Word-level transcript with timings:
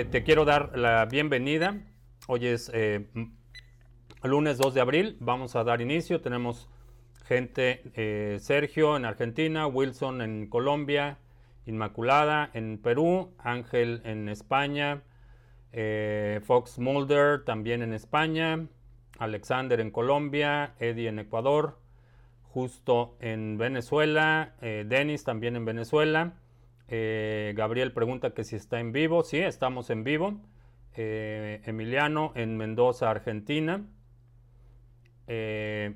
eh, 0.00 0.04
te 0.06 0.22
quiero 0.22 0.46
dar 0.46 0.78
la 0.78 1.04
bienvenida. 1.04 1.78
Hoy 2.26 2.46
es 2.46 2.70
eh, 2.72 3.06
lunes 4.22 4.56
2 4.56 4.72
de 4.72 4.80
abril. 4.80 5.18
Vamos 5.20 5.56
a 5.56 5.64
dar 5.64 5.82
inicio. 5.82 6.22
Tenemos 6.22 6.70
gente, 7.26 7.82
eh, 7.94 8.38
Sergio 8.40 8.96
en 8.96 9.04
Argentina, 9.04 9.66
Wilson 9.66 10.22
en 10.22 10.46
Colombia, 10.48 11.18
Inmaculada 11.66 12.50
en 12.54 12.78
Perú, 12.78 13.34
Ángel 13.38 14.00
en 14.04 14.30
España, 14.30 15.02
Fox 16.46 16.78
Mulder 16.78 17.44
también 17.44 17.82
en 17.82 17.92
España, 17.92 18.66
Alexander 19.18 19.80
en 19.80 19.90
Colombia, 19.90 20.74
Eddie 20.78 21.08
en 21.08 21.18
Ecuador, 21.18 21.78
Justo 22.42 23.18
en 23.20 23.58
Venezuela, 23.58 24.54
Denis 24.60 25.24
también 25.24 25.56
en 25.56 25.66
Venezuela. 25.66 26.32
Eh, 26.92 27.54
Gabriel 27.56 27.92
pregunta 27.92 28.34
que 28.34 28.42
si 28.42 28.56
está 28.56 28.80
en 28.80 28.90
vivo. 28.90 29.22
Sí, 29.22 29.38
estamos 29.38 29.90
en 29.90 30.02
vivo. 30.02 30.40
Eh, 30.96 31.62
Emiliano 31.64 32.32
en 32.34 32.56
Mendoza, 32.56 33.08
Argentina. 33.10 33.86
Eh, 35.28 35.94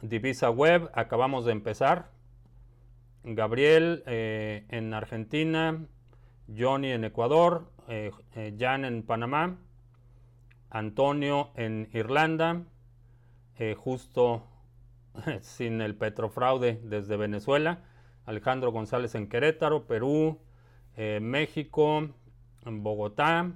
Divisa 0.00 0.48
Web, 0.48 0.90
acabamos 0.94 1.44
de 1.44 1.52
empezar. 1.52 2.10
Gabriel 3.24 4.02
en 4.06 4.94
Argentina. 4.94 5.84
Johnny 6.56 6.92
en 6.92 7.04
Ecuador. 7.04 7.70
Jan 8.58 8.86
en 8.86 9.02
Panamá. 9.02 9.58
Antonio 10.70 11.50
en 11.56 11.90
Irlanda. 11.92 12.62
justo 13.76 14.46
sin 15.42 15.82
el 15.82 15.94
petrofraude 15.94 16.80
desde 16.82 17.18
Venezuela. 17.18 17.82
Alejandro 18.30 18.70
González 18.70 19.16
en 19.16 19.28
Querétaro, 19.28 19.88
Perú, 19.88 20.38
eh, 20.96 21.18
México, 21.20 22.08
en 22.64 22.82
Bogotá, 22.84 23.50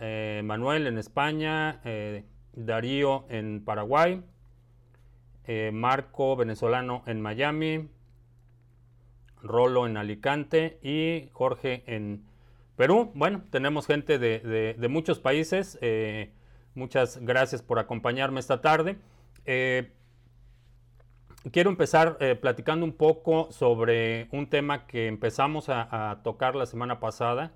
eh, 0.00 0.42
Manuel 0.44 0.88
en 0.88 0.98
España, 0.98 1.80
eh, 1.84 2.24
Darío 2.52 3.26
en 3.28 3.64
Paraguay, 3.64 4.22
Marco 5.72 6.34
venezolano 6.34 7.04
en 7.06 7.20
Miami, 7.20 7.88
Rolo 9.40 9.86
en 9.86 9.96
Alicante 9.96 10.80
y 10.82 11.28
Jorge 11.32 11.84
en 11.86 12.24
Perú. 12.74 13.12
Bueno, 13.14 13.44
tenemos 13.50 13.86
gente 13.86 14.18
de 14.18 14.88
muchos 14.90 15.20
países. 15.20 15.78
muchas 16.74 17.18
gracias 17.18 17.62
por 17.62 17.78
acompañarme 17.78 18.40
esta 18.40 18.60
tarde 18.60 18.96
quiero 21.52 21.70
empezar 21.70 22.16
eh, 22.20 22.34
platicando 22.34 22.84
un 22.84 22.92
poco 22.92 23.50
sobre 23.50 24.28
un 24.32 24.48
tema 24.48 24.86
que 24.86 25.06
empezamos 25.06 25.68
a, 25.68 26.20
tocar 26.22 26.56
la 26.56 26.66
semana 26.66 27.00
pasada, 27.00 27.52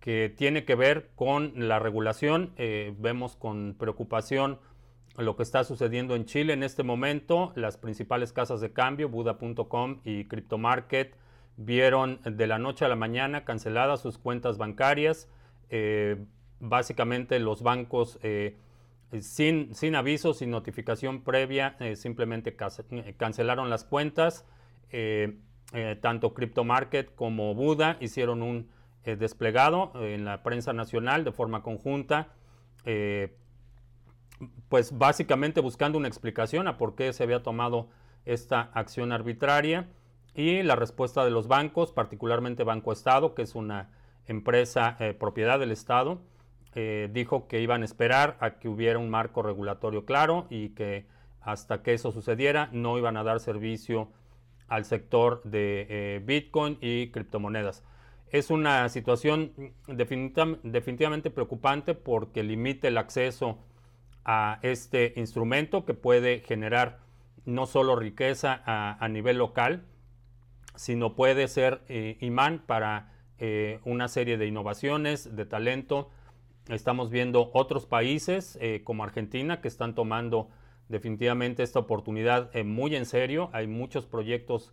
que 0.00 0.32
tiene 0.34 0.64
que 0.64 0.74
ver 0.74 1.10
con 1.14 1.52
la 1.68 1.78
regulación. 1.78 2.52
Eh, 2.56 2.94
vemos 2.98 3.36
con 3.36 3.74
preocupación 3.78 4.58
lo 5.16 5.36
que 5.36 5.42
está 5.42 5.64
sucediendo 5.64 6.16
en 6.16 6.26
Chile 6.26 6.52
en 6.52 6.62
este 6.62 6.82
momento. 6.82 7.52
Las 7.54 7.76
principales 7.76 8.32
casas 8.32 8.60
de 8.60 8.72
cambio, 8.72 9.08
Buda.com 9.08 10.00
y 10.04 10.24
CryptoMarket, 10.24 11.16
vieron 11.56 12.20
de 12.24 12.46
la 12.46 12.58
noche 12.58 12.84
a 12.84 12.88
la 12.88 12.96
mañana 12.96 13.44
canceladas 13.44 14.00
sus 14.00 14.18
cuentas 14.18 14.58
bancarias. 14.58 15.28
Eh, 15.70 16.22
básicamente 16.60 17.38
los 17.38 17.62
bancos 17.62 18.18
sin, 19.22 19.74
sin 19.74 19.94
aviso, 19.94 20.34
sin 20.34 20.50
notificación 20.50 21.22
previa, 21.22 21.76
eh, 21.80 21.96
simplemente 21.96 22.56
eh, 22.90 23.14
cancelaron 23.16 23.70
las 23.70 23.84
cuentas. 23.84 24.44
Eh, 24.90 25.38
tanto 26.00 26.34
CryptoMarket 26.34 27.16
como 27.16 27.52
Buda 27.54 27.96
hicieron 27.98 28.42
un 28.42 28.68
desplegado 29.04 29.90
en 29.96 30.24
la 30.24 30.44
prensa 30.44 30.72
nacional 30.72 31.24
de 31.24 31.32
forma 31.32 31.64
conjunta, 31.64 32.28
pues 34.68 34.96
básicamente 34.96 35.60
buscando 35.60 35.98
una 35.98 36.06
explicación 36.06 36.68
a 36.68 36.76
por 36.76 36.94
qué 36.94 37.12
se 37.12 37.24
había 37.24 37.42
tomado 37.42 37.88
esta 38.24 38.70
acción 38.72 39.10
arbitraria 39.10 39.88
y 40.36 40.62
la 40.62 40.76
respuesta 40.76 41.24
de 41.24 41.32
los 41.32 41.48
bancos, 41.48 41.90
particularmente 41.90 42.62
Banco 42.62 42.92
Estado, 42.92 43.34
que 43.34 43.42
es 43.42 43.56
una 43.56 43.90
empresa 44.28 44.96
propiedad 45.18 45.58
del 45.58 45.72
Estado, 45.72 46.20
eh, 46.76 47.08
dijo 47.12 47.46
que 47.46 47.60
iban 47.60 47.82
a 47.82 47.84
esperar 47.84 48.36
a 48.40 48.58
que 48.58 48.68
hubiera 48.68 48.98
un 48.98 49.08
marco 49.08 49.42
regulatorio 49.42 50.04
claro 50.04 50.46
y 50.50 50.70
que 50.70 51.06
hasta 51.40 51.82
que 51.82 51.94
eso 51.94 52.10
sucediera 52.10 52.68
no 52.72 52.98
iban 52.98 53.16
a 53.16 53.22
dar 53.22 53.38
servicio 53.38 54.08
al 54.66 54.84
sector 54.84 55.40
de 55.44 55.86
eh, 55.88 56.22
Bitcoin 56.24 56.78
y 56.80 57.12
criptomonedas. 57.12 57.84
Es 58.30 58.50
una 58.50 58.88
situación 58.88 59.52
definitivamente 59.86 61.30
preocupante 61.30 61.94
porque 61.94 62.42
limita 62.42 62.88
el 62.88 62.98
acceso 62.98 63.58
a 64.24 64.58
este 64.62 65.12
instrumento 65.14 65.84
que 65.84 65.94
puede 65.94 66.40
generar 66.40 66.98
no 67.44 67.66
solo 67.66 67.94
riqueza 67.94 68.62
a, 68.64 69.06
nivel 69.08 69.38
local, 69.38 69.84
sino 70.74 71.14
puede 71.14 71.46
ser 71.46 71.82
eh, 71.88 72.16
imán 72.20 72.64
para 72.66 73.12
una 73.84 74.08
serie 74.08 74.38
de 74.38 74.46
innovaciones, 74.46 75.36
de 75.36 75.44
talento, 75.44 76.10
Estamos 76.68 77.10
viendo 77.10 77.50
otros 77.52 77.84
países 77.84 78.56
eh, 78.58 78.80
como 78.84 79.04
Argentina 79.04 79.60
que 79.60 79.68
están 79.68 79.94
tomando 79.94 80.48
definitivamente 80.88 81.62
esta 81.62 81.78
oportunidad 81.78 82.48
eh, 82.56 82.64
muy 82.64 82.96
en 82.96 83.04
serio. 83.04 83.50
Hay 83.52 83.66
muchos 83.66 84.06
proyectos 84.06 84.72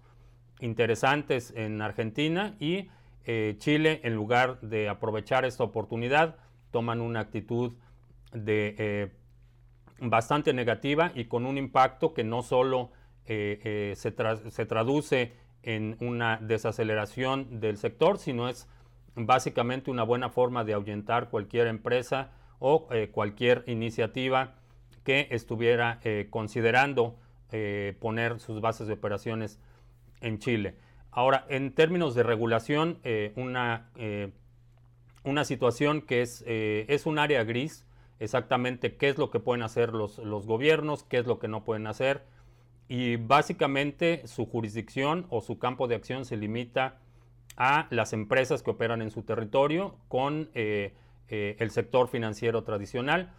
interesantes 0.61 1.51
en 1.53 1.81
Argentina 1.81 2.55
y 2.59 2.87
eh, 3.25 3.55
Chile, 3.57 3.99
en 4.03 4.15
lugar 4.15 4.61
de 4.61 4.87
aprovechar 4.87 5.43
esta 5.43 5.65
oportunidad, 5.65 6.37
toman 6.71 7.01
una 7.01 7.19
actitud 7.19 7.73
de 8.31 9.11
bastante 9.99 10.53
negativa 10.53 11.11
y 11.13 11.25
con 11.25 11.45
un 11.45 11.57
impacto 11.57 12.13
que 12.13 12.23
no 12.23 12.41
solo 12.41 12.91
se, 13.25 13.93
se 13.95 14.65
traduce 14.65 15.33
en 15.63 15.97
una 15.99 16.37
desaceleración 16.37 17.59
del 17.59 17.77
sector, 17.77 18.17
sino 18.17 18.47
es 18.47 18.69
básicamente 19.15 19.91
una 19.91 20.03
buena 20.03 20.29
forma 20.29 20.63
de 20.63 20.73
ahuyentar 20.73 21.29
cualquier 21.29 21.67
empresa 21.67 22.31
o 22.59 22.87
eh, 22.91 23.09
cualquier 23.11 23.63
iniciativa 23.67 24.53
que 25.03 25.27
estuviera 25.31 25.99
eh, 26.03 26.27
considerando 26.29 27.17
eh, 27.51 27.97
poner 27.99 28.39
sus 28.39 28.61
bases 28.61 28.87
de 28.87 28.93
operaciones 28.93 29.59
en 30.21 30.39
Chile. 30.39 30.75
Ahora, 31.11 31.45
en 31.49 31.73
términos 31.73 32.15
de 32.15 32.23
regulación, 32.23 32.99
una, 33.35 33.89
una, 35.25 35.43
situación 35.43 36.01
que 36.01 36.21
es, 36.21 36.41
es, 36.47 37.05
un 37.05 37.19
área 37.19 37.43
gris, 37.43 37.85
exactamente 38.19 38.95
qué 38.95 39.09
es 39.09 39.17
lo 39.17 39.29
que 39.29 39.41
pueden 39.41 39.61
hacer 39.61 39.91
los, 39.91 40.19
los 40.19 40.45
gobiernos, 40.45 41.03
qué 41.03 41.17
es 41.17 41.25
lo 41.25 41.37
que 41.37 41.49
no 41.49 41.65
pueden 41.65 41.87
hacer, 41.87 42.23
y 42.87 43.17
básicamente 43.17 44.25
su 44.25 44.45
jurisdicción 44.45 45.25
o 45.29 45.41
su 45.41 45.59
campo 45.59 45.89
de 45.89 45.95
acción 45.95 46.23
se 46.23 46.37
limita 46.37 47.00
a 47.57 47.87
las 47.89 48.13
empresas 48.13 48.63
que 48.63 48.71
operan 48.71 49.01
en 49.01 49.11
su 49.11 49.23
territorio 49.23 49.95
con 50.07 50.49
eh, 50.53 50.93
eh, 51.27 51.55
el 51.59 51.71
sector 51.71 52.07
financiero 52.07 52.63
tradicional, 52.63 53.33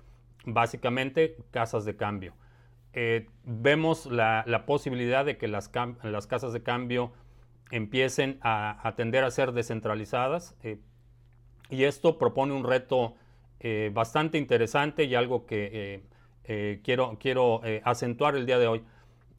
básicamente 0.44 1.36
casas 1.50 1.84
de 1.84 1.96
cambio. 1.96 2.34
Eh, 2.94 3.28
vemos 3.44 4.06
la, 4.06 4.64
posibilidad 4.66 5.24
de 5.24 5.38
que 5.38 5.48
las, 5.48 5.70
las, 6.02 6.26
casas 6.26 6.52
de 6.52 6.62
cambio 6.62 7.12
empiecen 7.70 8.38
a, 8.42 8.86
a 8.86 8.96
tender 8.96 9.24
a 9.24 9.30
ser 9.30 9.52
descentralizadas 9.52 10.54
y 11.70 11.84
esto 11.84 12.18
propone 12.18 12.52
un 12.52 12.64
reto 12.64 13.14
bastante 13.92 14.36
interesante 14.36 15.04
y 15.04 15.14
algo 15.14 15.46
que 15.46 16.02
quiero, 16.82 17.16
quiero 17.18 17.62
acentuar 17.84 18.36
el 18.36 18.44
día 18.44 18.58
de 18.58 18.66
hoy. 18.66 18.84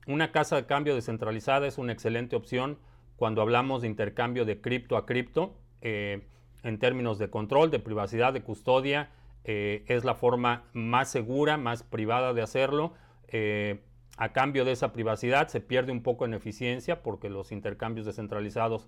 Una 0.08 0.32
casa 0.32 0.56
de 0.56 0.66
cambio 0.66 0.96
descentralizada 0.96 1.68
es 1.68 1.78
una 1.78 1.94
excelente 1.94 2.36
opción 2.36 2.80
cuando 3.16 3.42
hablamos 3.42 3.82
de 3.82 3.88
intercambio 3.88 4.46
de 4.46 4.60
cripto 4.60 4.98
a 4.98 5.06
cripto, 5.06 5.56
eh, 5.82 6.22
en 6.64 6.80
términos 6.80 7.20
de 7.20 7.30
control, 7.30 7.70
de 7.70 7.80
privacidad, 7.80 8.32
de 8.32 8.42
custodia, 8.42 9.10
eh, 9.44 9.84
es 9.88 10.06
la 10.06 10.16
forma 10.16 10.64
más 10.72 11.12
segura, 11.12 11.58
más 11.58 11.84
privada 11.84 12.34
de 12.34 12.42
hacerlo. 12.42 12.94
Eh, 13.28 13.82
a 14.18 14.32
cambio 14.32 14.64
de 14.64 14.72
esa 14.72 14.94
privacidad 14.94 15.50
se 15.50 15.60
pierde 15.60 15.92
un 15.92 16.02
poco 16.02 16.24
en 16.24 16.34
eficiencia 16.34 17.04
porque 17.04 17.30
los 17.30 17.52
intercambios 17.52 18.06
descentralizados 18.06 18.88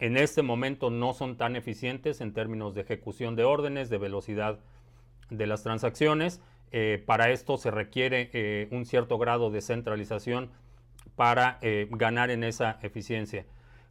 en 0.00 0.16
este 0.16 0.42
momento 0.42 0.90
no 0.90 1.12
son 1.14 1.36
tan 1.36 1.54
eficientes 1.54 2.20
en 2.20 2.32
términos 2.32 2.74
de 2.74 2.80
ejecución 2.80 3.36
de 3.36 3.44
órdenes, 3.44 3.90
de 3.90 3.98
velocidad 3.98 4.58
de 5.30 5.46
las 5.46 5.62
transacciones. 5.62 6.40
para 7.06 7.30
esto 7.30 7.56
se 7.56 7.70
requiere 7.70 8.68
un 8.70 8.84
cierto 8.84 9.18
grado 9.18 9.50
de 9.50 9.60
centralización 9.60 10.50
para 11.18 11.58
eh, 11.62 11.88
ganar 11.90 12.30
en 12.30 12.44
esa 12.44 12.78
eficiencia. 12.80 13.44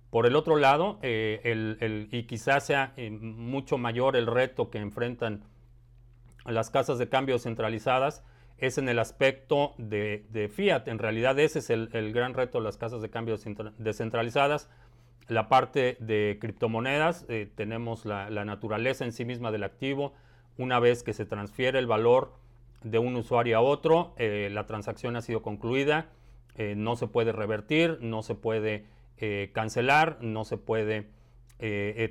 Por 0.09 0.25
el 0.25 0.37
otro 0.37 0.55
lado, 0.55 0.99
eh, 1.01 2.07
y 2.11 2.23
quizás 2.23 2.65
sea 2.65 2.93
eh, 2.95 3.11
mucho 3.11 3.77
mayor 3.77 4.15
el 4.15 4.25
reto 4.25 4.69
que 4.69 4.77
enfrentan 4.77 5.43
las 6.45 6.69
casas 6.69 6.97
de 6.97 7.09
cambio 7.09 7.37
centralizadas, 7.39 8.23
es 8.57 8.77
en 8.77 8.87
el 8.87 8.99
aspecto 8.99 9.75
de, 9.77 10.49
fiat. 10.51 10.87
En 10.87 10.97
realidad 10.97 11.37
ese 11.37 11.59
es 11.59 11.69
el, 11.69 12.13
gran 12.13 12.33
reto 12.33 12.59
de 12.59 12.63
las 12.63 12.77
casas 12.77 13.01
de 13.01 13.09
cambio 13.09 13.37
descentralizadas. 13.77 14.69
la 15.27 15.49
parte 15.49 15.97
de 15.99 16.37
criptomonedas, 16.39 17.25
eh, 17.27 17.51
tenemos 17.53 18.05
la, 18.05 18.29
naturaleza 18.45 19.03
en 19.03 19.11
sí 19.11 19.25
misma 19.25 19.51
del 19.51 19.65
activo. 19.65 20.13
Una 20.57 20.79
vez 20.79 21.03
que 21.03 21.13
se 21.13 21.25
transfiere 21.25 21.79
el 21.79 21.85
valor 21.85 22.33
de 22.81 22.97
un 22.97 23.17
usuario 23.17 23.57
a 23.57 23.61
otro, 23.61 24.15
la 24.17 24.65
transacción 24.65 25.17
ha 25.17 25.21
sido 25.21 25.41
concluida, 25.41 26.07
eh, 26.57 26.75
no 26.75 26.95
se 26.95 27.07
puede 27.07 27.31
revertir, 27.31 27.99
no 28.01 28.23
se 28.23 28.35
puede 28.35 28.85
cancelar, 29.51 30.19
no 30.21 30.45
se 30.45 30.57
puede 30.57 31.09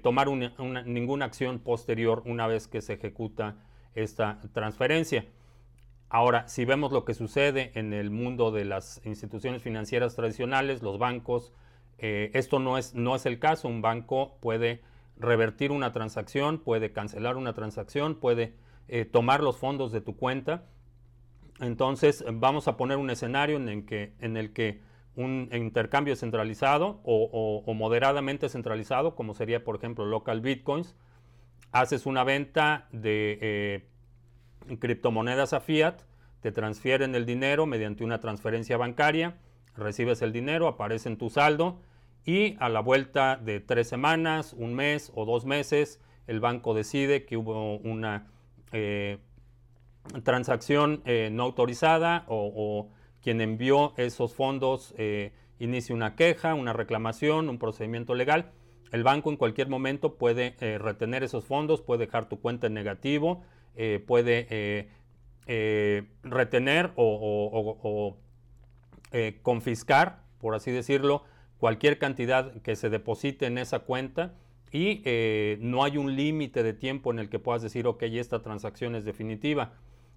tomar 0.02 0.28
ninguna 0.28 1.26
acción 1.26 1.60
posterior 1.60 2.24
una 2.26 2.48
vez 2.48 2.66
que 2.66 2.82
se 2.82 2.94
ejecuta 2.94 3.54
esta 3.94 4.40
transferencia. 4.52 5.24
Ahora, 6.08 6.46
si 6.48 6.64
vemos 6.64 6.92
lo 6.92 7.04
que 7.04 7.14
sucede 7.14 7.72
en 7.74 7.92
el 7.92 8.10
mundo 8.10 8.52
de 8.52 8.64
las 8.64 9.00
instituciones 9.04 9.62
financieras 9.62 10.14
tradicionales, 10.14 10.82
los 10.82 10.98
bancos, 10.98 11.52
eh, 11.98 12.30
esto 12.34 12.60
no 12.60 12.78
es, 12.78 12.94
no 12.94 13.16
es 13.16 13.26
el 13.26 13.40
caso. 13.40 13.66
Un 13.66 13.82
banco 13.82 14.36
puede 14.40 14.82
revertir 15.18 15.72
una 15.72 15.92
transacción, 15.92 16.58
puede 16.58 16.92
cancelar 16.92 17.36
una 17.36 17.54
transacción, 17.54 18.14
puede 18.14 18.54
eh, 18.88 19.04
tomar 19.04 19.42
los 19.42 19.56
fondos 19.56 19.90
de 19.90 20.00
tu 20.00 20.16
cuenta. 20.16 20.66
Entonces 21.60 22.24
vamos 22.32 22.68
a 22.68 22.76
poner 22.76 22.98
un 22.98 23.10
escenario 23.10 23.56
en 23.56 23.68
el 23.68 23.84
que, 23.86 24.12
en 24.20 24.36
el 24.36 24.52
que 24.52 24.80
un 25.14 25.48
intercambio 25.52 26.14
centralizado 26.14 27.00
o, 27.04 27.72
moderadamente 27.74 28.48
centralizado, 28.48 29.14
como 29.14 29.34
sería 29.34 29.64
por 29.64 29.76
ejemplo 29.76 30.04
local 30.04 30.40
bitcoins, 30.42 30.94
haces 31.72 32.06
una 32.06 32.22
venta 32.22 32.86
de 32.92 33.38
eh, 33.40 34.76
criptomonedas 34.78 35.54
a 35.54 35.60
fiat, 35.60 36.02
te 36.40 36.52
transfieren 36.52 37.14
el 37.14 37.24
dinero 37.24 37.66
mediante 37.66 38.04
una 38.04 38.20
transferencia 38.20 38.76
bancaria, 38.76 39.38
recibes 39.76 40.20
el 40.20 40.32
dinero, 40.32 40.68
aparece 40.68 41.08
en 41.08 41.16
tu 41.16 41.30
saldo 41.30 41.80
y 42.26 42.56
a 42.60 42.68
la 42.68 42.80
vuelta 42.80 43.36
de 43.36 43.60
tres 43.60 43.88
semanas, 43.88 44.52
un 44.52 44.74
mes 44.74 45.10
o 45.14 45.24
dos 45.24 45.46
meses, 45.46 46.00
el 46.26 46.40
banco 46.40 46.74
decide 46.74 47.24
que 47.24 47.36
hubo 47.36 47.76
una 47.78 48.26
eh, 48.72 49.18
transacción 50.22 51.02
eh, 51.04 51.30
no 51.32 51.44
autorizada 51.44 52.24
o, 52.28 52.88
quien 53.22 53.40
envió 53.40 53.92
esos 53.96 54.34
fondos 54.34 54.94
eh, 54.98 55.32
inicia 55.58 55.94
una 55.94 56.14
queja, 56.14 56.54
una 56.54 56.72
reclamación, 56.72 57.48
un 57.48 57.58
procedimiento 57.58 58.14
legal. 58.14 58.52
El 58.92 59.02
banco 59.02 59.30
en 59.30 59.36
cualquier 59.36 59.68
momento 59.68 60.14
puede 60.14 60.54
retener 60.78 61.24
esos 61.24 61.44
fondos, 61.44 61.82
puede 61.82 62.06
dejar 62.06 62.28
tu 62.28 62.38
cuenta 62.38 62.68
en 62.68 62.74
negativo, 62.74 63.42
puede 64.06 64.88
retener 66.22 66.92
o 66.94 68.16
eh, 69.12 69.38
confiscar, 69.42 70.20
por 70.40 70.54
así 70.54 70.72
decirlo, 70.72 71.22
cualquier 71.58 71.98
cantidad 71.98 72.52
que 72.62 72.74
se 72.74 72.90
deposite 72.90 73.46
en 73.46 73.56
esa 73.56 73.78
cuenta 73.78 74.34
y 74.72 75.00
eh, 75.04 75.58
no 75.60 75.84
hay 75.84 75.96
un 75.96 76.16
límite 76.16 76.64
de 76.64 76.72
tiempo 76.72 77.12
en 77.12 77.20
el 77.20 77.30
que 77.30 77.38
puedas 77.38 77.62
decir, 77.62 77.86
ok, 77.86 78.02
esta 78.02 78.42
transacción 78.42 78.96
es 78.96 79.04
definitiva. 79.04 79.74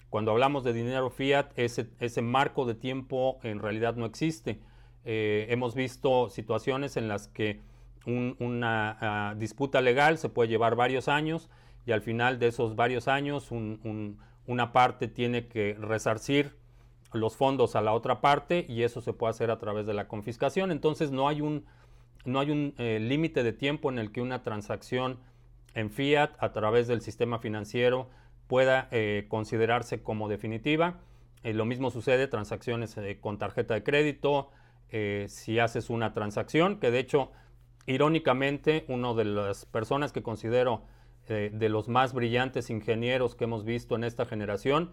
Cuando 0.09 0.31
hablamos 0.31 0.63
de 0.63 0.73
dinero 0.73 1.09
fiat, 1.09 1.51
ese, 1.55 1.87
ese 1.99 2.21
marco 2.21 2.65
de 2.65 2.75
tiempo 2.75 3.39
en 3.43 3.59
realidad 3.59 3.95
no 3.95 4.05
existe. 4.05 4.59
Eh, 5.05 5.47
hemos 5.49 5.75
visto 5.75 6.29
situaciones 6.29 6.97
en 6.97 7.07
las 7.07 7.27
que 7.27 7.61
una 8.05 8.97
ah, 9.01 9.35
disputa 9.37 9.81
legal 9.81 10.17
se 10.17 10.29
puede 10.29 10.49
llevar 10.49 10.75
varios 10.75 11.07
años 11.07 11.49
y 11.85 11.91
al 11.91 12.01
final 12.01 12.39
de 12.39 12.47
esos 12.47 12.75
varios 12.75 13.07
años 13.07 13.51
una 13.51 14.71
parte 14.71 15.07
tiene 15.07 15.47
que 15.47 15.75
resarcir 15.79 16.55
los 17.13 17.35
fondos 17.35 17.75
a 17.75 17.81
la 17.81 17.93
otra 17.93 18.21
parte 18.21 18.65
y 18.67 18.83
eso 18.83 19.01
se 19.01 19.13
puede 19.13 19.31
hacer 19.31 19.51
a 19.51 19.59
través 19.59 19.85
de 19.85 19.93
la 19.93 20.07
confiscación. 20.07 20.71
Entonces 20.71 21.11
no 21.11 21.27
hay 21.27 21.41
un, 21.41 21.65
no 22.25 22.41
un 22.41 22.73
eh, 22.77 22.99
límite 22.99 23.43
de 23.43 23.53
tiempo 23.53 23.89
en 23.91 23.99
el 23.99 24.11
que 24.11 24.21
una 24.21 24.43
transacción 24.43 25.19
en 25.75 25.91
fiat 25.91 26.31
a 26.39 26.51
través 26.51 26.87
del 26.87 27.01
sistema 27.01 27.39
financiero 27.39 28.09
pueda 28.49 28.89
eh, 28.91 29.27
considerarse 29.29 30.03
como 30.03 30.27
definitiva. 30.27 30.97
Eh, 31.43 31.53
lo 31.53 31.63
mismo 31.63 31.91
sucede 31.91 32.27
transacciones 32.27 32.97
con 33.21 33.37
tarjeta 33.37 33.75
de 33.75 33.83
crédito, 33.83 34.49
si 35.27 35.59
haces 35.59 35.91
una 35.91 36.13
transacción, 36.13 36.79
que 36.79 36.89
de 36.89 36.97
hecho, 36.97 37.31
irónicamente, 37.85 38.85
una 38.87 39.13
de 39.13 39.23
las 39.23 39.65
personas 39.65 40.11
que 40.11 40.23
considero 40.23 40.81
de 41.27 41.69
los 41.69 41.87
más 41.89 42.11
brillantes 42.11 42.71
ingenieros 42.71 43.35
que 43.35 43.43
hemos 43.43 43.65
visto 43.65 43.95
en 43.95 44.03
esta 44.03 44.25
generación, 44.25 44.89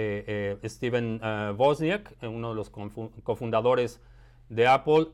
eh, 0.00 0.56
eh, 0.62 0.68
Steven 0.68 1.20
uh, 1.20 1.54
Wozniak, 1.60 2.14
uno 2.22 2.50
de 2.50 2.54
los 2.54 2.70
cofundadores 2.70 4.00
de 4.48 4.68
Apple, 4.68 5.08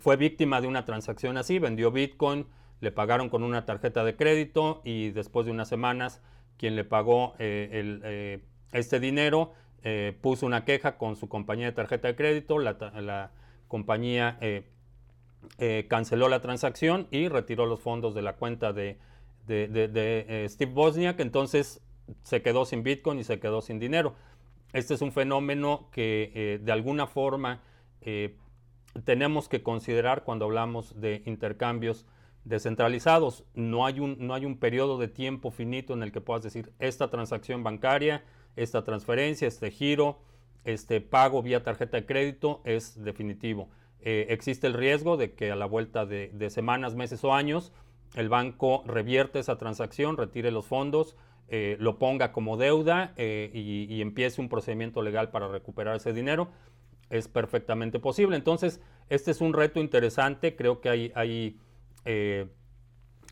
fue 0.00 0.16
víctima 0.16 0.62
de 0.62 0.66
una 0.66 0.86
transacción 0.86 1.36
así, 1.36 1.58
vendió 1.58 1.90
Bitcoin, 1.90 2.46
le 2.80 2.92
pagaron 2.92 3.28
con 3.28 3.42
una 3.42 3.64
tarjeta 3.64 4.04
de 4.04 4.16
crédito 4.16 4.82
y 4.84 5.10
después 5.10 5.46
de 5.46 5.52
unas 5.52 5.68
semanas 5.68 6.20
quien 6.56 6.76
le 6.76 6.84
pagó 6.84 7.34
este 7.38 9.00
dinero 9.00 9.52
puso 10.20 10.46
una 10.46 10.64
queja 10.64 10.96
con 10.96 11.16
su 11.16 11.28
compañía 11.28 11.66
de 11.66 11.72
tarjeta 11.72 12.08
de 12.08 12.16
crédito, 12.16 12.58
la, 12.58 13.30
compañía 13.68 14.38
canceló 15.88 16.28
la 16.28 16.40
transacción 16.40 17.08
y 17.10 17.28
retiró 17.28 17.66
los 17.66 17.80
fondos 17.80 18.14
de 18.14 18.22
la 18.22 18.34
cuenta 18.34 18.72
de, 18.72 18.98
de 19.46 20.46
Steve 20.48 20.72
Wozniak. 20.72 21.20
Entonces 21.20 21.82
se 22.22 22.42
quedó 22.42 22.64
sin 22.64 22.82
Bitcoin 22.82 23.18
y 23.18 23.24
se 23.24 23.38
quedó 23.38 23.62
sin 23.62 23.78
dinero. 23.78 24.14
Este 24.72 24.94
es 24.94 25.02
un 25.02 25.12
fenómeno 25.12 25.88
que 25.92 26.32
eh, 26.34 26.58
de 26.62 26.72
alguna 26.72 27.06
forma 27.06 27.62
eh, 28.00 28.36
tenemos 29.04 29.48
que 29.48 29.62
considerar 29.62 30.24
cuando 30.24 30.44
hablamos 30.44 31.00
de 31.00 31.22
intercambios 31.26 32.06
descentralizados. 32.46 33.44
No 33.54 33.84
hay, 33.84 34.00
un, 34.00 34.16
no 34.20 34.32
hay 34.34 34.46
un 34.46 34.58
periodo 34.58 34.98
de 34.98 35.08
tiempo 35.08 35.50
finito 35.50 35.92
en 35.92 36.02
el 36.02 36.12
que 36.12 36.20
puedas 36.20 36.42
decir 36.42 36.72
esta 36.78 37.10
transacción 37.10 37.62
bancaria, 37.62 38.24
esta 38.54 38.84
transferencia, 38.84 39.46
este 39.46 39.70
giro, 39.70 40.18
este 40.64 41.00
pago 41.00 41.42
vía 41.42 41.62
tarjeta 41.62 41.98
de 41.98 42.06
crédito 42.06 42.62
es 42.64 43.02
definitivo. 43.02 43.68
Eh, 44.00 44.26
existe 44.30 44.66
el 44.66 44.74
riesgo 44.74 45.16
de 45.16 45.34
que 45.34 45.50
a 45.50 45.56
la 45.56 45.66
vuelta 45.66 46.06
de, 46.06 46.50
semanas, 46.50 46.94
meses 46.94 47.22
o 47.24 47.34
años 47.34 47.72
el 48.14 48.28
banco 48.28 48.82
revierte 48.86 49.40
esa 49.40 49.58
transacción, 49.58 50.16
retire 50.16 50.50
los 50.50 50.66
fondos 50.66 51.16
eh, 51.48 51.76
lo 51.78 51.98
ponga 51.98 52.32
como 52.32 52.56
deuda 52.56 53.12
eh, 53.16 53.50
y, 53.54 54.00
empiece 54.00 54.40
un 54.40 54.48
procedimiento 54.48 55.00
legal 55.02 55.30
para 55.30 55.46
recuperar 55.46 55.94
ese 55.94 56.12
dinero, 56.12 56.48
es 57.08 57.28
perfectamente 57.28 58.00
posible. 58.00 58.36
Entonces, 58.36 58.80
este 59.10 59.30
es 59.30 59.40
un 59.40 59.52
reto 59.52 59.78
interesante. 59.78 60.56
Creo 60.56 60.80
que 60.80 61.12
hay, 61.14 61.60
eh, 62.06 62.48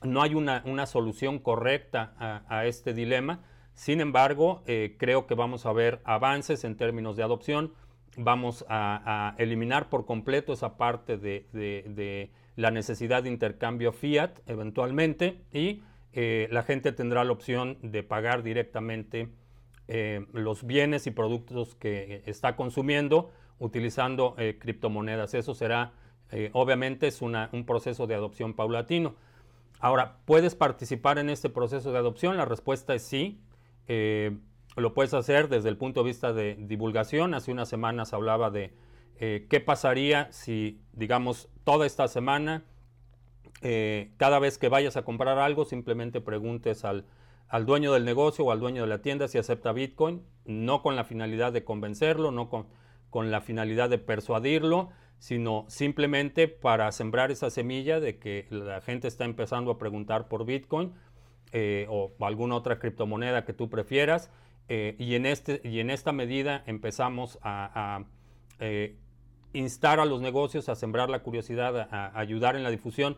no 0.03 0.23
hay 0.23 0.35
una, 0.35 0.87
solución 0.87 1.39
correcta 1.39 2.15
a, 2.49 2.67
este 2.67 2.93
dilema. 2.93 3.43
Sin 3.73 4.01
embargo, 4.01 4.63
creo 4.99 5.27
que 5.27 5.35
vamos 5.35 5.65
a 5.65 5.73
ver 5.73 6.01
avances 6.05 6.65
en 6.65 6.77
términos 6.77 7.17
de 7.17 7.23
adopción. 7.23 7.73
Vamos 8.17 8.67
a, 8.69 9.35
eliminar 9.39 9.89
por 9.89 10.05
completo 10.05 10.53
esa 10.53 10.77
parte 10.77 11.17
de, 11.17 12.31
la 12.57 12.71
necesidad 12.71 13.23
de 13.23 13.31
intercambio 13.31 13.93
fiat 13.93 14.39
eventualmente 14.47 15.41
y 15.53 15.83
eh, 16.13 16.49
la 16.53 16.63
gente 16.63 16.93
tendrá 16.93 17.25
la 17.25 17.33
opción 17.33 17.79
de 17.83 18.05
pagar 18.05 18.45
directamente 18.45 19.31
eh, 19.89 20.25
los 20.33 20.65
bienes 20.65 21.09
y 21.09 21.11
productos 21.11 21.75
que 21.75 22.23
está 22.27 22.55
consumiendo 22.55 23.33
utilizando 23.59 24.37
eh, 24.39 24.59
criptomonedas. 24.61 25.35
Eso 25.35 25.55
será, 25.55 25.93
obviamente, 26.53 27.07
es 27.07 27.23
un 27.23 27.65
proceso 27.67 28.07
de 28.07 28.15
adopción 28.15 28.55
paulatino. 28.55 29.15
Ahora, 29.81 30.19
¿puedes 30.25 30.55
participar 30.55 31.19
en 31.19 31.31
este 31.31 31.51
proceso 31.51 31.93
de 31.93 31.99
adopción? 31.99 32.37
La 32.37 32.45
respuesta 32.45 32.95
es 32.95 33.03
sí. 33.03 33.41
lo 34.77 34.95
puedes 34.95 35.15
hacer 35.15 35.49
desde 35.49 35.69
el 35.69 35.77
punto 35.77 36.03
de 36.03 36.07
vista 36.07 36.33
de 36.33 36.57
divulgación. 36.59 37.35
Hace 37.35 37.53
unas 37.53 37.69
semanas 37.69 38.13
hablaba 38.13 38.51
de 38.51 38.73
qué 39.19 39.63
pasaría 39.65 40.33
si, 40.33 40.81
digamos, 40.93 41.49
toda 41.65 41.87
esta 41.87 42.09
semana 42.09 42.65
eh, 43.67 44.13
cada 44.19 44.39
vez 44.39 44.59
que 44.59 44.69
vayas 44.69 44.99
a 44.99 45.05
comprar 45.05 45.39
algo, 45.39 45.65
simplemente 45.65 46.21
preguntes 46.21 46.85
al, 46.85 47.07
dueño 47.65 47.95
del 47.95 48.05
negocio 48.05 48.45
o 48.45 48.53
al 48.53 48.61
dueño 48.61 48.83
de 48.83 48.89
la 48.89 49.01
tienda 49.01 49.27
si 49.27 49.39
acepta 49.39 49.73
Bitcoin, 49.73 50.23
no 50.45 50.83
con 50.83 50.97
la 50.97 51.05
finalidad 51.05 51.51
de 51.51 51.65
convencerlo, 51.65 52.31
no 52.31 52.51
con, 52.51 52.67
con 53.09 53.31
la 53.31 53.41
finalidad 53.41 53.89
de 53.89 53.97
persuadirlo, 53.97 54.91
sino 55.19 55.65
simplemente 55.69 56.49
para 56.49 56.91
sembrar 56.93 57.31
esa 57.31 57.51
semilla 57.51 58.01
de 58.01 58.19
que 58.19 58.47
la 58.51 58.81
gente 58.81 59.09
está 59.09 59.25
empezando 59.25 59.71
a 59.71 59.79
preguntar 59.79 60.29
por 60.29 60.45
Bitcoin 60.45 60.93
eh, 61.53 61.87
o 61.89 62.13
alguna 62.21 62.57
otra 62.57 62.79
criptomoneda 62.79 63.45
que 63.45 63.53
tú 63.53 63.71
prefieras. 63.71 64.31
Eh, 64.69 64.97
y, 64.99 65.15
en 65.15 65.27
este, 65.27 65.61
y 65.63 65.81
en 65.81 65.91
esta 65.91 66.13
medida 66.13 66.63
empezamos 66.67 67.39
a, 67.43 68.05
instar 69.53 70.01
a 70.01 70.05
los 70.05 70.21
negocios 70.21 70.69
a 70.69 70.75
sembrar 70.75 71.11
la 71.11 71.21
curiosidad, 71.21 71.89
a 71.91 72.19
ayudar 72.19 72.57
en 72.57 72.63
la 72.63 72.71
difusión 72.71 73.17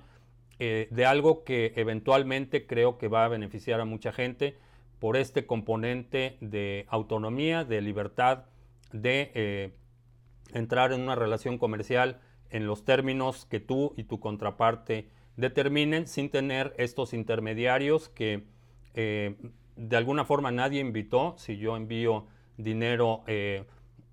eh, 0.59 0.88
de 0.91 1.05
algo 1.05 1.45
que 1.45 1.75
eventualmente 1.76 2.67
creo 2.67 2.97
que 2.97 3.09
va 3.09 3.26
a 3.26 3.29
beneficiar 3.29 3.79
a 3.81 3.85
mucha 3.85 4.11
gente 4.11 4.57
por 4.99 5.19
este 5.19 5.45
componente 5.45 6.38
de 6.41 6.87
autonomía, 6.88 7.65
de 7.65 7.83
libertad, 7.83 8.45
de 8.91 9.31
eh, 9.35 9.73
entrar 10.57 10.93
en 10.93 11.03
una 11.03 11.15
relación 11.15 11.59
comercial 11.59 12.19
en 12.51 12.67
los 12.67 12.85
términos 12.85 13.47
que 13.47 13.61
tú 13.61 13.93
y 13.97 14.05
tu 14.05 14.21
contraparte 14.21 15.09
determinen 15.37 16.07
sin 16.07 16.31
tener 16.31 16.75
estos 16.79 17.13
intermediarios 17.13 18.09
que 18.09 18.45
eh, 18.95 19.37
de 19.77 19.97
alguna 19.97 20.25
forma 20.25 20.51
nadie 20.51 20.81
invitó. 20.81 21.35
Si 21.37 21.59
yo 21.59 21.77
envío 21.77 22.27
dinero 22.57 23.23
eh, 23.27 23.65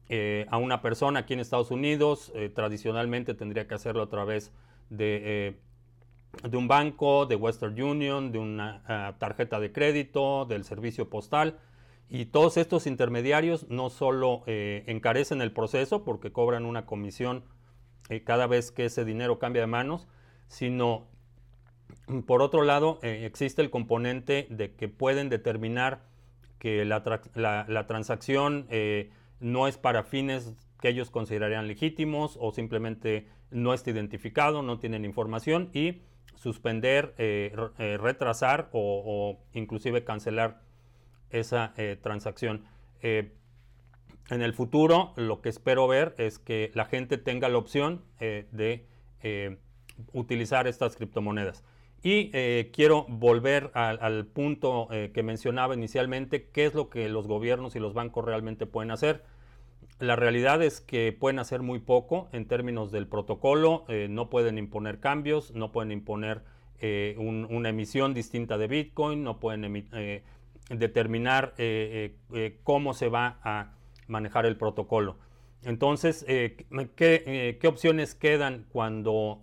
eh, 0.10 0.46
a 0.50 0.58
una 0.58 0.82
persona 0.82 1.22
aquí 1.22 1.34
en 1.34 1.40
Estados 1.40 1.72
Unidos, 1.72 2.34
tradicionalmente 2.54 3.34
tendría 3.34 3.68
que 3.68 3.76
hacerlo 3.76 4.04
a 4.04 4.10
través 4.10 4.52
de, 4.90 5.56
de, 6.44 6.58
un 6.58 6.68
banco, 6.68 7.26
de 7.26 7.38
Western 7.38 7.82
Union, 7.82 8.32
de 8.32 8.40
una 8.40 8.82
ah, 8.88 9.16
tarjeta 9.18 9.62
de 9.62 9.72
crédito, 9.72 10.46
del 10.46 10.66
servicio 10.66 11.10
postal. 11.10 11.58
Y 12.15 12.25
todos 12.25 12.58
estos 12.58 12.86
intermediarios 12.86 13.67
no 13.70 13.89
solo 13.89 14.43
encarecen 14.46 15.41
el 15.41 15.51
proceso 15.51 16.03
porque 16.03 16.32
cobran 16.32 16.65
una 16.65 16.86
comisión 16.86 17.43
cada 18.24 18.46
vez 18.46 18.72
que 18.72 18.86
ese 18.86 19.03
dinero 19.03 19.39
cambia 19.39 19.63
de 19.63 19.67
manos, 19.67 20.08
sino 20.48 21.08
por 22.25 22.41
otro 22.41 22.63
lado, 22.63 23.00
eh, 23.01 23.25
existe 23.25 23.62
el 23.62 23.70
componente 23.70 24.48
de 24.50 24.74
que 24.75 24.88
pueden 24.88 25.29
determinar 25.29 26.01
que 26.60 26.86
la, 26.86 27.03
transacción 27.88 28.67
eh, 28.70 29.12
no 29.39 29.67
es 29.67 29.77
para 29.77 30.03
fines 30.03 30.53
que 30.79 30.89
ellos 30.89 31.12
considerarían 31.12 31.67
legítimos 31.67 32.38
o 32.39 32.51
simplemente 32.51 33.27
no 33.51 33.74
está 33.74 33.89
identificado, 33.89 34.62
no 34.62 34.79
tienen 34.79 35.05
información 35.05 35.70
y 35.74 36.01
suspender, 36.36 37.13
eh, 37.17 37.53
retrasar 38.00 38.70
o, 38.72 39.39
inclusive 39.53 40.03
cancelar 40.03 40.62
esa 41.34 41.74
transacción. 42.02 42.66
en 43.02 43.32
el 44.30 44.54
futuro 44.54 45.13
lo 45.18 45.42
que 45.42 45.50
espero 45.50 45.88
ver 45.88 46.16
es 46.18 46.40
que 46.40 46.72
la 46.74 46.86
gente 46.86 47.18
tenga 47.18 47.50
la 47.50 47.58
opción 47.58 48.04
de 48.20 48.88
utilizar 50.13 50.68
estas 50.68 50.96
criptomonedas. 50.96 51.63
Y 52.04 52.30
eh, 52.34 52.70
quiero 52.74 53.06
volver 53.08 53.72
al, 53.74 54.25
punto 54.25 54.90
eh, 54.92 55.12
que 55.13 55.24
mencionaba 55.24 55.74
inicialmente, 55.74 56.50
qué 56.50 56.66
es 56.66 56.74
lo 56.74 56.90
que 56.90 57.08
los 57.08 57.28
gobiernos 57.28 57.78
y 57.78 57.80
los 57.80 57.94
bancos 57.94 58.25
realmente 58.25 58.66
pueden 58.66 58.92
hacer. 58.92 59.24
La 60.00 60.18
realidad 60.18 60.62
es 60.62 60.82
que 60.82 61.16
pueden 61.18 61.40
hacer 61.40 61.62
muy 61.62 61.80
poco 61.80 62.28
en 62.34 62.46
términos 62.46 62.92
del 62.92 63.08
protocolo, 63.08 63.86
eh, 63.88 64.08
no 64.10 64.30
pueden 64.30 64.58
imponer 64.58 65.00
cambios, 65.00 65.52
no 65.54 65.72
pueden 65.72 65.92
imponer 65.92 66.42
una 67.16 67.70
emisión 67.70 68.13
distinta 68.13 68.58
de 68.58 68.68
Bitcoin, 68.68 69.24
no 69.24 69.40
pueden 69.40 69.63
determinar 70.77 71.53
cómo 72.63 72.94
se 72.94 73.10
va 73.10 73.39
a 73.44 73.74
manejar 74.08 74.46
el 74.46 74.58
protocolo. 74.58 75.18
Entonces, 75.63 76.25
¿qué, 76.27 77.58
¿qué, 77.60 77.68
opciones 77.68 78.15
quedan 78.15 78.65
cuando 78.72 79.42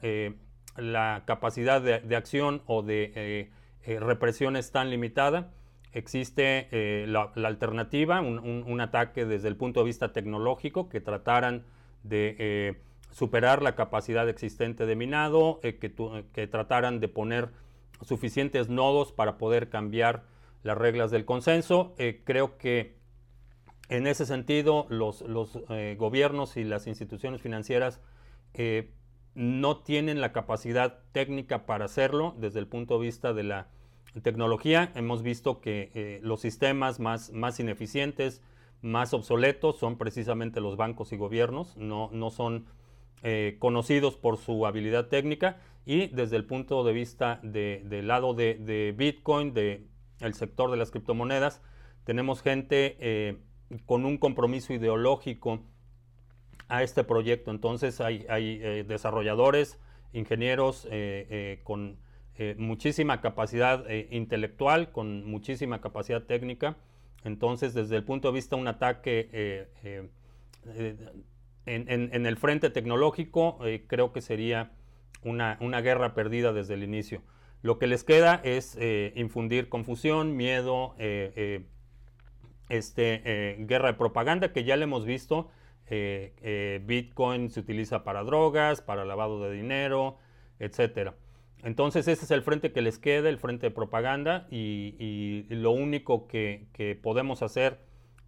la 0.81 1.23
capacidad 1.27 1.81
de, 1.81 2.17
acción 2.17 2.63
o 2.67 2.83
de 2.83 3.13
eh, 3.15 3.51
eh, 3.85 4.01
represión 4.01 4.57
es 4.57 4.73
tan 4.73 4.91
limitada, 4.91 5.53
existe 5.93 6.69
eh, 6.71 7.07
la, 7.07 7.33
alternativa, 7.45 8.21
un, 8.21 8.81
ataque 8.81 9.25
desde 9.25 9.49
el 9.49 9.57
punto 9.57 9.81
de 9.81 9.87
vista 9.87 10.13
tecnológico 10.13 10.89
que 10.89 11.01
trataran 11.01 11.65
de 12.03 12.79
superar 13.11 13.63
la 13.63 13.75
capacidad 13.75 14.29
existente 14.29 14.87
de 14.87 14.97
minado, 14.97 15.61
que, 15.61 16.49
trataran 16.51 17.01
de 17.01 17.09
poner 17.09 17.49
suficientes 18.03 18.69
nodos 18.69 19.13
para 19.13 19.37
poder 19.37 19.69
cambiar 19.69 20.23
las 20.63 20.77
reglas 20.77 21.11
del 21.11 21.25
consenso. 21.25 21.95
creo 22.25 22.59
que 22.59 22.99
en 23.89 24.07
ese 24.07 24.27
sentido 24.27 24.87
los, 24.89 25.23
los 25.23 25.59
gobiernos 25.97 26.57
y 26.57 26.65
las 26.65 26.87
instituciones 26.87 27.41
financieras 27.41 28.01
no 29.35 29.79
tienen 29.79 30.21
la 30.21 30.33
capacidad 30.33 30.99
técnica 31.13 31.67
para 31.67 31.85
hacerlo 31.85 32.35
desde 32.39 32.61
el 32.61 32.67
punto 32.67 32.99
de 32.99 33.07
vista 33.07 33.33
de 33.33 33.45
la 33.45 33.69
tecnología. 34.23 34.93
Hemos 34.95 35.23
visto 35.23 35.61
que 35.61 35.91
eh, 35.95 36.21
los 36.23 36.41
sistemas 36.41 36.99
más, 36.99 37.31
más 37.33 37.61
ineficientes, 37.61 38.43
más 38.83 39.15
obsoletos 39.15 39.79
son 39.79 39.99
precisamente 39.99 40.61
los 40.61 40.77
bancos 40.77 41.13
y 41.13 41.17
gobiernos, 41.17 41.77
no, 41.77 42.11
no 42.13 42.31
son 42.31 42.67
eh, 43.23 43.57
conocidos 43.59 44.17
por 44.17 44.39
su 44.39 44.67
habilidad 44.67 45.09
técnica 45.09 45.61
y 45.87 46.09
desde 46.09 46.37
el 46.37 46.45
punto 46.45 46.83
de 46.85 46.93
vista 46.93 47.41
del 47.43 48.09
lado 48.09 48.35
de, 48.35 48.95
Bitcoin, 48.97 49.55
del 50.21 50.35
sector 50.35 50.71
de 50.71 50.77
las 50.77 50.91
criptomonedas, 50.91 51.61
tenemos 52.05 52.43
gente 52.43 52.97
eh, 53.01 53.39
con 53.87 54.05
un 54.05 54.19
compromiso 54.19 54.73
ideológico 54.73 55.61
a 56.69 56.83
este 56.83 57.05
proyecto. 57.05 57.51
Entonces 57.51 58.01
hay, 58.01 58.27
eh, 58.31 58.85
desarrolladores, 58.87 59.79
ingenieros 60.13 60.87
eh, 60.91 61.61
con 61.65 61.99
muchísima 62.57 63.21
capacidad 63.21 63.87
intelectual, 64.11 64.93
con 64.93 65.27
muchísima 65.27 65.83
capacidad 65.83 66.23
técnica. 66.23 66.77
Entonces, 67.23 67.75
desde 67.75 67.97
el 67.97 68.05
punto 68.05 68.29
de 68.29 68.35
vista 68.35 68.57
de 68.57 68.63
un 68.63 68.69
ataque 68.69 69.69
en, 71.67 72.27
el 72.27 72.37
frente 72.39 72.71
tecnológico, 72.71 73.59
creo 73.89 74.15
que 74.15 74.23
sería 74.23 74.71
una, 75.23 75.81
guerra 75.81 76.15
perdida 76.15 76.53
desde 76.53 76.75
el 76.75 76.83
inicio. 76.83 77.23
Lo 77.63 77.79
que 77.79 77.87
les 77.87 78.05
queda 78.05 78.41
es 78.45 78.79
infundir 79.15 79.69
confusión, 79.69 80.37
miedo, 80.37 80.95
este, 82.69 83.57
guerra 83.61 83.89
de 83.89 83.95
propaganda, 83.95 84.53
que 84.53 84.65
ya 84.65 84.77
le 84.77 84.85
hemos 84.85 85.05
visto 85.05 85.51
eh, 85.93 86.33
eh, 86.41 86.81
Bitcoin 86.85 87.51
se 87.51 87.59
utiliza 87.59 88.05
para 88.05 88.23
drogas, 88.23 88.81
para 88.81 89.05
lavado 89.05 89.43
de 89.43 89.53
dinero, 89.53 90.19
etc. 90.61 91.11
Entonces 91.65 92.07
ese 92.07 92.25
es 92.25 92.31
el 92.31 92.43
frente 92.43 92.71
que 92.71 92.81
les 92.81 93.01
queda, 93.01 93.29
el 93.29 93.39
frente 93.39 93.67
de 93.67 93.71
propaganda 93.73 94.47
y, 94.51 95.47
lo 95.51 95.73
único 95.73 96.29
que, 96.29 96.99
podemos 97.03 97.43
hacer 97.43 97.81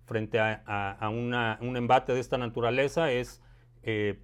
frente 0.07 0.41
a, 0.41 1.09
un 1.09 1.77
embate 1.77 2.13
de 2.13 2.21
esta 2.21 2.37
naturaleza 2.37 3.13
es 3.13 3.41
eh, 3.85 4.19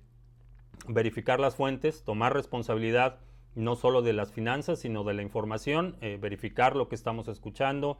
verificar 0.89 1.39
las 1.39 1.55
fuentes, 1.55 2.03
tomar 2.03 2.35
responsabilidad 2.35 3.21
no 3.59 3.77
solo 3.77 4.03
de 4.03 4.13
las 4.13 4.33
finanzas, 4.33 4.79
sino 4.79 5.05
de 5.05 5.15
la 5.15 5.23
información, 5.23 5.97
verificar 6.21 6.77
lo 6.77 6.89
que 6.89 6.95
estamos 6.95 7.29
escuchando, 7.29 7.99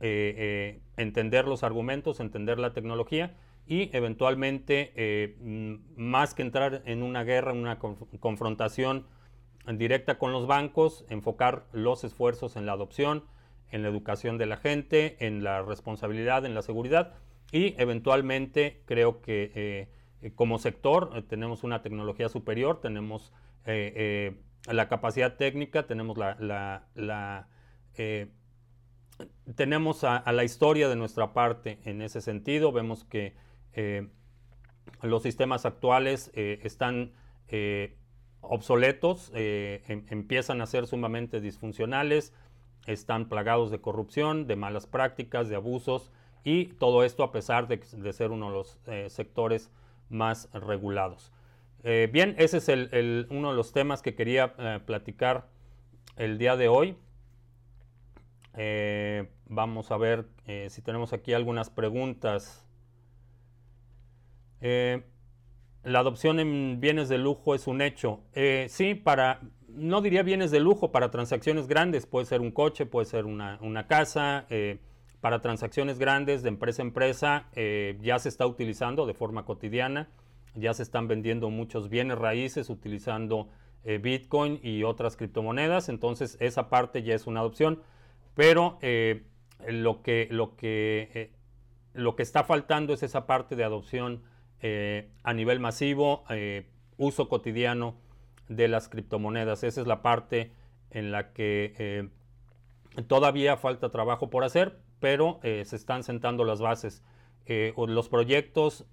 entender 0.00 1.46
los 1.46 1.62
argumentos, 1.62 2.20
entender 2.20 2.58
la 2.58 2.72
tecnología 2.72 3.34
y 3.66 3.90
eventualmente, 3.96 4.92
eh, 4.94 5.36
mm, 5.40 5.74
más 5.96 6.34
que 6.34 6.42
entrar 6.42 6.82
en 6.84 7.02
una 7.02 7.24
guerra, 7.24 7.52
en 7.52 7.58
una 7.58 7.78
confrontación 7.78 9.06
directa 9.66 10.18
con 10.18 10.32
los 10.32 10.46
bancos, 10.46 11.06
enfocar 11.08 11.64
los 11.72 12.04
esfuerzos 12.04 12.56
en 12.56 12.66
la 12.66 12.72
adopción, 12.72 13.24
en 13.70 13.82
la 13.82 13.88
educación 13.88 14.36
de 14.36 14.46
la 14.46 14.58
gente, 14.58 15.16
en 15.20 15.42
la 15.42 15.62
responsabilidad, 15.62 16.44
en 16.44 16.54
la 16.54 16.60
seguridad 16.60 17.14
y 17.50 17.74
eventualmente 17.80 18.82
creo 18.84 19.22
que 19.22 19.88
eh, 20.20 20.32
como 20.34 20.58
sector 20.58 21.12
eh, 21.14 21.22
tenemos 21.22 21.64
una 21.64 21.80
tecnología 21.80 22.28
superior, 22.28 22.80
tenemos 22.80 23.32
la 24.66 24.88
capacidad 24.88 25.36
técnica, 25.36 25.86
tenemos 25.86 26.16
la, 26.16 27.48
tenemos 29.54 30.04
a, 30.04 30.30
la 30.32 30.44
historia 30.44 30.88
de 30.88 30.96
nuestra 30.96 31.32
parte 31.32 31.78
en 31.84 32.02
ese 32.02 32.20
sentido. 32.20 32.72
Vemos 32.72 33.04
que 33.04 33.34
eh, 33.72 34.08
los 35.02 35.22
sistemas 35.22 35.66
actuales 35.66 36.30
eh, 36.34 36.60
están 36.62 37.12
eh, 37.48 37.96
obsoletos, 38.40 39.30
em, 39.34 40.04
empiezan 40.08 40.60
a 40.60 40.66
ser 40.66 40.86
sumamente 40.86 41.40
disfuncionales, 41.40 42.34
están 42.86 43.28
plagados 43.28 43.70
de 43.70 43.80
corrupción, 43.80 44.46
de 44.46 44.56
malas 44.56 44.86
prácticas, 44.86 45.48
de 45.48 45.56
abusos 45.56 46.12
y 46.42 46.66
todo 46.66 47.04
esto 47.04 47.22
a 47.22 47.32
pesar 47.32 47.68
de, 47.68 48.12
ser 48.12 48.30
uno 48.30 48.48
de 48.48 48.54
los 48.54 48.78
sectores 49.08 49.70
más 50.10 50.50
regulados. 50.52 51.32
Bien, 51.84 52.34
ese 52.38 52.56
es 52.56 52.68
uno 53.30 53.50
de 53.50 53.56
los 53.56 53.72
temas 53.72 54.02
que 54.02 54.14
quería 54.14 54.54
platicar 54.86 55.48
el 56.16 56.38
día 56.38 56.56
de 56.56 56.68
hoy. 56.68 56.96
vamos 59.46 59.90
a 59.90 59.96
ver 59.96 60.26
si 60.68 60.82
tenemos 60.82 61.12
aquí 61.12 61.32
algunas 61.32 61.70
preguntas. 61.70 62.64
Eh, 64.66 65.02
la 65.82 65.98
adopción 65.98 66.40
en 66.40 66.80
bienes 66.80 67.10
de 67.10 67.18
lujo 67.18 67.54
es 67.54 67.66
un 67.66 67.82
hecho. 67.82 68.20
Eh, 68.32 68.66
sí, 68.70 68.94
para, 68.94 69.42
no 69.68 70.00
diría 70.00 70.22
bienes 70.22 70.50
de 70.50 70.58
lujo, 70.58 70.90
para 70.90 71.10
transacciones 71.10 71.66
grandes, 71.66 72.06
puede 72.06 72.24
ser 72.24 72.40
un 72.40 72.50
coche, 72.50 72.86
puede 72.86 73.04
ser 73.04 73.26
una, 73.26 73.86
casa. 73.86 74.46
Eh, 74.48 74.78
para 75.20 75.40
transacciones 75.42 75.98
grandes 75.98 76.42
de 76.42 76.48
empresa 76.48 76.82
a 76.82 76.84
empresa 76.84 77.46
ya 78.02 78.18
se 78.18 78.28
está 78.28 78.46
utilizando 78.46 79.06
de 79.06 79.14
forma 79.14 79.44
cotidiana. 79.44 80.08
Ya 80.54 80.74
se 80.74 80.82
están 80.82 81.08
vendiendo 81.08 81.50
muchos 81.50 81.88
bienes 81.88 82.18
raíces 82.18 82.70
utilizando 82.70 83.48
Bitcoin 84.00 84.60
y 84.62 84.82
otras 84.82 85.16
criptomonedas. 85.16 85.88
Entonces 85.88 86.36
esa 86.40 86.70
parte 86.70 87.02
ya 87.02 87.14
es 87.14 87.26
una 87.26 87.40
adopción. 87.40 87.82
Pero 88.34 88.78
lo, 89.66 90.02
que, 90.02 90.28
lo, 90.30 90.56
que, 90.56 91.32
lo 91.92 92.16
que 92.16 92.22
está 92.22 92.44
faltando 92.44 92.94
es 92.94 93.02
esa 93.02 93.26
parte 93.26 93.56
de 93.56 93.64
adopción 93.64 94.22
eh, 94.66 95.10
a 95.22 95.34
nivel 95.34 95.60
masivo, 95.60 96.24
eh, 96.30 96.66
uso 96.96 97.28
cotidiano 97.28 97.96
de 98.48 98.66
las 98.66 98.88
criptomonedas. 98.88 99.62
Esa 99.62 99.82
es 99.82 99.86
la 99.86 100.00
parte 100.00 100.52
en 100.90 101.12
la 101.12 101.34
que 101.34 101.74
eh, 101.78 102.08
todavía 103.06 103.58
falta 103.58 103.90
trabajo 103.90 104.30
por 104.30 104.42
hacer, 104.42 104.80
pero 105.00 105.38
eh, 105.42 105.66
se 105.66 105.76
están 105.76 106.02
sentando 106.02 106.44
las 106.44 106.62
bases. 106.62 107.02
los 107.46 108.08
proyectos 108.08 108.86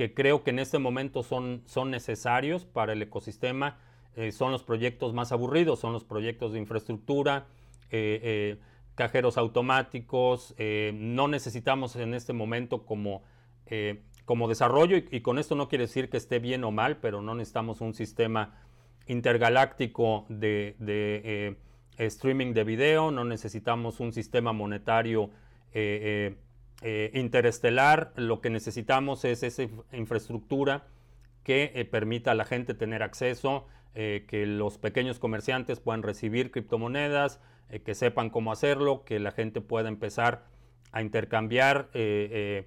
que 0.00 0.14
creo 0.14 0.42
que 0.42 0.48
en 0.48 0.58
este 0.60 0.78
momento 0.78 1.22
son, 1.22 1.60
son 1.66 1.90
necesarios 1.90 2.64
para 2.64 2.94
el 2.94 3.02
ecosistema 3.02 3.76
son 4.32 4.50
los 4.50 4.62
proyectos 4.62 5.12
más 5.12 5.30
aburridos, 5.30 5.78
son 5.78 5.92
los 5.92 6.04
proyectos 6.04 6.52
de 6.52 6.58
infraestructura, 6.58 7.46
cajeros 8.94 9.36
automáticos, 9.36 10.54
no 10.92 11.28
necesitamos 11.28 11.96
en 11.96 12.14
este 12.14 12.32
momento 12.32 12.84
como 12.86 13.22
como 14.24 14.48
desarrollo, 14.48 14.96
y, 14.96 15.20
con 15.20 15.38
esto 15.38 15.54
no 15.54 15.68
quiere 15.68 15.84
decir 15.84 16.08
que 16.08 16.16
esté 16.16 16.38
bien 16.38 16.64
o 16.64 16.70
mal, 16.70 16.96
pero 16.98 17.20
no 17.20 17.34
necesitamos 17.34 17.80
un 17.80 17.94
sistema 17.94 18.54
intergaláctico 19.06 20.24
de, 20.28 20.76
eh, 20.80 21.56
streaming 21.98 22.54
de 22.54 22.64
video, 22.64 23.10
no 23.10 23.24
necesitamos 23.24 24.00
un 24.00 24.12
sistema 24.12 24.52
monetario 24.52 25.30
eh, 26.82 27.10
eh, 27.12 27.18
interestelar, 27.18 28.12
lo 28.16 28.40
que 28.40 28.50
necesitamos 28.50 29.24
es 29.24 29.42
esa 29.42 29.64
infraestructura 29.92 30.86
que 31.44 31.88
permita 31.90 32.32
a 32.32 32.34
la 32.34 32.44
gente 32.44 32.74
tener 32.74 33.02
acceso, 33.02 33.66
que 33.94 34.44
los 34.46 34.78
pequeños 34.78 35.18
comerciantes 35.18 35.80
puedan 35.80 36.02
recibir 36.02 36.52
criptomonedas, 36.52 37.40
que 37.84 37.94
sepan 37.94 38.30
cómo 38.30 38.52
hacerlo, 38.52 39.04
que 39.04 39.18
la 39.18 39.32
gente 39.32 39.60
pueda 39.60 39.88
empezar 39.88 40.44
a 40.92 41.02
intercambiar, 41.02 41.88
que 41.92 42.66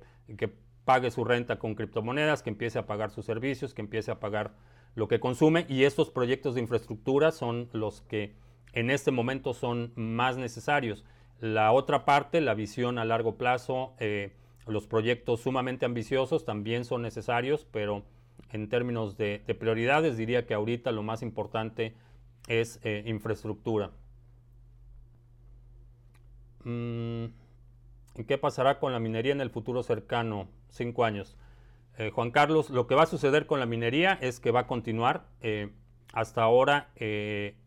pague 0.84 1.12
su 1.12 1.24
renta 1.24 1.60
con 1.60 1.76
criptomonedas, 1.76 2.44
que 2.44 2.50
empiece 2.50 2.80
a 2.80 2.88
pagar 2.88 3.12
sus 3.12 3.26
servicios, 3.26 3.74
que 3.74 3.82
empiece 3.82 4.12
a 4.12 4.20
pagar 4.20 4.54
lo 4.96 5.08
que 5.08 5.20
consume 5.20 5.66
y 5.70 5.86
estos 5.86 6.10
proyectos 6.10 6.56
de 6.56 6.62
infraestructura 6.62 7.32
son 7.32 7.70
los 7.74 8.02
que 8.02 8.36
en 8.74 8.90
este 8.90 9.12
momento 9.12 9.54
son 9.54 9.92
más 9.96 10.38
necesarios. 10.38 11.04
La 11.40 11.72
otra 11.72 12.06
parte, 12.06 12.42
la 12.42 12.54
visión 12.54 12.98
a 12.98 13.06
largo 13.06 13.36
plazo, 13.36 13.94
eh, 14.00 14.32
los 14.66 14.88
proyectos 14.88 15.42
sumamente 15.42 15.86
ambiciosos 15.86 16.46
también 16.46 16.86
son 16.86 17.02
necesarios, 17.02 17.68
pero 17.70 18.04
en 18.52 18.70
términos 18.70 19.18
de, 19.18 19.40
prioridades 19.60 20.16
diría 20.16 20.46
que 20.46 20.54
ahorita 20.54 20.92
lo 20.92 21.04
más 21.04 21.22
importante 21.22 21.96
es 22.48 22.80
eh, 22.84 23.04
infraestructura. 23.08 23.92
Mm, 26.64 27.26
¿Qué 28.26 28.38
pasará 28.38 28.80
con 28.80 28.94
la 28.94 29.00
minería 29.00 29.34
en 29.34 29.42
el 29.42 29.50
futuro 29.50 29.84
cercano? 29.84 30.48
Cinco 30.70 31.04
años. 31.04 31.36
Eh, 31.98 32.10
Juan 32.12 32.32
Carlos, 32.32 32.70
lo 32.70 32.88
que 32.88 32.96
va 32.96 33.04
a 33.04 33.08
suceder 33.08 33.48
con 33.48 33.60
la 33.60 33.66
minería 33.66 34.18
es 34.22 34.40
que 34.40 34.52
va 34.52 34.62
a 34.62 34.68
continuar. 34.68 35.26
Hasta 36.14 36.44
ahora 36.44 36.92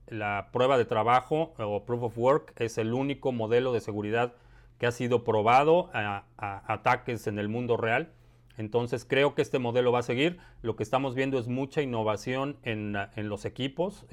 la 0.09 0.51
prueba 0.53 0.79
de 0.79 0.85
trabajo 0.85 1.55
o 1.59 1.85
proof 1.85 2.03
of 2.05 2.19
work 2.19 2.53
es 2.57 2.79
el 2.79 2.93
único 2.93 3.33
modelo 3.33 3.73
de 3.73 3.81
seguridad 3.81 4.35
que 4.79 4.87
ha 4.87 4.93
sido 4.93 5.25
probado 5.25 5.91
a, 5.93 6.25
ataques 6.39 7.27
en 7.27 7.39
el 7.39 7.49
mundo 7.49 7.77
real. 7.77 8.13
Entonces 8.59 9.05
creo 9.05 9.35
que 9.35 9.43
este 9.43 9.59
modelo 9.59 9.93
va 9.93 10.01
a 10.01 10.03
seguir. 10.03 10.39
Lo 10.63 10.77
que 10.77 10.83
estamos 10.83 11.15
viendo 11.15 11.39
es 11.39 11.49
mucha 11.49 11.83
innovación 11.83 12.57
en, 12.63 12.97
los 13.17 13.45
equipos. 13.45 14.07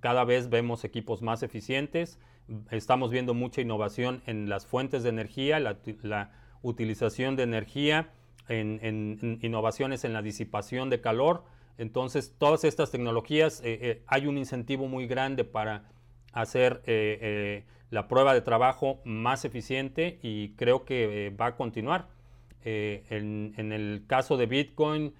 cada 0.00 0.24
vez 0.24 0.50
vemos 0.50 0.84
equipos 0.84 1.22
más 1.22 1.42
eficientes. 1.42 2.18
Estamos 2.70 3.10
viendo 3.10 3.34
mucha 3.34 3.60
innovación 3.60 4.22
en 4.26 4.48
las 4.48 4.66
fuentes 4.66 5.02
de 5.02 5.08
energía, 5.08 5.58
la, 5.60 6.30
utilización 6.62 7.36
de 7.36 7.44
energía, 7.44 8.10
en, 8.48 9.38
innovaciones 9.42 10.04
en 10.04 10.12
la 10.12 10.22
disipación 10.22 10.90
de 10.90 11.00
calor. 11.00 11.44
Entonces, 11.78 12.34
todas 12.38 12.64
estas 12.64 12.90
tecnologías, 12.90 13.60
eh, 13.60 13.78
eh, 13.82 14.02
hay 14.06 14.26
un 14.26 14.38
incentivo 14.38 14.88
muy 14.88 15.06
grande 15.06 15.44
para 15.44 15.84
hacer 16.32 16.82
eh, 16.86 17.64
la 17.90 18.08
prueba 18.08 18.34
de 18.34 18.40
trabajo 18.40 19.00
más 19.04 19.44
eficiente 19.44 20.18
y 20.22 20.50
creo 20.54 20.84
que 20.84 21.34
va 21.38 21.46
a 21.46 21.56
continuar. 21.56 22.08
En, 22.64 23.72
el 23.72 24.02
caso 24.08 24.36
de 24.36 24.46
Bitcoin, 24.46 25.14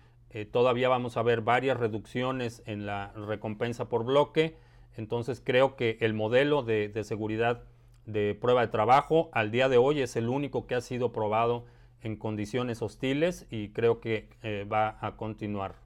todavía 0.51 0.89
vamos 0.89 1.17
a 1.17 1.23
ver 1.23 1.43
varias 1.43 1.79
reducciones 1.79 2.63
en 2.67 2.87
la 2.87 3.13
recompensa 3.13 3.89
por 3.89 4.05
bloque. 4.05 4.57
Entonces 4.97 5.41
creo 5.45 5.77
que 5.77 5.97
el 6.01 6.13
modelo 6.13 6.65
de, 6.65 6.91
seguridad 7.05 7.63
de 8.05 8.35
prueba 8.35 8.63
de 8.63 8.69
trabajo 8.69 9.31
al 9.33 9.53
día 9.53 9.69
de 9.69 9.79
hoy 9.79 10.01
es 10.01 10.17
el 10.17 10.29
único 10.29 10.67
que 10.67 10.75
ha 10.75 10.81
sido 10.81 11.13
probado 11.13 11.67
en 12.03 12.17
condiciones 12.17 12.83
hostiles 12.83 13.47
y 13.49 13.69
creo 13.69 14.01
que 14.01 14.29
va 14.71 14.99
a 15.01 15.17
continuar. 15.17 15.86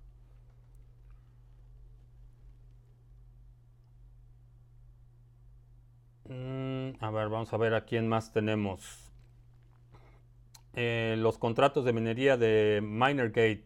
Mm, 6.30 6.92
a 7.00 7.10
ver, 7.10 7.28
vamos 7.28 7.52
a 7.52 7.58
ver 7.58 7.74
a 7.74 7.84
quién 7.84 8.08
más 8.08 8.32
tenemos. 8.32 9.12
Eh, 10.74 11.16
los 11.18 11.36
contratos 11.36 11.84
de 11.84 11.92
minería 11.92 12.38
de 12.38 12.80
Minergate. 12.82 13.64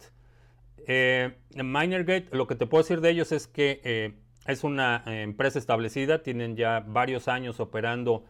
Eh, 0.86 1.36
Minergate, 1.54 2.28
lo 2.32 2.48
que 2.48 2.56
te 2.56 2.66
puedo 2.66 2.82
decir 2.82 3.00
de 3.00 3.10
ellos 3.10 3.30
es 3.30 3.46
que 3.46 4.12
es 4.46 4.64
una 4.64 5.02
eh, 5.06 5.22
empresa 5.22 5.58
establecida, 5.58 6.22
tienen 6.22 6.56
ya 6.56 6.80
varios 6.80 7.28
años 7.28 7.60
operando 7.60 8.24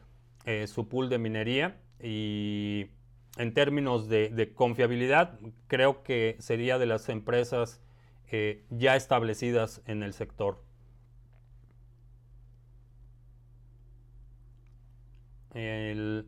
eh, 0.45 0.67
su 0.67 0.89
pool 0.89 1.09
de 1.09 1.19
minería 1.19 1.81
y 2.01 2.87
en 3.37 3.53
términos 3.53 4.09
de, 4.09 4.53
confiabilidad 4.55 5.39
creo 5.67 6.03
que 6.03 6.37
sería 6.39 6.79
de 6.79 6.87
las 6.87 7.09
empresas 7.09 7.81
eh, 8.31 8.65
ya 8.71 8.95
establecidas 8.95 9.83
en 9.87 10.03
el 10.03 10.13
sector. 10.13 10.63
El 15.55 16.27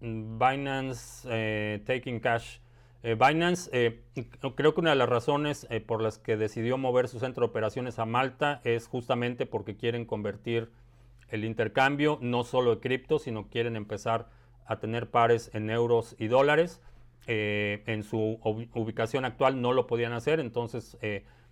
Binance 0.00 1.82
Taking 1.86 2.20
Cash 2.20 2.58
eh, 3.08 3.14
Binance, 3.14 3.70
eh, 3.72 4.02
creo 4.56 4.74
que 4.74 4.80
una 4.80 4.90
de 4.90 4.96
las 4.96 5.08
razones 5.08 5.68
eh, 5.70 5.80
por 5.80 6.02
las 6.02 6.18
que 6.18 6.36
decidió 6.36 6.76
mover 6.76 7.06
su 7.06 7.20
centro 7.20 7.46
de 7.46 7.50
operaciones 7.50 8.00
a 8.00 8.04
Malta 8.04 8.60
es 8.64 8.88
justamente 8.88 9.46
porque 9.46 9.76
quieren 9.76 10.06
convertir 10.06 10.72
el 11.28 11.44
intercambio 11.44 12.18
no 12.20 12.42
solo 12.42 12.74
de 12.74 12.80
cripto, 12.80 13.20
sino 13.20 13.48
quieren 13.48 13.76
empezar 13.76 14.28
a 14.66 14.80
tener 14.80 15.08
pares 15.08 15.52
en 15.54 15.70
euros 15.70 16.16
y 16.18 16.26
dólares. 16.26 16.80
en 17.28 18.02
su 18.02 18.40
ubicación 18.42 19.24
actual 19.24 19.60
no 19.60 19.72
lo 19.72 19.86
podían 19.86 20.12
hacer, 20.12 20.40
entonces 20.40 20.96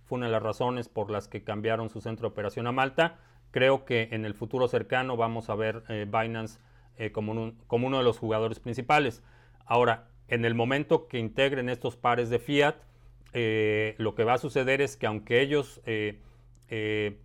fue 0.05 0.17
una 0.17 0.27
de 0.27 0.31
las 0.31 0.43
razones 0.43 0.87
por 0.87 1.11
las 1.11 1.27
que 1.27 1.43
cambiaron 1.43 1.89
su 1.89 2.01
centro 2.01 2.29
de 2.29 2.33
operación 2.33 2.67
a 2.67 2.71
Malta. 2.71 3.17
Creo 3.51 3.85
que 3.85 4.09
en 4.11 4.25
el 4.25 4.33
futuro 4.33 4.67
cercano 4.67 5.17
vamos 5.17 5.49
a 5.49 5.55
ver 5.55 5.83
Binance 6.07 6.59
como, 7.11 7.53
como 7.67 7.87
uno 7.87 7.97
de 7.97 8.03
los 8.03 8.17
jugadores 8.17 8.59
principales. 8.59 9.23
Ahora, 9.65 10.07
en 10.27 10.45
el 10.45 10.55
momento 10.55 11.07
que 11.07 11.19
integren 11.19 11.69
estos 11.69 11.95
pares 11.95 12.29
de 12.29 12.39
fiat, 12.39 12.75
eh, 13.33 13.95
lo 13.97 14.15
que 14.15 14.23
va 14.23 14.33
a 14.33 14.37
suceder 14.37 14.81
es 14.81 14.95
que 14.95 15.05
aunque 15.07 15.41
ellos 15.41 15.81
eh, 15.85 16.21
eh, 16.69 17.19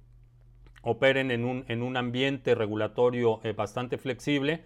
operen 0.82 1.30
en 1.30 1.44
un, 1.44 1.96
ambiente 1.96 2.54
regulatorio 2.54 3.40
bastante 3.54 3.96
flexible, 3.96 4.64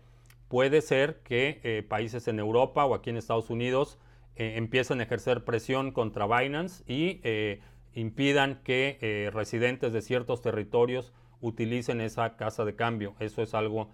puede 0.48 0.80
ser 0.80 1.20
que 1.22 1.84
países 1.88 2.28
en 2.28 2.38
Europa 2.38 2.84
o 2.84 2.94
aquí 2.94 3.10
en 3.10 3.16
Estados 3.16 3.50
Unidos 3.50 3.98
empiecen 4.36 5.00
a 5.00 5.02
ejercer 5.02 5.44
presión 5.44 5.90
contra 5.90 6.26
Binance 6.26 6.84
y 6.86 7.20
impidan 7.94 8.60
que 8.62 9.30
residentes 9.32 9.92
de 9.92 10.02
ciertos 10.02 10.42
territorios 10.42 11.12
utilicen 11.40 12.00
esa 12.00 12.36
casa 12.36 12.64
de 12.64 12.74
cambio. 12.76 13.14
Eso 13.20 13.42
es 13.42 13.54
algo 13.54 13.90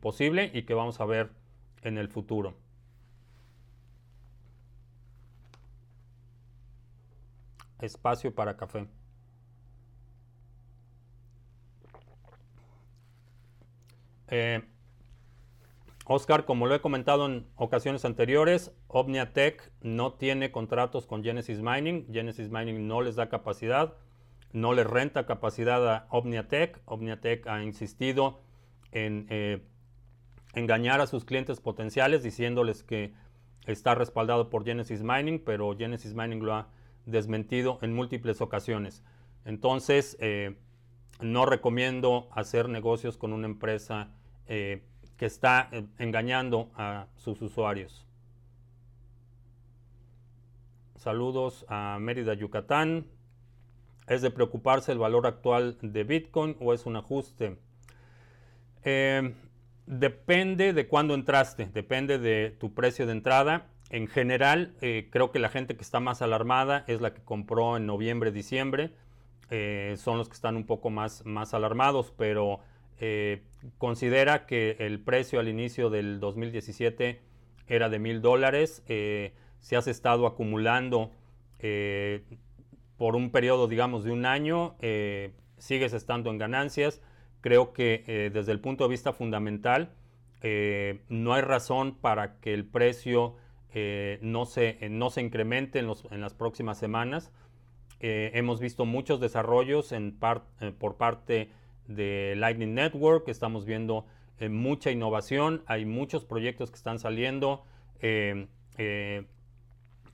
posible 0.00 0.50
y 0.52 0.62
que 0.62 0.74
vamos 0.74 1.00
a 1.00 1.04
ver 1.04 1.30
en 1.82 1.98
el 1.98 2.08
futuro. 2.08 2.56
espacio 7.82 8.34
para 8.34 8.56
café. 8.56 8.86
Eh, 14.28 14.62
Oscar, 16.06 16.44
como 16.44 16.66
lo 16.66 16.74
he 16.74 16.80
comentado 16.80 17.26
en 17.26 17.46
ocasiones 17.54 18.04
anteriores, 18.04 18.72
OmniaTech 18.88 19.70
no 19.82 20.14
tiene 20.14 20.50
contratos 20.50 21.06
con 21.06 21.22
Genesis 21.22 21.60
Mining. 21.60 22.06
Genesis 22.12 22.50
Mining 22.50 22.88
no 22.88 23.02
les 23.02 23.14
da 23.14 23.28
capacidad, 23.28 23.94
no 24.52 24.72
les 24.72 24.86
renta 24.86 25.26
capacidad 25.26 25.88
a 25.88 26.06
OmniaTech. 26.10 26.80
OmniaTech 26.86 27.46
ha 27.46 27.62
insistido 27.62 28.40
en 28.90 29.26
eh, 29.30 29.62
engañar 30.54 31.00
a 31.00 31.06
sus 31.06 31.24
clientes 31.24 31.60
potenciales 31.60 32.24
diciéndoles 32.24 32.82
que 32.82 33.14
está 33.66 33.94
respaldado 33.94 34.50
por 34.50 34.64
Genesis 34.64 35.02
Mining, 35.02 35.42
pero 35.44 35.76
Genesis 35.76 36.14
Mining 36.14 36.44
lo 36.44 36.54
ha 36.54 36.68
desmentido 37.06 37.78
en 37.80 37.94
múltiples 37.94 38.40
ocasiones. 38.40 39.04
Entonces, 39.44 40.16
eh, 40.20 40.56
no 41.20 41.46
recomiendo 41.46 42.28
hacer 42.32 42.68
negocios 42.68 43.16
con 43.16 43.32
una 43.32 43.46
empresa 43.46 44.10
eh, 44.46 44.82
que 45.22 45.26
está 45.26 45.68
eh, 45.70 45.84
engañando 46.00 46.72
a 46.74 47.06
sus 47.14 47.40
usuarios. 47.42 48.04
Saludos 50.96 51.64
a 51.68 51.98
Mérida, 52.00 52.34
Yucatán. 52.34 53.06
¿Es 54.08 54.20
de 54.20 54.32
preocuparse 54.32 54.90
el 54.90 54.98
valor 54.98 55.28
actual 55.28 55.78
de 55.80 56.02
Bitcoin 56.02 56.56
o 56.58 56.74
es 56.74 56.86
un 56.86 56.96
ajuste? 56.96 57.56
Eh, 58.82 59.32
depende 59.86 60.72
de 60.72 60.88
cuándo 60.88 61.14
entraste, 61.14 61.66
depende 61.66 62.18
de 62.18 62.56
tu 62.58 62.74
precio 62.74 63.06
de 63.06 63.12
entrada. 63.12 63.68
En 63.90 64.08
general, 64.08 64.74
eh, 64.80 65.06
creo 65.12 65.30
que 65.30 65.38
la 65.38 65.50
gente 65.50 65.76
que 65.76 65.82
está 65.82 66.00
más 66.00 66.20
alarmada 66.20 66.82
es 66.88 67.00
la 67.00 67.14
que 67.14 67.22
compró 67.22 67.76
en 67.76 67.86
noviembre, 67.86 68.32
diciembre. 68.32 68.90
Eh, 69.50 69.94
son 69.98 70.18
los 70.18 70.28
que 70.28 70.34
están 70.34 70.56
un 70.56 70.66
poco 70.66 70.90
más, 70.90 71.24
más 71.24 71.54
alarmados, 71.54 72.12
pero 72.16 72.58
considera 73.78 74.46
que 74.46 74.76
el 74.78 75.00
precio 75.00 75.40
al 75.40 75.48
inicio 75.48 75.90
del 75.90 76.20
2017 76.20 77.20
era 77.66 77.88
de 77.88 77.98
mil 77.98 78.20
dólares 78.22 78.82
si 79.62 79.76
has 79.76 79.86
estado 79.86 80.26
acumulando 80.26 81.12
eh, 81.60 82.24
por 82.98 83.16
un 83.16 83.30
periodo, 83.30 83.68
digamos, 83.68 84.04
de 84.04 84.10
un 84.10 84.26
año, 84.26 84.74
eh, 84.80 85.32
sigues 85.56 85.94
estando 85.94 86.30
en 86.30 86.38
ganancias. 86.38 87.00
Creo 87.40 87.72
que 87.72 88.04
eh, 88.06 88.30
desde 88.32 88.52
el 88.52 88.60
punto 88.60 88.84
de 88.84 88.90
vista 88.90 89.12
fundamental, 89.12 89.94
no 91.08 91.34
hay 91.34 91.42
razón 91.42 91.94
para 91.94 92.40
que 92.40 92.52
el 92.52 92.64
precio 92.64 93.36
no, 94.22 94.44
se, 94.44 94.88
no 94.90 95.08
se 95.10 95.22
incremente 95.22 95.78
en, 95.78 95.86
los, 95.86 96.04
en 96.10 96.20
las 96.20 96.34
próximas 96.34 96.78
semanas. 96.78 97.30
hemos 98.00 98.58
visto 98.58 98.84
muchos 98.84 99.20
desarrollos 99.20 99.92
en 99.92 100.18
por 100.80 100.96
parte 100.96 101.52
de 101.86 102.34
Lightning 102.36 102.74
Network, 102.74 103.28
estamos 103.28 103.64
viendo 103.64 104.06
mucha 104.50 104.90
innovación, 104.90 105.62
hay 105.66 105.84
muchos 105.84 106.24
proyectos 106.24 106.70
que 106.70 106.76
están 106.76 106.98
saliendo. 106.98 107.64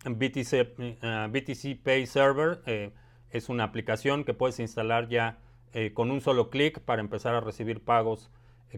BTC, 0.05 0.53
eh, 0.55 1.29
BTC 1.31 1.83
Pay 1.83 2.07
Server 2.07 2.61
eh, 2.67 2.93
es 3.31 3.49
una 3.49 3.65
aplicación 3.65 4.25
que 4.25 4.35
puedes 4.35 4.61
instalar 4.61 5.09
ya 5.09 5.39
eh, 5.73 5.93
con 5.93 6.11
un 6.11 6.21
solo 6.21 6.51
clic 6.51 6.81
para 6.81 7.01
empezar 7.01 7.35
a 7.35 7.41
recibir 7.41 7.83
pagos 7.83 8.31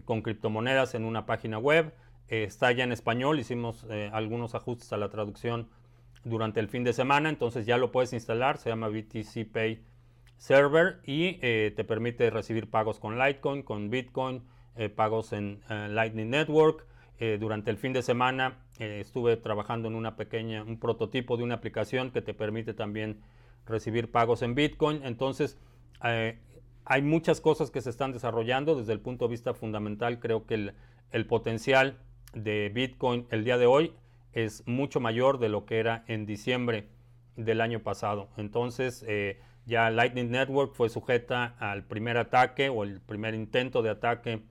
con 0.05 0.21
criptomonedas 0.21 0.95
en 0.95 1.03
una 1.03 1.25
página 1.25 1.57
web. 1.57 1.93
está 2.27 2.71
ya 2.71 2.85
en 2.85 2.93
español, 2.93 3.41
hicimos 3.41 3.85
algunos 4.13 4.55
ajustes 4.55 4.93
a 4.93 4.97
la 4.97 5.09
traducción 5.09 5.67
durante 6.23 6.61
el 6.61 6.69
fin 6.69 6.85
de 6.85 6.93
semana, 6.93 7.27
entonces 7.27 7.65
ya 7.65 7.75
lo 7.75 7.91
puedes 7.91 8.13
instalar, 8.13 8.57
se 8.57 8.69
llama 8.69 8.87
BTC 8.87 9.51
Pay 9.51 9.81
Server 10.41 10.99
y 11.05 11.33
te 11.37 11.83
permite 11.83 12.29
recibir 12.31 12.69
pagos 12.69 12.99
con 12.99 13.19
Litecoin, 13.19 13.61
con 13.61 13.89
Bitcoin, 13.91 14.43
pagos 14.95 15.33
en 15.33 15.61
Lightning 15.69 16.31
Network. 16.31 16.85
durante 17.39 17.69
el 17.69 17.77
fin 17.77 17.93
de 17.93 18.01
semana 18.01 18.57
eh, 18.81 18.99
estuve 18.99 19.37
trabajando 19.37 19.89
en 19.89 19.93
una 19.93 20.15
pequeña, 20.15 20.63
un 20.63 20.79
prototipo 20.79 21.37
de 21.37 21.43
una 21.43 21.53
aplicación 21.53 22.09
que 22.09 22.23
te 22.23 22.33
permite 22.33 22.73
también 22.73 23.21
recibir 23.67 24.09
pagos 24.09 24.41
en 24.41 24.55
Bitcoin. 24.55 25.01
Entonces, 25.03 25.59
eh, 26.03 26.39
hay 26.83 27.03
muchas 27.03 27.41
cosas 27.41 27.69
que 27.69 27.81
se 27.81 27.91
están 27.91 28.11
desarrollando 28.11 28.75
desde 28.75 28.93
el 28.93 28.99
punto 28.99 29.25
de 29.25 29.31
vista 29.33 29.53
fundamental. 29.53 30.19
Creo 30.19 30.47
que 30.47 30.73
el, 31.11 31.27
potencial 31.27 31.99
de 32.33 32.71
Bitcoin 32.73 33.27
el 33.29 33.43
día 33.43 33.59
de 33.59 33.67
hoy 33.67 33.93
es 34.33 34.65
mucho 34.65 34.99
mayor 34.99 35.37
de 35.37 35.49
lo 35.49 35.67
que 35.67 35.77
era 35.77 36.03
en 36.07 36.25
diciembre 36.25 36.87
del 37.35 37.61
año 37.61 37.81
pasado. 37.81 38.29
Entonces, 38.35 39.05
eh, 39.07 39.39
ya 39.65 39.89
Lightning 39.89 40.29
Network 40.29 40.73
fue 40.73 40.89
sujeta 40.89 41.55
al 41.59 41.83
primer 41.83 42.17
ataque 42.17 42.69
o 42.69 42.83
el 42.83 43.01
primer 43.01 43.33
intento 43.33 43.81
de 43.81 43.89
ataque 43.89 44.41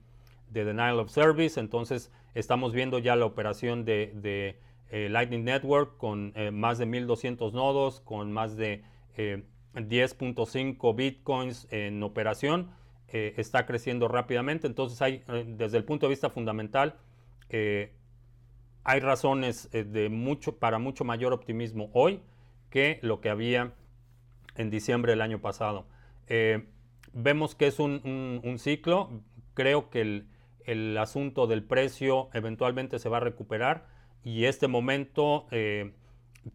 de 0.49 0.65
denial 0.65 0.99
of 0.99 1.09
service. 1.09 1.59
Entonces, 1.59 2.11
Estamos 2.33 2.71
viendo 2.71 2.99
ya 2.99 3.15
la 3.15 3.25
operación 3.25 3.83
de, 3.83 4.57
eh, 4.89 5.09
Lightning 5.09 5.43
Network 5.43 5.97
con 5.97 6.31
eh, 6.35 6.51
más 6.51 6.77
de 6.77 6.85
1200 6.85 7.53
nodos, 7.53 7.99
con 8.01 8.31
más 8.31 8.55
de 8.55 8.83
10.5 9.73 10.91
eh, 10.91 10.95
bitcoins 10.95 11.67
en 11.71 12.03
operación. 12.03 12.71
está 13.07 13.65
creciendo 13.65 14.07
rápidamente. 14.07 14.67
Entonces, 14.67 15.01
hay, 15.01 15.23
desde 15.45 15.77
el 15.77 15.83
punto 15.83 16.05
de 16.05 16.11
vista 16.11 16.29
fundamental, 16.29 16.95
hay 18.83 18.99
razones 19.01 19.69
para 20.59 20.79
mucho 20.79 21.03
mayor 21.03 21.33
optimismo 21.33 21.89
hoy 21.93 22.21
que 22.69 22.99
lo 23.01 23.19
que 23.19 23.29
había 23.29 23.73
en 24.55 24.69
diciembre 24.69 25.11
del 25.11 25.21
año 25.21 25.39
pasado. 25.39 25.87
vemos 27.13 27.55
que 27.55 27.67
es 27.67 27.79
un 27.79 28.55
ciclo. 28.59 29.21
Creo 29.53 29.89
que 29.89 30.01
el, 30.01 30.27
el 30.65 30.97
asunto 30.97 31.47
del 31.47 31.63
precio 31.63 32.29
eventualmente 32.33 32.99
se 32.99 33.09
va 33.09 33.17
a 33.17 33.21
recuperar 33.21 33.85
y 34.23 34.45
este 34.45 34.67
momento 34.67 35.47
eh, 35.51 35.93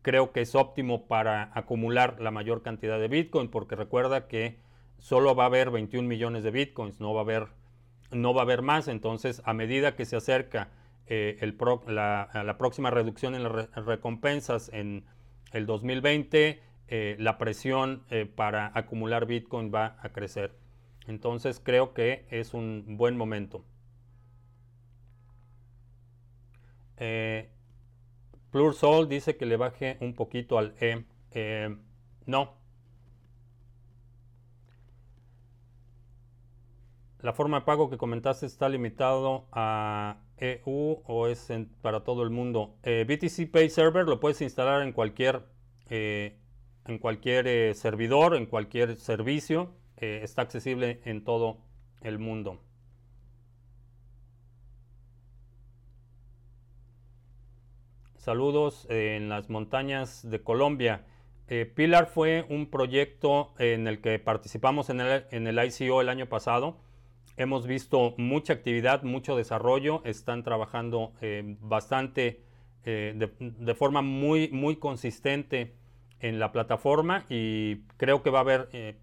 creo 0.03 0.33
que 0.33 0.41
es 0.41 0.55
óptimo 0.55 1.07
para 1.07 1.51
acumular 1.55 2.21
la 2.21 2.31
mayor 2.31 2.63
cantidad 2.63 2.99
de 2.99 3.09
Bitcoin 3.09 3.49
porque 3.49 3.77
recuerda 3.77 4.29
que 4.29 4.59
solo 4.99 5.35
va 5.35 5.45
a 5.45 5.47
haber 5.47 5.71
21 5.71 6.09
millones 6.09 6.43
de 6.43 6.51
Bitcoins, 6.51 7.01
no 7.01 7.13
va 7.13 7.21
a 7.21 7.25
haber, 7.25 7.49
no 8.11 8.35
va 8.35 8.43
a 8.43 8.45
haber 8.45 8.63
más, 8.63 8.89
entonces 8.89 9.43
a 9.45 9.53
medida 9.53 9.95
que 9.95 10.05
se 10.05 10.17
acerca 10.17 10.71
eh, 11.07 11.37
el 11.41 11.57
la, 11.89 12.57
próxima 12.59 12.91
reducción 12.91 13.35
en 13.35 13.43
las 13.43 13.87
recompensas 13.87 14.71
en 14.73 15.05
el 15.53 15.67
2020, 15.67 16.61
eh, 16.89 17.17
la 17.19 17.39
presión 17.39 18.05
para 18.35 18.71
acumular 18.75 19.27
Bitcoin 19.27 19.73
va 19.75 19.97
a 20.01 20.11
crecer. 20.11 20.55
Entonces 21.07 21.61
creo 21.63 21.95
que 21.95 22.27
es 22.31 22.55
un 22.55 22.97
buen 22.97 23.17
momento. 23.17 23.65
Eh, 26.99 27.51
Plursol 28.51 29.09
dice 29.09 29.37
que 29.37 29.47
le 29.47 29.57
baje 29.57 29.99
un 30.01 30.15
poquito 30.15 30.59
al 30.59 30.75
E. 30.81 31.05
Eh, 31.33 31.77
no. 32.27 32.55
La 37.21 37.33
forma 37.33 37.61
de 37.61 37.67
pago 37.67 37.91
que 37.91 37.99
comentaste 37.99 38.47
está 38.47 38.69
limitado 38.69 39.47
a 39.53 40.21
EU 40.39 41.03
o 41.05 41.27
es 41.27 41.51
para 41.83 42.05
todo 42.05 42.23
el 42.23 42.31
mundo. 42.31 42.77
Eh, 42.83 43.05
BTC 43.07 43.51
Pay 43.51 43.69
Server 43.71 44.07
lo 44.07 44.21
puedes 44.21 44.41
instalar 44.43 44.83
en 44.83 44.93
cualquier, 44.93 45.43
eh, 45.89 46.39
en 46.87 46.99
cualquier 46.99 47.75
servidor, 47.75 48.35
en 48.35 48.47
cualquier 48.47 48.97
servicio. 48.97 49.75
está 49.97 50.43
accesible 50.43 51.01
en 51.05 51.25
todo 51.25 51.59
el 52.03 52.19
mundo. 52.19 52.61
Saludos 58.27 58.89
en 58.91 59.29
las 59.29 59.51
montañas 59.51 60.29
de 60.29 60.43
Colombia. 60.43 61.05
Eh, 61.47 61.65
Pilar 61.65 62.07
fue 62.07 62.45
un 62.49 62.67
proyecto 62.67 63.55
en 63.61 63.87
el 63.87 64.01
que 64.01 64.19
participamos 64.19 64.91
en 64.91 65.01
el, 65.01 65.27
en 65.31 65.47
el 65.47 65.65
ICO 65.65 66.01
el 66.01 66.09
año 66.09 66.27
pasado. 66.27 66.77
Hemos 67.37 67.69
visto 67.69 68.15
mucha 68.17 68.55
actividad, 68.55 69.05
mucho 69.05 69.37
desarrollo. 69.37 70.03
Están 70.05 70.43
trabajando 70.43 71.13
eh, 71.21 71.57
bastante, 71.61 72.43
eh, 72.85 73.15
de, 73.15 73.31
de, 73.39 73.75
forma 73.77 74.03
muy, 74.03 74.49
muy 74.49 74.75
consistente 74.75 75.77
en 76.21 76.39
la 76.39 76.53
plataforma 76.53 77.25
y 77.29 77.83
creo 77.97 78.23
que 78.23 78.31
va 78.31 78.39
a 78.39 78.43
haber 78.43 78.97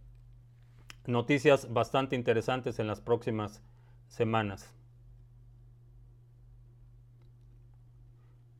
noticias 1.05 1.71
bastante 1.71 2.15
interesantes 2.15 2.79
en 2.79 2.87
las 2.87 3.01
próximas 3.01 3.61
semanas. 4.07 4.73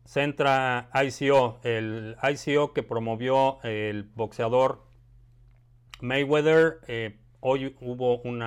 Centra 0.06 0.90
ICO, 0.94 1.60
el 1.64 2.16
ICO 2.22 2.74
que 2.74 2.84
promovió 2.84 3.60
el 3.64 4.04
boxeador 4.04 4.84
Mayweather. 6.02 6.82
Eh, 6.88 7.18
hoy 7.40 7.76
hubo 7.82 8.20
un 8.20 8.44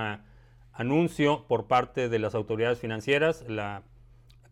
anuncio 0.73 1.47
por 1.49 1.67
parte 1.67 2.09
de 2.09 2.19
las 2.19 2.37
autoridades 2.37 2.79
financieras, 2.79 3.45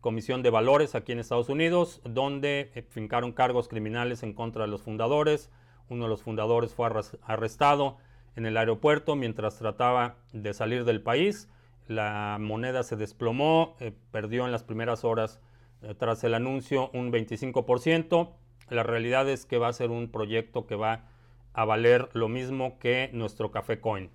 Comisión 0.05 0.43
de 0.43 0.51
Valores 0.51 0.95
aquí 0.95 1.13
en 1.13 1.19
Estados 1.19 1.49
Unidos, 1.49 2.03
donde 2.05 2.71
eh, 2.75 2.85
fincaron 2.91 3.33
cargos 3.33 3.69
criminales 3.69 4.23
en 4.23 4.35
contra 4.35 4.65
de 4.65 4.69
los 4.69 4.83
fundadores. 4.83 5.51
Uno 5.89 6.05
de 6.05 6.11
los 6.11 6.23
fundadores 6.23 6.75
fue 6.75 6.91
arrestado 7.23 7.97
en 8.37 8.45
el 8.45 8.59
aeropuerto 8.59 9.17
mientras 9.17 9.57
trataba 9.57 10.17
de 10.35 10.53
salir 10.53 10.85
del 10.85 11.01
país. 11.01 11.49
La 11.89 12.37
moneda 12.39 12.83
se 12.83 12.97
desplomó, 12.97 13.77
eh, 13.81 13.93
perdió 14.11 14.45
en 14.45 14.53
las 14.53 14.63
primeras 14.63 15.05
horas 15.05 15.41
eh, 15.81 15.95
tras 15.95 16.23
el 16.23 16.35
anuncio 16.35 16.91
un 16.93 17.11
25%. 17.11 18.35
La 18.69 18.83
realidad 18.83 19.27
es 19.31 19.47
que 19.47 19.57
va 19.57 19.69
a 19.69 19.73
ser 19.73 19.89
un 19.89 20.11
proyecto 20.11 20.67
que 20.67 20.75
va 20.75 21.09
a 21.55 21.65
valer 21.65 22.11
lo 22.13 22.29
mismo 22.29 22.79
que 22.79 23.09
nuestro 23.15 23.51
Café 23.51 23.81
Coin. 23.81 24.11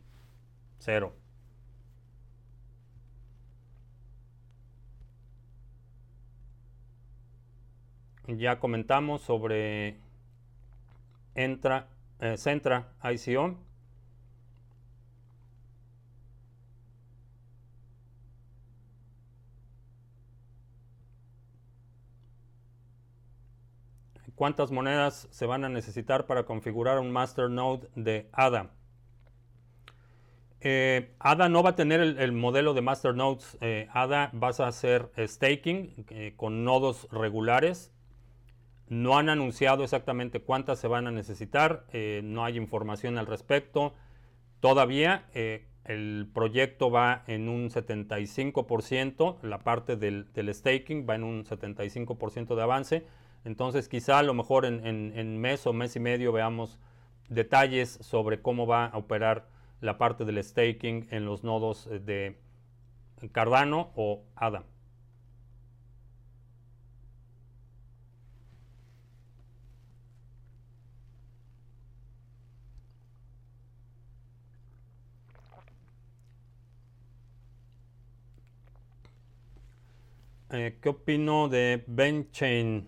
Cero. 0.78 1.19
Ya 8.38 8.60
comentamos 8.60 9.22
sobre 9.22 9.98
Entra, 11.34 11.88
eh, 12.20 12.38
Centra 12.38 12.94
ICO. 13.04 13.58
¿Cuántas 24.36 24.72
monedas 24.72 25.28
se 25.32 25.46
van 25.46 25.66
a 25.66 25.70
necesitar 25.70 26.28
para 26.28 26.44
configurar 26.46 27.00
un 27.00 27.12
masternode 27.12 27.90
de 27.96 28.30
ADA? 28.32 28.70
Eh, 30.62 31.16
ADA 31.20 31.50
no 31.50 31.64
va 31.64 31.72
a 31.72 31.76
tener 31.76 32.00
el, 32.00 32.32
modelo 32.32 32.74
de 32.74 32.82
masternodes. 32.82 33.58
Eh, 33.62 33.88
ADA 33.92 34.30
vas 34.34 34.60
a 34.60 34.68
hacer 34.68 35.10
staking 35.18 36.06
eh, 36.10 36.34
con 36.38 36.64
nodos 36.64 37.08
regulares. 37.12 37.92
No 38.90 39.18
han 39.18 39.30
anunciado 39.30 39.84
exactamente 39.84 40.42
cuántas 40.42 40.80
se 40.80 40.88
van 40.88 41.08
a 41.08 41.12
necesitar. 41.12 41.86
no 42.24 42.44
hay 42.44 42.58
información 42.58 43.18
al 43.18 43.28
respecto. 43.28 43.94
Todavía 44.60 45.26
el 45.86 46.28
proyecto 46.34 46.92
va 46.92 47.24
en 47.28 47.48
un 47.48 47.70
75%. 47.70 49.42
La 49.44 49.60
parte 49.60 49.96
del, 49.96 50.28
staking 50.36 51.08
va 51.08 51.16
en 51.16 51.24
un 51.24 51.46
75% 51.46 52.56
de 52.56 52.62
avance. 52.62 53.06
Entonces 53.46 53.88
quizá 53.88 54.20
a 54.20 54.24
lo 54.24 54.34
mejor 54.34 54.66
en, 54.66 54.86
en 54.86 55.38
mes 55.40 55.66
o 55.66 55.72
mes 55.74 55.96
y 55.96 56.00
medio 56.00 56.32
veamos 56.32 56.80
detalles 57.30 58.00
sobre 58.02 58.42
cómo 58.42 58.68
va 58.68 58.88
a 58.88 58.98
operar 58.98 59.48
la 59.82 59.98
parte 59.98 60.26
del 60.26 60.44
staking 60.44 61.08
en 61.12 61.26
los 61.26 61.44
nodos 61.44 61.88
eh, 61.88 62.00
de 62.00 62.38
Cardano 63.32 63.92
o 63.96 64.24
ADA. 64.36 64.64
Eh, 80.52 80.80
¿Qué 80.82 80.90
opino 80.90 81.48
de 81.48 81.84
Benchain? 81.86 82.88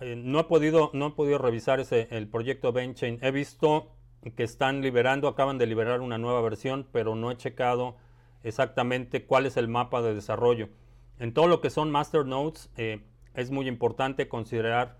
Eh, 0.00 0.16
no, 0.16 0.40
he 0.40 0.44
podido, 0.44 0.90
no 0.94 1.08
he 1.08 1.10
podido 1.12 1.38
revisar 1.38 1.78
ese, 1.78 2.08
el 2.10 2.26
proyecto 2.28 2.72
Benchain. 2.72 3.18
He 3.22 3.30
visto 3.30 3.92
que 4.36 4.42
están 4.42 4.82
liberando, 4.82 5.28
acaban 5.28 5.58
de 5.58 5.66
liberar 5.66 6.00
una 6.00 6.18
nueva 6.18 6.40
versión, 6.40 6.88
pero 6.90 7.14
no 7.14 7.30
he 7.30 7.36
checado 7.36 7.96
exactamente 8.42 9.24
cuál 9.24 9.46
es 9.46 9.56
el 9.56 9.68
mapa 9.68 10.02
de 10.02 10.12
desarrollo. 10.12 10.70
En 11.20 11.32
todo 11.32 11.46
lo 11.46 11.60
que 11.60 11.70
son 11.70 11.92
master 11.92 12.26
nodes, 12.26 12.70
eh, 12.76 13.04
es 13.34 13.52
muy 13.52 13.68
importante 13.68 14.28
considerar 14.28 14.98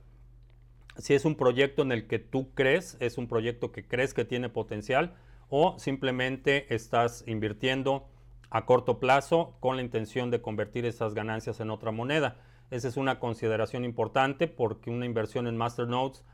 si 0.98 1.14
es 1.14 1.24
un 1.24 1.34
proyecto 1.34 1.82
en 1.82 1.90
el 1.90 2.06
que 2.06 2.20
tú 2.20 2.52
crees, 2.54 2.96
es 3.00 3.18
un 3.18 3.26
proyecto 3.26 3.72
que 3.72 3.84
crees 3.84 4.14
que 4.14 4.24
tiene 4.24 4.48
potencial 4.48 5.14
o 5.48 5.78
simplemente 5.78 6.72
estás 6.72 7.24
invirtiendo 7.26 8.06
a 8.50 8.64
corto 8.64 8.98
plazo 8.98 9.56
con 9.60 9.76
la 9.76 9.82
intención 9.82 10.30
de 10.30 10.40
convertir 10.40 10.86
esas 10.86 11.14
ganancias 11.14 11.60
en 11.60 11.70
otra 11.70 11.90
moneda. 11.90 12.36
Esa 12.70 12.88
es 12.88 12.96
una 12.96 13.18
consideración 13.18 13.84
importante 13.84 14.46
porque 14.46 14.90
una 14.90 15.06
inversión 15.06 15.46
en 15.46 15.56
master 15.56 15.88
nodes 15.88 16.24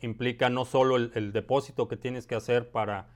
implica 0.00 0.50
no 0.50 0.64
solo 0.64 0.96
el, 0.96 1.32
depósito 1.32 1.88
que 1.88 1.96
tienes 1.96 2.26
que 2.26 2.34
hacer 2.34 2.70
para 2.70 3.08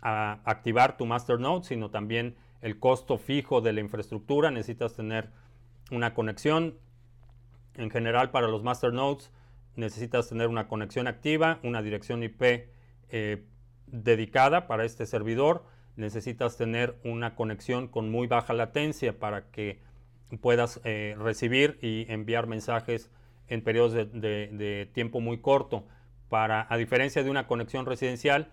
activar 0.00 0.96
tu 0.96 1.06
masternode, 1.06 1.64
sino 1.64 1.90
también 1.90 2.36
el 2.60 2.78
costo 2.78 3.18
fijo 3.18 3.60
de 3.60 3.72
la 3.72 3.80
infraestructura. 3.80 4.50
Necesitas 4.50 4.94
tener 4.94 5.30
una 5.90 6.14
conexión. 6.14 6.78
En 7.74 7.90
general, 7.90 8.30
para 8.30 8.48
los 8.48 8.62
masternodes, 8.62 9.30
necesitas 9.74 10.28
tener 10.28 10.48
una 10.48 10.68
conexión 10.68 11.06
activa, 11.06 11.60
una 11.62 11.82
dirección 11.82 12.22
IP 12.22 12.70
eh, 13.08 13.44
dedicada 13.86 14.66
para 14.66 14.84
este 14.84 15.06
servidor. 15.06 15.64
Necesitas 15.96 16.56
tener 16.56 16.96
una 17.04 17.34
conexión 17.34 17.88
con 17.88 18.10
muy 18.10 18.26
baja 18.26 18.52
latencia 18.52 19.18
para 19.18 19.50
que 19.50 19.80
puedas 20.40 20.80
eh, 20.84 21.14
recibir 21.18 21.78
y 21.82 22.10
enviar 22.12 22.46
mensajes 22.46 23.10
en 23.48 23.62
periodos 23.62 23.92
de 23.94 24.90
tiempo 24.92 25.20
muy 25.20 25.38
corto 25.38 25.84
para, 26.28 26.66
a 26.68 26.76
diferencia 26.76 27.22
de 27.22 27.30
una 27.30 27.46
conexión 27.46 27.86
residencial, 27.86 28.52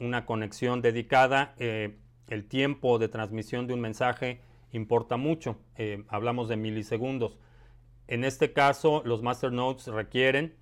una 0.00 0.26
conexión 0.26 0.82
dedicada, 0.82 1.54
eh, 1.58 1.96
el 2.28 2.46
tiempo 2.46 2.98
de 2.98 3.08
transmisión 3.08 3.66
de 3.66 3.74
un 3.74 3.80
mensaje 3.80 4.40
importa 4.72 5.16
mucho. 5.16 5.58
Eh, 5.76 6.04
hablamos 6.08 6.48
de 6.48 6.56
milisegundos. 6.56 7.38
En 8.06 8.24
este 8.24 8.52
caso, 8.52 9.02
los 9.04 9.22
masternodes 9.22 9.86
requieren 9.86 10.54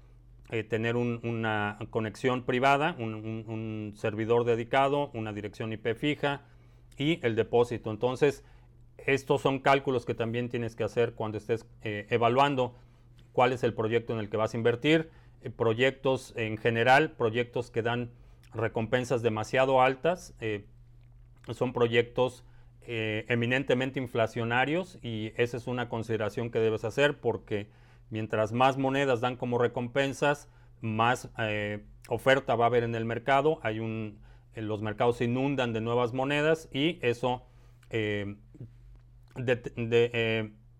eh, 0.52 0.62
tener 0.62 0.94
una 0.94 1.78
conexión 1.90 2.44
privada, 2.44 2.94
un, 2.98 3.92
servidor 3.96 4.44
dedicado, 4.44 5.10
una 5.14 5.32
dirección 5.32 5.72
IP 5.72 5.96
fija 5.96 6.42
y 6.96 7.18
el 7.26 7.34
depósito. 7.34 7.90
Entonces, 7.90 8.44
estos 8.98 9.40
son 9.40 9.58
cálculos 9.58 10.04
que 10.04 10.14
también 10.14 10.48
tienes 10.48 10.76
que 10.76 10.84
hacer 10.84 11.14
cuando 11.14 11.38
estés 11.38 11.66
evaluando 11.82 12.76
cuál 13.32 13.52
es 13.52 13.64
el 13.64 13.74
proyecto 13.74 14.12
en 14.12 14.20
el 14.20 14.28
que 14.28 14.36
vas 14.36 14.54
a 14.54 14.56
invertir 14.56 15.10
eh, 15.42 15.50
proyectos 15.50 16.32
en 16.36 16.56
general, 16.56 17.12
proyectos 17.12 17.70
que 17.70 17.82
dan 17.82 18.10
recompensas 18.54 19.22
demasiado 19.22 19.82
altas, 19.82 20.34
eh, 20.40 20.66
son 21.52 21.72
proyectos 21.72 22.44
eh, 22.82 23.24
eminentemente 23.28 23.98
inflacionarios 23.98 24.98
y 25.02 25.32
esa 25.36 25.56
es 25.56 25.66
una 25.66 25.88
consideración 25.88 26.50
que 26.50 26.58
debes 26.58 26.84
hacer 26.84 27.18
porque 27.18 27.68
mientras 28.12 28.52
más 28.52 28.76
monedas 28.76 29.20
dan 29.20 29.36
como 29.36 29.56
recompensas, 29.58 30.48
más 30.82 31.30
oferta 32.08 32.54
va 32.54 32.66
a 32.66 32.68
haber 32.68 32.84
en 32.84 32.94
el 32.94 33.06
mercado, 33.06 33.58
hay 33.62 33.80
un, 33.80 34.20
los 34.54 34.82
mercados 34.82 35.16
se 35.16 35.24
inundan 35.24 35.72
de 35.72 35.80
nuevas 35.80 36.12
monedas 36.12 36.68
y 36.72 36.98
eso 37.00 37.46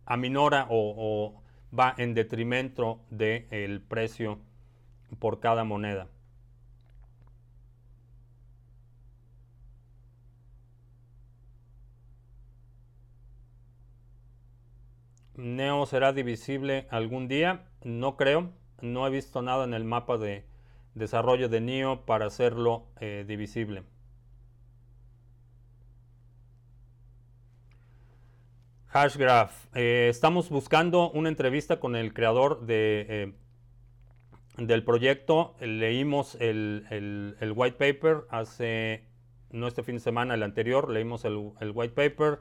aminora 0.04 0.66
o, 0.68 1.42
va 1.76 1.94
en 1.96 2.12
detrimento 2.12 3.00
del 3.08 3.80
precio 3.80 4.38
por 5.18 5.40
cada 5.40 5.64
moneda. 5.64 6.08
Neo 15.36 15.86
será 15.86 16.12
divisible 16.12 16.86
algún 16.90 17.26
día, 17.26 17.64
no 17.82 18.16
creo, 18.16 18.50
no 18.82 19.06
he 19.06 19.10
visto 19.10 19.40
nada 19.40 19.64
en 19.64 19.72
el 19.72 19.84
mapa 19.84 20.18
de 20.18 20.44
desarrollo 20.94 21.48
de 21.48 21.60
Neo 21.60 22.04
para 22.04 22.26
hacerlo 22.26 22.86
eh, 23.00 23.24
divisible. 23.26 23.84
Hashgraph, 28.88 29.74
eh, 29.74 30.08
estamos 30.10 30.50
buscando 30.50 31.10
una 31.12 31.30
entrevista 31.30 31.80
con 31.80 31.96
el 31.96 32.12
creador 32.12 32.62
eh, 32.68 33.32
del 34.58 34.84
proyecto. 34.84 35.56
Leímos 35.60 36.36
el, 36.40 36.84
white 37.56 37.78
paper 37.78 38.26
hace, 38.28 39.06
no 39.50 39.66
este 39.66 39.82
fin 39.82 39.94
de 39.94 40.00
semana, 40.00 40.34
el 40.34 40.42
anterior, 40.42 40.90
leímos 40.90 41.24
el, 41.24 41.54
white 41.74 41.94
paper. 41.94 42.40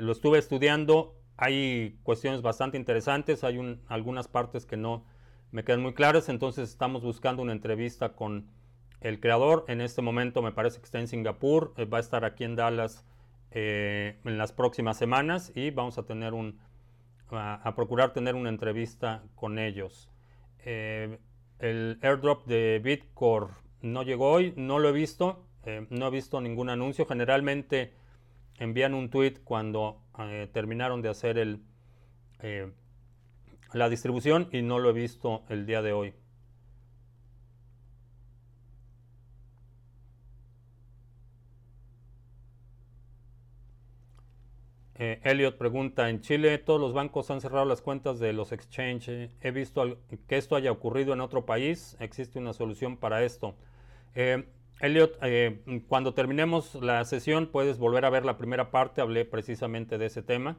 Lo 0.00 0.12
estuve 0.12 0.38
estudiando. 0.38 1.16
Hay 1.36 1.98
cuestiones 2.02 2.42
bastante 2.42 2.76
interesantes, 2.76 3.44
hay 3.44 3.80
algunas 3.88 4.28
partes 4.28 4.66
que 4.66 4.76
no 4.76 5.04
me 5.50 5.64
quedan 5.64 5.82
muy 5.82 5.94
claras, 5.94 6.28
entonces 6.28 6.70
estamos 6.70 7.02
buscando 7.02 7.42
una 7.42 7.52
entrevista 7.52 8.14
con 8.14 8.50
el 9.00 9.20
creador. 9.20 9.64
En 9.68 9.80
este 9.80 10.02
momento 10.02 10.42
me 10.42 10.52
parece 10.52 10.78
que 10.78 10.84
está 10.84 10.98
en 10.98 11.08
Singapur, 11.08 11.74
eh, 11.76 11.84
va 11.84 11.98
a 11.98 12.00
estar 12.00 12.24
aquí 12.24 12.44
en 12.44 12.56
Dallas 12.56 13.04
eh, 13.50 14.18
en 14.24 14.38
las 14.38 14.52
próximas 14.52 14.96
semanas 14.96 15.52
y 15.54 15.70
vamos 15.70 15.98
a 15.98 16.04
tener 16.04 16.34
un, 16.34 16.58
a, 17.30 17.72
procurar 17.76 18.12
tener 18.12 18.34
una 18.34 18.48
entrevista 18.48 19.22
con 19.34 19.58
ellos. 19.58 20.10
El 21.58 21.98
airdrop 22.02 22.46
de 22.46 22.80
Bitcore 22.82 23.48
no 23.80 24.02
llegó 24.02 24.30
hoy, 24.30 24.54
no 24.56 24.78
lo 24.78 24.88
he 24.88 24.92
visto, 24.92 25.46
eh, 25.64 25.86
no 25.90 26.08
he 26.08 26.10
visto 26.10 26.40
ningún 26.40 26.70
anuncio. 26.70 27.06
Generalmente 27.06 27.92
envían 28.58 28.94
un 28.94 29.10
tweet 29.10 29.34
cuando 29.44 30.02
eh, 30.18 30.48
terminaron 30.52 31.02
de 31.02 31.08
hacer 31.08 31.38
el, 31.38 31.60
eh, 32.40 32.72
la 33.72 33.88
distribución 33.88 34.48
y 34.52 34.62
no 34.62 34.78
lo 34.78 34.90
he 34.90 34.92
visto 34.92 35.44
el 35.48 35.66
día 35.66 35.82
de 35.82 35.92
hoy. 35.92 36.14
Eh, 44.96 45.20
Elliot 45.24 45.58
pregunta, 45.58 46.08
en 46.08 46.20
Chile 46.20 46.56
todos 46.58 46.80
los 46.80 46.92
bancos 46.92 47.30
han 47.30 47.40
cerrado 47.40 47.64
las 47.64 47.82
cuentas 47.82 48.20
de 48.20 48.32
los 48.32 48.52
exchanges. 48.52 49.36
He 49.40 49.50
visto 49.50 49.98
que 50.28 50.36
esto 50.36 50.54
haya 50.56 50.70
ocurrido 50.70 51.12
en 51.12 51.20
otro 51.20 51.44
país. 51.44 51.96
¿Existe 51.98 52.38
una 52.38 52.52
solución 52.52 52.96
para 52.96 53.24
esto? 53.24 53.56
Eh, 54.14 54.46
Elliot, 54.80 55.18
eh, 55.22 55.82
cuando 55.88 56.14
terminemos 56.14 56.74
la 56.74 57.04
sesión 57.04 57.46
puedes 57.46 57.78
volver 57.78 58.04
a 58.04 58.10
ver 58.10 58.24
la 58.24 58.36
primera 58.36 58.70
parte. 58.70 59.00
Hablé 59.00 59.24
precisamente 59.24 59.98
de 59.98 60.06
ese 60.06 60.22
tema. 60.22 60.56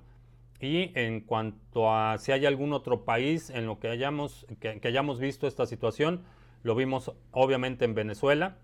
Y 0.60 0.97
en 0.97 1.21
cuanto 1.21 1.93
a 1.93 2.17
si 2.17 2.32
hay 2.32 2.45
algún 2.45 2.73
otro 2.73 3.04
país 3.04 3.49
en 3.49 3.65
lo 3.65 3.80
que 3.80 3.89
hayamos, 3.89 4.47
que, 4.60 4.80
hayamos 4.84 5.19
visto 5.19 5.47
esta 5.47 5.65
situación, 5.65 6.23
lo 6.63 6.75
vimos 6.75 7.12
obviamente 7.32 7.84
en 7.84 7.93
Venezuela, 7.93 8.58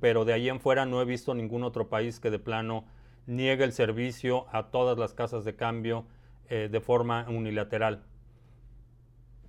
pero 0.00 0.24
de 0.24 0.32
ahí 0.32 0.48
en 0.48 0.58
fuera 0.58 0.86
no 0.86 1.02
he 1.02 1.04
visto 1.04 1.34
ningún 1.34 1.62
otro 1.64 1.88
país 1.88 2.18
que 2.18 2.30
de 2.30 2.38
plano 2.38 2.86
niega 3.26 3.64
el 3.64 3.72
servicio 3.72 4.46
a 4.52 4.70
todas 4.70 4.98
las 4.98 5.14
casas 5.14 5.44
de 5.44 5.56
cambio 5.56 6.06
eh, 6.48 6.68
de 6.70 6.80
forma 6.80 7.26
unilateral. 7.28 8.04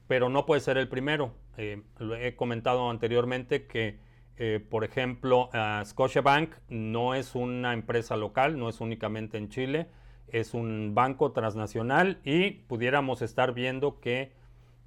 pero 0.08 0.30
no 0.30 0.46
puede 0.46 0.62
ser 0.62 0.78
el 0.78 0.88
primero. 0.88 1.34
Eh, 1.58 1.82
lo 2.00 2.16
he 2.16 2.36
comentado 2.36 2.90
anteriormente 2.90 3.68
que, 3.68 4.00
eh, 4.38 4.60
por 4.60 4.84
ejemplo, 4.84 5.50
Scotiabank 5.84 6.54
no 6.70 7.16
es 7.16 7.34
una 7.36 7.74
empresa 7.74 8.16
local, 8.16 8.60
no 8.60 8.70
es 8.70 8.82
únicamente 8.82 9.38
en 9.38 9.50
Chile, 9.50 9.88
es 10.28 10.54
un 10.54 10.94
banco 10.94 11.32
transnacional 11.32 12.20
y 12.24 12.52
pudiéramos 12.52 13.22
estar 13.22 13.54
viendo 13.54 14.00
que 14.00 14.34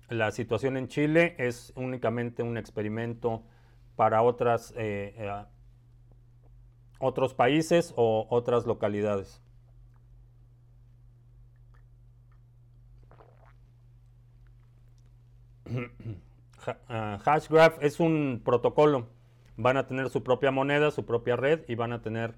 la 0.09 0.31
situación 0.31 0.77
en 0.77 0.89
Chile 0.89 1.35
es 1.39 1.73
únicamente 1.77 2.43
un 2.43 2.59
experimento 2.59 3.43
para 3.97 4.23
otras, 4.23 4.73
eh, 4.77 5.45
otros 6.99 7.35
países 7.35 7.93
o 7.97 8.27
otras 8.31 8.67
localidades. 8.67 9.43
Ah, 16.91 17.19
Hashgraph 17.25 17.83
es 17.83 18.01
un 18.01 18.43
protocolo. 18.45 19.09
Van 19.61 19.77
a 19.77 19.87
tener 19.87 20.09
su 20.09 20.23
propia 20.23 20.51
moneda, 20.51 20.91
su 20.91 21.05
propia 21.05 21.37
red 21.37 21.61
y 21.69 21.75
van 21.75 21.93
a 21.93 22.01
tener 22.01 22.35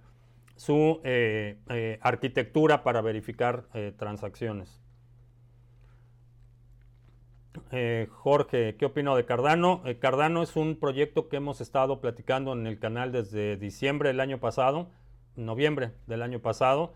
su 0.56 1.00
eh, 1.04 1.56
eh, 1.68 1.98
arquitectura 2.02 2.82
para 2.82 3.00
verificar 3.00 3.64
eh, 3.74 3.92
transacciones. 3.96 4.80
Jorge, 8.10 8.76
¿qué 8.76 8.84
opino 8.84 9.16
de 9.16 9.24
Cardano? 9.24 9.82
Cardano 9.98 10.42
es 10.42 10.56
un 10.56 10.76
proyecto 10.76 11.28
que 11.28 11.36
hemos 11.36 11.62
estado 11.62 12.00
platicando 12.00 12.52
en 12.52 12.66
el 12.66 12.78
canal 12.78 13.12
desde 13.12 13.56
diciembre 13.56 14.10
del 14.10 14.20
año 14.20 14.40
pasado, 14.40 14.88
noviembre 15.36 15.92
del 16.06 16.22
año 16.22 16.40
pasado. 16.40 16.92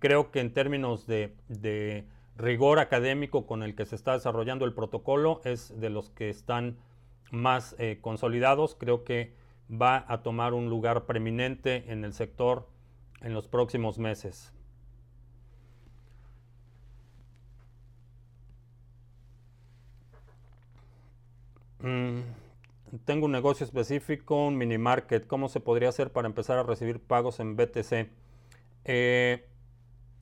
creo 0.00 0.30
que 0.30 0.40
en 0.40 0.52
términos 0.52 1.06
de 1.06 2.04
rigor 2.36 2.78
académico 2.78 3.46
con 3.46 3.62
el 3.62 3.74
que 3.74 3.86
se 3.86 3.96
está 3.96 4.12
desarrollando 4.12 4.66
el 4.66 4.74
protocolo 4.74 5.40
es 5.44 5.78
de 5.80 5.88
los 5.88 6.10
que 6.10 6.28
están 6.28 6.76
más 7.30 7.74
consolidados. 8.02 8.74
Creo 8.74 9.04
que 9.04 9.32
va 9.72 10.04
a 10.08 10.22
tomar 10.22 10.54
un 10.54 10.68
lugar 10.68 11.06
preeminente 11.06 11.84
en 11.90 12.04
el 12.04 12.12
sector 12.12 12.68
en 13.22 13.34
los 13.34 13.48
próximos 13.48 13.98
meses. 13.98 14.52
Mm, 21.82 22.20
tengo 23.04 23.26
un 23.26 23.32
negocio 23.32 23.64
específico, 23.66 24.46
un 24.46 24.56
mini 24.56 24.78
market. 24.78 25.26
¿Cómo 25.26 25.48
se 25.48 25.60
podría 25.60 25.88
hacer 25.88 26.12
para 26.12 26.28
empezar 26.28 26.58
a 26.58 26.62
recibir 26.62 27.00
pagos 27.00 27.40
en 27.40 27.56
BTC? 27.56 28.10
Eh, 28.84 29.48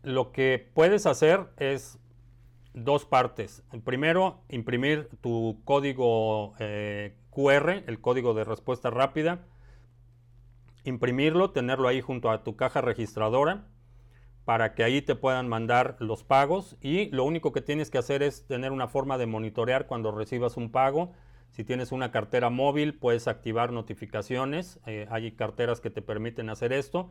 lo 0.03 0.33
que 0.33 0.71
puedes 0.75 1.07
hacer 1.07 1.49
es 1.59 2.00
dos 2.75 3.05
partes. 3.05 3.63
Primero, 3.85 4.41
imprimir 4.49 5.09
tu 5.21 5.61
código 5.65 6.55
eh, 6.59 7.17
QR, 7.31 7.83
el 7.87 8.01
código 8.01 8.35
de 8.35 8.45
respuesta 8.45 8.91
rápida, 8.91 9.41
imprimirlo, 10.85 11.51
tenerlo 11.51 11.89
ahí 11.89 12.01
junto 12.01 12.31
a 12.31 12.43
tu 12.43 12.57
caja 12.57 12.81
registradora 12.81 13.67
para 14.45 14.75
que 14.75 14.83
ahí 14.83 15.03
te 15.03 15.15
puedan 15.15 15.49
mandar 15.49 15.97
los 16.01 16.25
pagos 16.25 16.77
y 16.81 17.11
lo 17.11 17.25
único 17.25 17.53
que 17.53 17.61
tienes 17.61 17.91
que 17.91 17.99
hacer 17.99 18.23
es 18.23 18.47
tener 18.47 18.73
una 18.73 18.89
forma 18.89 19.19
de 19.19 19.27
monitorear 19.27 19.87
cuando 19.87 20.11
recibas 20.11 20.57
un 20.57 20.73
pago. 20.73 21.13
Si 21.51 21.65
tienes 21.65 21.93
una 21.93 22.11
cartera 22.11 22.49
móvil, 22.51 22.95
puedes 22.95 23.29
activar 23.29 23.73
notificaciones. 23.73 24.81
Eh, 24.87 25.07
hay 25.11 25.33
carteras 25.33 25.81
que 25.81 25.91
te 25.91 26.03
permiten 26.03 26.49
hacer 26.49 26.73
esto 26.73 27.11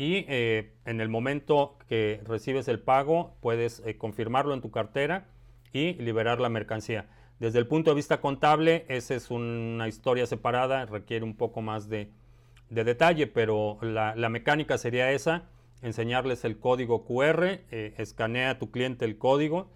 y 0.00 0.24
eh, 0.28 0.72
en 0.86 1.02
el 1.02 1.10
momento 1.10 1.76
que 1.86 2.22
recibes 2.24 2.68
el 2.68 2.80
pago 2.80 3.36
puedes 3.42 3.82
eh, 3.84 3.98
confirmarlo 3.98 4.54
en 4.54 4.62
tu 4.62 4.70
cartera 4.70 5.26
y 5.74 5.92
liberar 5.92 6.40
la 6.40 6.48
mercancía. 6.48 7.10
Desde 7.38 7.58
el 7.58 7.66
punto 7.66 7.90
de 7.90 7.96
vista 7.96 8.18
contable, 8.18 8.86
esa 8.88 9.14
es 9.14 9.30
una 9.30 9.88
historia 9.88 10.24
separada, 10.24 10.86
requiere 10.86 11.22
un 11.22 11.36
poco 11.36 11.60
más 11.60 11.90
de, 11.90 12.10
detalle, 12.70 13.26
pero 13.26 13.76
la, 13.82 14.14
mecánica 14.30 14.78
sería 14.78 15.12
esa, 15.12 15.50
enseñarles 15.82 16.46
el 16.46 16.58
código 16.58 17.04
QR, 17.04 17.44
eh, 17.44 17.92
escanea 17.98 18.52
a 18.52 18.58
tu 18.58 18.70
cliente 18.70 19.04
el 19.04 19.18
código, 19.18 19.70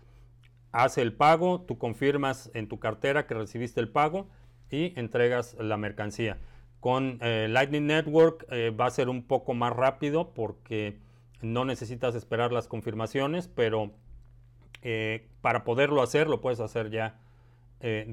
hace 0.72 1.02
el 1.02 1.12
pago, 1.12 1.66
tú 1.68 1.76
confirmas 1.76 2.50
en 2.54 2.66
tu 2.66 2.78
cartera 2.78 3.26
que 3.26 3.34
recibiste 3.34 3.78
el 3.78 3.90
pago 3.90 4.30
y 4.70 4.98
entregas 4.98 5.54
la 5.60 5.76
mercancía. 5.76 6.38
Con 6.84 7.16
eh, 7.22 7.48
Lightning 7.48 7.86
Network 7.86 8.44
eh, 8.50 8.68
va 8.68 8.84
a 8.84 8.90
ser 8.90 9.08
un 9.08 9.22
poco 9.22 9.54
más 9.54 9.72
rápido 9.72 10.34
porque 10.34 10.98
no 11.40 11.64
necesitas 11.64 12.14
esperar 12.14 12.52
las 12.52 12.68
confirmaciones, 12.68 13.48
pero 13.48 13.92
eh, 14.82 15.26
para 15.40 15.64
poderlo 15.64 16.02
hacer 16.02 16.28
lo 16.28 16.42
puedes 16.42 16.60
hacer 16.60 16.90
ya 16.90 17.18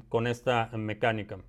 con 0.07 0.25
esta 0.25 0.69
mecánica. 0.77 1.39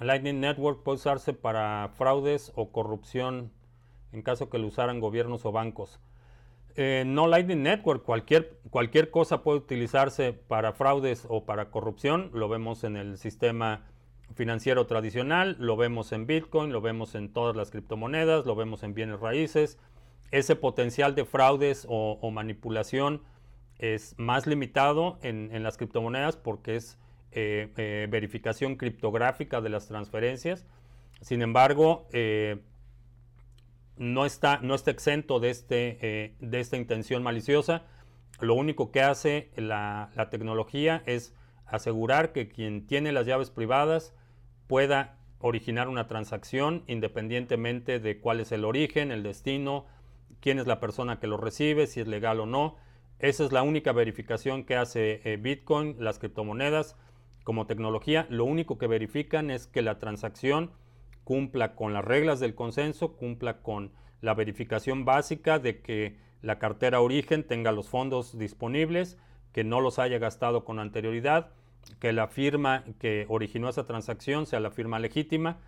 Lightning 0.00 0.38
Network 0.40 0.82
puede 0.82 0.96
usarse 0.96 1.32
para 1.32 1.88
fraudes 1.94 2.52
o 2.56 2.72
corrupción 2.72 3.52
en 4.12 4.20
caso 4.20 4.50
que 4.50 4.58
lo 4.58 4.66
usaran 4.66 5.00
gobiernos 5.00 5.46
o 5.46 5.52
bancos. 5.52 5.98
Eh, 6.74 7.04
no 7.06 7.26
Lightning 7.26 7.62
Network, 7.62 8.02
cualquier, 8.02 8.58
cualquier 8.70 9.10
cosa 9.10 9.42
puede 9.42 9.58
utilizarse 9.58 10.32
para 10.32 10.72
fraudes 10.72 11.26
o 11.28 11.44
para 11.44 11.70
corrupción. 11.70 12.30
Lo 12.32 12.48
vemos 12.48 12.84
en 12.84 12.96
el 12.96 13.18
sistema 13.18 13.84
financiero 14.34 14.86
tradicional, 14.86 15.56
lo 15.58 15.76
vemos 15.76 16.12
en 16.12 16.26
Bitcoin, 16.26 16.72
lo 16.72 16.80
vemos 16.80 17.14
en 17.14 17.32
todas 17.32 17.54
las 17.56 17.70
criptomonedas, 17.70 18.46
lo 18.46 18.54
vemos 18.54 18.82
en 18.82 18.94
bienes 18.94 19.20
raíces. 19.20 19.78
Ese 20.30 20.56
potencial 20.56 21.14
de 21.14 21.26
fraudes 21.26 21.86
o, 21.90 22.30
manipulación 22.30 23.22
es 23.78 24.14
más 24.16 24.46
limitado 24.46 25.18
en, 25.22 25.62
las 25.62 25.76
criptomonedas 25.76 26.38
porque 26.38 26.76
es 26.76 26.98
eh, 27.32 27.70
eh, 27.76 28.06
verificación 28.10 28.76
criptográfica 28.76 29.60
de 29.60 29.68
las 29.68 29.88
transferencias. 29.88 30.64
Sin 31.20 31.42
embargo, 31.42 32.08
no 33.96 34.24
está, 34.24 34.58
no 34.62 34.74
está 34.74 34.90
exento 34.90 35.40
de, 35.40 35.50
este, 35.50 35.98
eh, 36.00 36.34
de 36.40 36.60
esta 36.60 36.76
intención 36.76 37.22
maliciosa. 37.22 37.84
Lo 38.40 38.54
único 38.54 38.90
que 38.90 39.02
hace 39.02 39.50
la, 39.56 40.10
tecnología 40.30 41.02
es 41.06 41.34
asegurar 41.66 42.32
que 42.32 42.48
quien 42.48 42.86
tiene 42.86 43.12
las 43.12 43.26
llaves 43.26 43.50
privadas 43.50 44.14
pueda 44.66 45.18
originar 45.38 45.88
una 45.88 46.06
transacción 46.06 46.84
independientemente 46.86 48.00
de 48.00 48.20
cuál 48.20 48.40
es 48.40 48.52
el 48.52 48.64
origen, 48.64 49.10
el 49.10 49.22
destino, 49.22 49.86
quién 50.40 50.58
es 50.58 50.66
la 50.66 50.80
persona 50.80 51.20
que 51.20 51.26
lo 51.26 51.36
recibe, 51.36 51.86
si 51.86 52.00
es 52.00 52.08
legal 52.08 52.40
o 52.40 52.46
no. 52.46 52.76
Esa 53.18 53.44
es 53.44 53.52
la 53.52 53.62
única 53.62 53.92
verificación 53.92 54.64
que 54.64 54.76
hace 54.76 55.20
eh, 55.24 55.36
Bitcoin, 55.36 55.96
las 55.98 56.18
criptomonedas 56.18 56.96
como 57.44 57.66
tecnología. 57.66 58.26
Lo 58.28 58.44
único 58.44 58.78
que 58.78 58.88
verifican 58.88 59.50
es 59.50 59.66
que 59.66 59.82
la 59.82 59.98
transacción 59.98 60.72
cumpla 61.24 61.74
con 61.74 61.92
las 61.92 62.04
reglas 62.04 62.40
del 62.40 62.54
consenso, 62.54 63.16
cumpla 63.16 63.62
con 63.62 63.92
la 64.20 64.34
verificación 64.34 65.04
básica 65.04 65.58
de 65.58 65.80
que 65.80 66.16
la 66.42 66.58
cartera 66.58 67.00
origen 67.00 67.44
tenga 67.44 67.72
los 67.72 67.88
fondos 67.88 68.38
disponibles, 68.38 69.18
que 69.52 69.64
no 69.64 69.80
los 69.80 69.98
haya 69.98 70.18
gastado 70.18 70.64
con 70.64 70.78
anterioridad, 70.78 71.50
que 72.00 72.12
la 72.12 72.28
firma 72.28 72.84
que 72.98 73.26
originó 73.28 73.68
esa 73.68 73.86
transacción 73.86 74.46
sea 74.46 74.60
la 74.60 74.70
firma 74.70 74.98
legítima. 74.98 75.58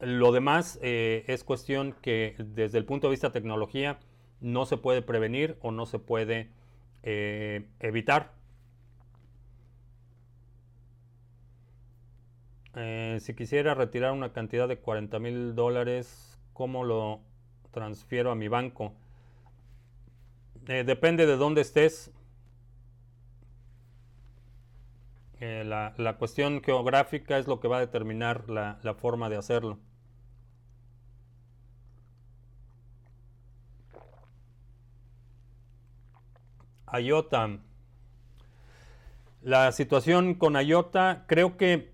Lo 0.00 0.32
demás 0.32 0.78
eh, 0.82 1.24
es 1.26 1.44
cuestión 1.44 1.94
que 2.00 2.36
desde 2.38 2.78
el 2.78 2.84
punto 2.84 3.08
de 3.08 3.12
vista 3.12 3.28
de 3.28 3.32
tecnología 3.32 3.98
no 4.40 4.66
se 4.66 4.76
puede 4.76 5.02
prevenir 5.02 5.58
o 5.60 5.72
no 5.72 5.86
se 5.86 5.98
puede 5.98 6.50
eh, 7.02 7.66
evitar. 7.80 8.37
Eh, 12.74 13.18
si 13.20 13.34
quisiera 13.34 13.74
retirar 13.74 14.12
una 14.12 14.32
cantidad 14.32 14.68
de 14.68 14.78
40 14.78 15.18
mil 15.18 15.54
dólares, 15.54 16.38
¿cómo 16.52 16.84
lo 16.84 17.20
transfiero 17.70 18.30
a 18.30 18.34
mi 18.34 18.48
banco? 18.48 18.92
Eh, 20.68 20.84
depende 20.84 21.26
de 21.26 21.36
dónde 21.36 21.62
estés. 21.62 22.10
Eh, 25.40 25.64
la, 25.64 26.16
cuestión 26.18 26.62
geográfica 26.62 27.38
es 27.38 27.46
lo 27.46 27.60
que 27.60 27.68
va 27.68 27.78
a 27.78 27.80
determinar 27.80 28.50
la, 28.50 28.78
la 28.82 28.94
forma 28.94 29.28
de 29.28 29.36
hacerlo. 29.36 29.78
IOTA. 36.92 37.58
La 39.42 39.72
situación 39.72 40.34
con 40.34 40.54
IOTA, 40.56 41.24
creo 41.26 41.56
que 41.56 41.92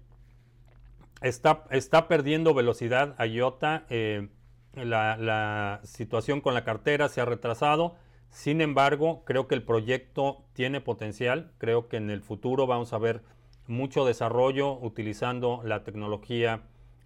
Está, 1.21 2.09
perdiendo 2.09 2.55
velocidad 2.55 3.17
IOTA. 3.25 3.87
Eh, 3.89 4.29
la, 4.75 5.81
situación 5.85 6.41
con 6.41 6.55
la 6.55 6.65
cartera 6.65 7.09
se 7.09 7.21
ha 7.21 7.25
retrasado. 7.25 7.97
Sin 8.29 8.61
embargo, 8.61 9.25
creo 9.25 9.47
que 9.47 9.55
el 9.55 9.63
proyecto 9.63 10.45
tiene 10.53 10.81
potencial. 10.81 11.53
Creo 11.59 11.89
que 11.89 11.97
en 11.97 12.11
el 12.11 12.21
futuro 12.21 12.67
vamos 12.67 12.93
a 12.93 12.99
ver 12.99 13.23
mucho 13.67 14.05
desarrollo 14.05 14.73
utilizando 14.81 15.63
la 15.65 15.85
tecnología 15.85 16.63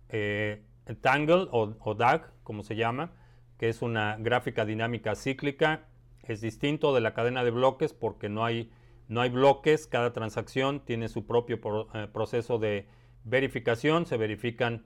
eh, 0.09 0.63
Tangle 1.01 1.47
o, 1.51 1.95
DAG, 1.95 2.33
como 2.43 2.63
se 2.63 2.77
llama, 2.77 3.13
que 3.59 3.69
es 3.69 3.83
una 3.83 4.17
gráfica 4.19 4.65
dinámica 4.65 5.15
cíclica. 5.15 5.87
es 6.23 6.41
distinto 6.41 6.95
de 6.95 7.01
la 7.01 7.15
cadena 7.15 7.45
de 7.45 7.51
bloques 7.51 7.93
porque 7.93 8.29
no 8.29 8.45
hay, 8.45 8.71
no 9.07 9.21
hay 9.21 9.31
bloques, 9.31 9.87
cada 9.87 10.13
transacción 10.13 10.81
tiene 10.81 11.09
su 11.09 11.27
propio 11.27 11.61
eh, 11.95 12.09
proceso 12.13 12.59
de 12.59 12.87
verificación, 13.29 14.07
se 14.07 14.17
verifican 14.17 14.85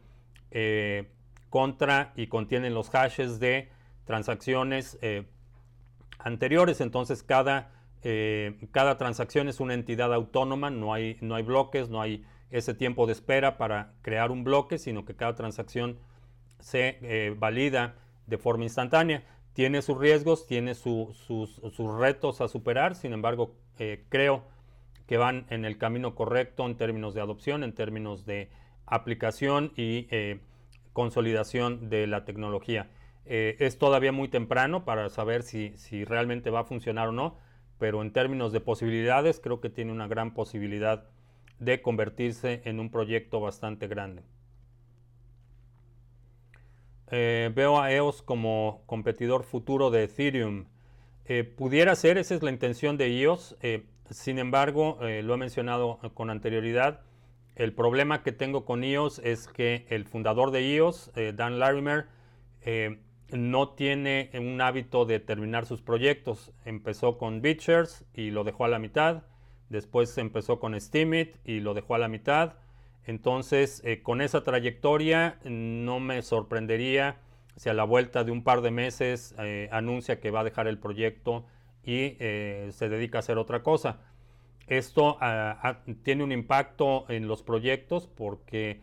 eh, 0.51 1.11
contra 1.51 2.13
y 2.17 2.27
contienen 2.27 2.75
los 2.75 2.91
hashes 2.91 3.41
de 3.41 3.71
transacciones 4.05 4.99
eh, 5.03 5.27
anteriores, 6.19 6.81
entonces 6.81 7.23
cada, 7.23 7.73
cada 8.73 8.99
transacción 8.99 9.49
es 9.49 9.61
una 9.61 9.75
entidad 9.75 10.13
autónoma, 10.13 10.71
no 10.71 10.93
hay, 10.93 11.19
no 11.21 11.35
hay 11.37 11.43
bloques, 11.43 11.89
no 11.89 12.01
hay 12.01 12.25
ese 12.51 12.75
tiempo 12.75 13.07
de 13.07 13.13
espera 13.13 13.59
para 13.59 13.95
crear 14.03 14.31
un 14.31 14.45
bloque, 14.45 14.79
sino 14.79 15.05
que 15.05 15.15
cada 15.15 15.35
transacción 15.35 15.99
se 16.59 17.35
valida 17.39 17.95
de 18.27 18.39
forma 18.39 18.65
instantánea. 18.65 19.25
Tiene 19.53 19.83
sus 19.83 19.99
riesgos, 19.99 20.47
tiene 20.47 20.75
sus, 20.75 21.29
retos 21.99 22.41
a 22.41 22.49
superar, 22.49 22.95
sin 22.95 23.13
embargo, 23.13 23.55
eh, 23.79 24.05
creo 24.09 24.45
que 25.13 25.19
van 25.19 25.45
en 25.51 25.67
el 25.67 25.77
camino 25.77 26.15
correcto 26.15 26.65
en 26.65 26.79
términos 26.79 27.13
de 27.13 27.21
adopción, 27.21 27.65
en 27.65 27.75
términos 27.75 28.25
de 28.25 28.49
aplicación 28.87 29.71
y 29.77 30.09
eh, 30.11 30.41
consolidación 30.95 31.91
de 31.91 32.07
la 32.07 32.25
tecnología. 32.25 32.89
Eh, 33.27 33.57
es 33.59 33.77
todavía 33.77 34.11
muy 34.11 34.29
temprano 34.29 34.87
para 34.87 35.11
saber 35.11 35.43
si, 35.43 35.77
si, 35.77 36.07
realmente 36.07 36.49
va 36.49 36.61
a 36.61 36.65
funcionar 36.65 37.09
o 37.09 37.13
no, 37.13 37.37
pero 37.79 38.01
en 38.01 38.11
términos 38.11 38.55
de 38.55 38.61
posibilidades 38.61 39.39
creo 39.39 39.61
que 39.61 39.69
tiene 39.69 39.93
una 39.93 40.09
gran 40.09 40.33
posibilidad 40.33 41.05
de 41.59 41.83
convertirse 41.83 42.63
en 42.65 42.81
un 42.81 42.91
proyecto 42.91 43.39
bastante 43.39 43.89
grande. 43.89 44.23
Eh, 47.11 47.53
veo 47.55 47.83
a 47.83 47.93
EOS 47.93 48.23
como 48.23 48.83
competidor 48.87 49.43
futuro 49.43 49.91
de 49.91 50.05
Ethereum. 50.05 50.69
Pudiera 51.59 51.95
ser, 51.97 52.17
esa 52.17 52.35
es 52.35 52.43
la 52.43 52.51
intención 52.51 52.97
de 52.97 53.21
EOS. 53.21 53.59
Eh, 54.13 54.15
sin 54.15 54.39
embargo, 54.39 54.99
lo 55.01 55.35
he 55.35 55.37
mencionado 55.37 55.99
con 56.15 56.31
anterioridad. 56.31 57.01
El 57.57 57.73
problema 57.73 58.23
que 58.23 58.33
tengo 58.33 58.65
con 58.65 58.85
EOS 58.85 59.19
es 59.21 59.49
que 59.49 59.87
el 59.89 60.05
fundador 60.05 60.51
de 60.51 60.77
EOS, 60.77 61.11
Dan 61.35 61.59
Larimer, 61.59 62.07
no 63.33 63.71
tiene 63.71 64.31
un 64.35 64.61
hábito 64.61 65.05
de 65.05 65.19
terminar 65.19 65.67
sus 65.67 65.83
proyectos. 65.83 66.53
Empezó 66.65 67.19
con 67.19 67.43
BitShares 67.43 68.05
y 68.15 68.31
lo 68.31 68.45
dejó 68.45 68.65
a 68.65 68.69
la 68.69 68.79
mitad. 68.79 69.25
Después 69.69 70.17
empezó 70.19 70.61
con 70.61 70.79
Steemit 70.79 71.37
y 71.45 71.61
lo 71.61 71.75
dejó 71.75 71.95
a 71.95 71.99
la 71.99 72.09
mitad. 72.09 72.55
Entonces, 73.05 73.83
eh, 73.85 74.03
con 74.03 74.21
esa 74.21 74.45
trayectoria, 74.45 75.39
no 75.45 75.99
me 75.99 76.23
sorprendería 76.23 77.17
si 77.57 77.69
a 77.69 77.75
la 77.75 77.85
vuelta 77.85 78.23
de 78.25 78.31
un 78.31 78.45
par 78.45 78.61
de 78.61 78.71
meses 78.71 79.35
eh, 79.39 79.69
anuncia 79.73 80.21
que 80.21 80.31
va 80.31 80.41
a 80.41 80.45
dejar 80.45 80.69
el 80.69 80.79
proyecto 80.79 81.47
y 81.85 82.17
eh, 82.21 82.69
se 82.73 82.89
dedica 82.89 83.19
a 83.19 83.21
hacer 83.21 83.39
otra 83.39 83.63
cosa. 83.63 84.01
Esto 84.67 85.19
ah, 85.21 85.59
ah, 85.63 85.79
tiene 86.03 86.25
un 86.25 86.33
impacto 86.33 87.05
en 87.09 87.29
los 87.29 87.43
proyectos 87.43 88.07
porque, 88.07 88.81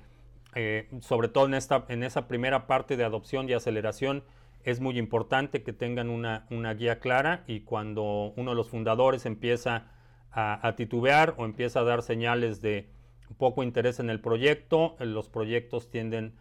sobre 1.01 1.29
todo 1.29 1.45
en, 1.45 1.53
esta, 1.53 1.85
en 1.87 2.03
esa 2.03 2.27
primera 2.27 2.67
parte 2.67 2.97
de 2.97 3.03
adopción 3.03 3.47
y 3.47 3.53
aceleración, 3.53 4.23
es 4.63 4.81
muy 4.81 4.99
importante 4.99 5.63
que 5.63 5.71
tengan 5.71 6.09
una, 6.09 6.45
guía 6.73 6.99
clara 6.99 7.43
y 7.47 7.61
cuando 7.61 8.33
uno 8.35 8.51
de 8.51 8.57
los 8.57 8.69
fundadores 8.69 9.25
empieza 9.25 9.87
a 10.31 10.73
titubear 10.75 11.33
o 11.37 11.45
empieza 11.45 11.79
a 11.79 11.83
dar 11.83 12.03
señales 12.03 12.61
de 12.61 12.89
poco 13.37 13.63
interés 13.63 13.99
en 13.99 14.09
el 14.09 14.19
proyecto, 14.19 14.95
eh, 14.99 15.05
los 15.05 15.29
proyectos 15.29 15.89
tienden 15.89 16.33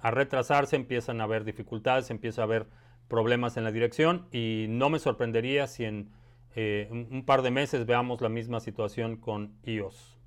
a 0.00 0.10
retrasarse, 0.10 0.76
empiezan 0.76 1.20
a 1.20 1.24
haber 1.24 1.44
dificultades, 1.44 2.10
empieza 2.10 2.42
a 2.42 2.44
haber 2.44 2.66
problemas 3.08 3.56
en 3.56 3.64
la 3.64 3.72
dirección 3.72 4.26
y 4.32 4.66
no 4.68 4.90
me 4.90 4.98
sorprendería 4.98 5.66
si 5.66 5.84
en 5.84 6.10
eh, 6.56 6.88
un 6.90 7.24
par 7.24 7.42
de 7.42 7.50
meses 7.50 7.86
veamos 7.86 8.20
la 8.20 8.28
misma 8.28 8.60
situación 8.60 9.16
con 9.16 9.56
iOS. 9.64 10.18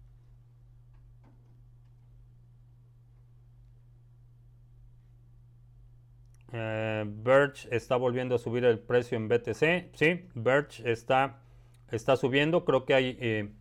Eh, 6.53 7.05
Birch 7.07 7.67
está 7.71 7.97
volviendo 7.97 8.35
a 8.35 8.39
subir 8.39 8.65
el 8.65 8.79
precio 8.79 9.17
en 9.17 9.27
BTC. 9.27 9.95
Sí, 9.95 10.27
Birch 10.33 10.79
está, 10.85 11.41
está 11.91 12.15
subiendo. 12.15 12.65
Creo 12.65 12.85
que 12.85 12.93
hay 12.93 13.53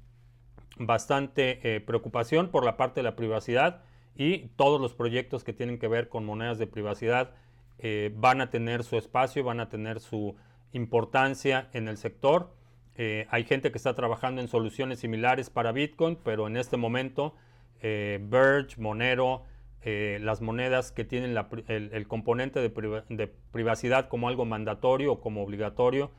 bastante 0.78 1.60
eh, 1.62 1.80
preocupación 1.80 2.50
por 2.50 2.64
la 2.64 2.76
parte 2.76 3.00
de 3.00 3.04
la 3.04 3.16
privacidad 3.16 3.82
y 4.14 4.48
todos 4.56 4.80
los 4.80 4.94
proyectos 4.94 5.44
que 5.44 5.52
tienen 5.52 5.78
que 5.78 5.88
ver 5.88 6.08
con 6.08 6.24
monedas 6.24 6.58
de 6.58 6.66
privacidad 6.66 7.34
eh, 7.79 8.12
van 8.14 8.41
a 8.41 8.51
tener 8.51 8.85
su 8.85 8.97
espacio, 8.97 9.45
van 9.45 9.61
a 9.61 9.68
tener 9.68 10.01
su 10.01 10.37
importancia 10.72 11.68
en 11.72 11.89
el 11.89 11.97
sector. 11.97 12.55
Eh, 12.97 13.27
hay 13.31 13.45
gente 13.45 13.70
que 13.70 13.79
está 13.79 13.95
trabajando 13.95 14.41
en 14.41 14.49
soluciones 14.49 15.01
similares 15.01 15.51
para 15.51 15.72
Bitcoin, 15.72 16.16
pero 16.22 16.47
en 16.47 16.57
este 16.57 16.77
momento 16.77 17.35
Verge, 17.83 18.81
Monero, 18.81 19.45
las 19.85 20.41
monedas 20.41 20.91
que 20.91 21.05
tienen 21.05 21.37
el, 21.68 22.09
componente 22.09 22.59
de, 22.59 23.05
de, 23.09 23.29
privacidad 23.53 24.09
como 24.09 24.27
algo 24.27 24.45
mandatorio 24.45 25.12
o 25.12 25.20
como 25.20 25.45
obligatorio, 25.45 26.11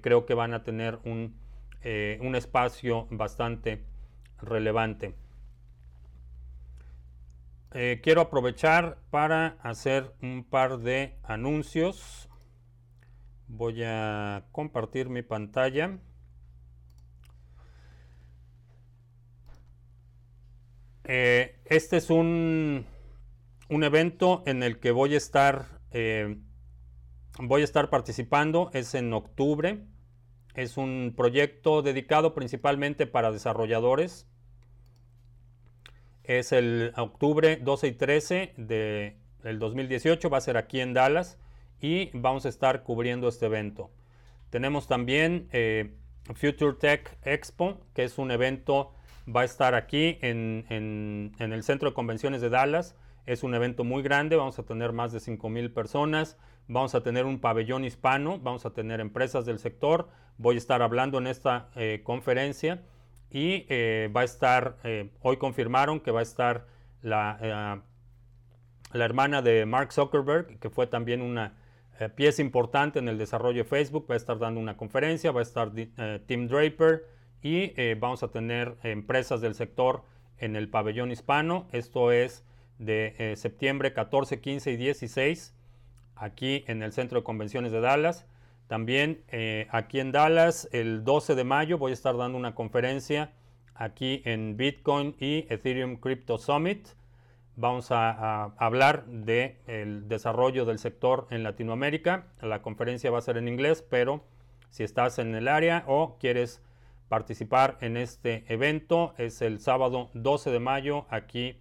creo 0.00 0.24
que 0.24 0.32
van 0.32 0.54
a 0.54 0.62
tener 0.62 1.00
un, 1.04 1.36
un 1.84 2.34
espacio 2.34 3.08
bastante 3.10 3.82
relevante. 4.40 5.14
Eh, 7.74 8.00
quiero 8.02 8.20
aprovechar 8.20 8.98
para 9.10 9.56
hacer 9.62 10.12
un 10.20 10.44
par 10.44 10.78
de 10.80 11.16
anuncios. 11.22 12.28
Voy 13.48 13.82
a 13.82 14.44
compartir 14.52 15.08
mi 15.08 15.22
pantalla. 15.22 15.98
Eh, 21.04 21.60
este 21.64 21.96
es 21.96 22.10
un, 22.10 22.84
un, 23.70 23.84
evento 23.84 24.42
en 24.46 24.62
el 24.62 24.78
que 24.78 24.90
voy 24.92 25.14
a 25.14 25.16
estar 25.16 25.80
eh, 25.90 26.36
voy 27.38 27.62
a 27.62 27.64
estar 27.64 27.88
participando. 27.88 28.70
Es 28.74 28.94
en 28.94 29.14
octubre. 29.14 29.86
Es 30.54 30.76
un 30.76 31.14
proyecto 31.16 31.80
dedicado 31.80 32.34
principalmente 32.34 33.06
para 33.06 33.32
desarrolladores 33.32 34.28
es 36.24 36.52
el 36.52 36.92
octubre 36.96 37.56
12 37.56 37.86
y 37.88 37.92
13 37.92 38.54
de, 38.56 39.16
del 39.42 39.58
2018, 39.58 40.30
va 40.30 40.38
a 40.38 40.40
ser 40.40 40.56
aquí 40.56 40.80
en 40.80 40.94
Dallas 40.94 41.38
y 41.80 42.10
vamos 42.14 42.46
a 42.46 42.48
estar 42.48 42.82
cubriendo 42.84 43.28
este 43.28 43.46
evento. 43.46 43.90
Tenemos 44.50 44.86
también 44.86 45.48
eh, 45.52 45.94
Future 46.34 46.74
Tech 46.78 47.18
Expo, 47.22 47.80
que 47.94 48.04
es 48.04 48.18
un 48.18 48.30
evento, 48.30 48.92
va 49.34 49.42
a 49.42 49.44
estar 49.44 49.74
aquí 49.74 50.18
en, 50.20 50.64
en, 50.68 51.52
el 51.52 51.62
Centro 51.62 51.90
de 51.90 51.94
Convenciones 51.94 52.40
de 52.40 52.50
Dallas. 52.50 52.94
Es 53.26 53.42
un 53.42 53.54
evento 53.54 53.84
muy 53.84 54.02
grande, 54.02 54.36
vamos 54.36 54.58
a 54.58 54.64
tener 54.64 54.92
más 54.92 55.12
de 55.12 55.20
5 55.20 55.48
mil 55.48 55.72
personas, 55.72 56.36
vamos 56.68 56.94
a 56.94 57.02
tener 57.02 57.24
un 57.24 57.40
pabellón 57.40 57.84
hispano, 57.84 58.38
vamos 58.38 58.66
a 58.66 58.70
tener 58.70 59.00
empresas 59.00 59.46
del 59.46 59.58
sector. 59.58 60.08
Voy 60.38 60.56
a 60.56 60.58
estar 60.58 60.82
hablando 60.82 61.18
en 61.18 61.26
esta 61.26 61.68
eh, 61.76 62.00
conferencia 62.04 62.82
y 63.32 63.64
eh, 63.70 64.10
va 64.14 64.20
a 64.20 64.24
estar, 64.24 64.76
eh, 64.84 65.10
hoy 65.22 65.38
confirmaron 65.38 66.00
que 66.00 66.10
va 66.10 66.20
a 66.20 66.22
estar 66.22 66.66
la, 67.00 67.38
eh, 67.40 67.80
la, 68.92 69.04
hermana 69.04 69.40
de 69.40 69.64
Mark 69.64 69.92
Zuckerberg, 69.92 70.58
que 70.58 70.68
fue 70.68 70.86
también 70.86 71.22
una 71.22 71.54
pieza 72.16 72.42
importante 72.42 72.98
en 72.98 73.08
el 73.08 73.16
desarrollo 73.16 73.62
de 73.62 73.68
Facebook, 73.68 74.06
va 74.10 74.14
a 74.14 74.16
estar 74.16 74.38
dando 74.38 74.60
una 74.60 74.76
conferencia, 74.76 75.30
va 75.30 75.40
a 75.40 75.44
estar 75.44 75.70
Tim 76.26 76.48
Draper 76.48 77.06
y 77.42 77.94
vamos 77.94 78.24
a 78.24 78.28
tener 78.28 78.76
empresas 78.82 79.40
del 79.40 79.54
sector 79.54 80.02
en 80.38 80.56
el 80.56 80.68
pabellón 80.68 81.12
hispano. 81.12 81.68
Esto 81.70 82.10
es 82.10 82.44
de 82.78 83.34
septiembre 83.36 83.92
14, 83.92 84.40
15 84.40 84.72
y 84.72 84.76
16 84.76 85.54
aquí 86.16 86.64
en 86.66 86.82
el 86.82 86.92
Centro 86.92 87.20
de 87.20 87.24
Convenciones 87.24 87.70
de 87.70 87.80
Dallas. 87.80 88.26
También 88.72 89.22
eh, 89.28 89.66
aquí 89.70 90.00
en 90.00 90.12
Dallas, 90.12 90.66
el 90.72 91.04
12 91.04 91.34
de 91.34 91.44
mayo, 91.44 91.76
voy 91.76 91.90
a 91.90 91.92
estar 91.92 92.16
dando 92.16 92.38
una 92.38 92.54
conferencia 92.54 93.34
aquí 93.74 94.22
en 94.24 94.56
Bitcoin 94.56 95.14
y 95.20 95.44
Ethereum 95.52 95.96
Crypto 95.96 96.38
Summit. 96.38 96.88
Vamos 97.54 97.90
a, 97.90 98.44
hablar 98.56 99.04
del 99.04 100.08
desarrollo 100.08 100.64
del 100.64 100.78
sector 100.78 101.26
en 101.28 101.42
Latinoamérica. 101.42 102.28
La 102.40 102.62
conferencia 102.62 103.10
va 103.10 103.18
a 103.18 103.20
ser 103.20 103.36
en 103.36 103.46
inglés, 103.46 103.82
pero 103.82 104.24
si 104.70 104.84
estás 104.84 105.18
en 105.18 105.34
el 105.34 105.48
área 105.48 105.84
o 105.86 106.16
quieres 106.18 106.62
participar 107.10 107.76
en 107.82 107.98
este 107.98 108.46
evento, 108.48 109.12
es 109.18 109.42
el 109.42 109.60
sábado 109.60 110.08
12 110.14 110.50
de 110.50 110.60
mayo 110.60 111.04
aquí 111.10 111.58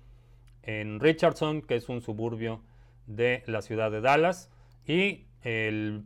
en 0.63 1.01
Richardson, 1.01 1.61
que 1.61 1.75
es 1.75 1.89
un 1.89 1.99
suburbio 1.99 2.61
de 3.05 3.43
la 3.47 3.61
ciudad 3.61 3.91
de 3.91 3.99
Dallas. 3.99 4.49
Y 4.85 5.25
el 5.41 6.05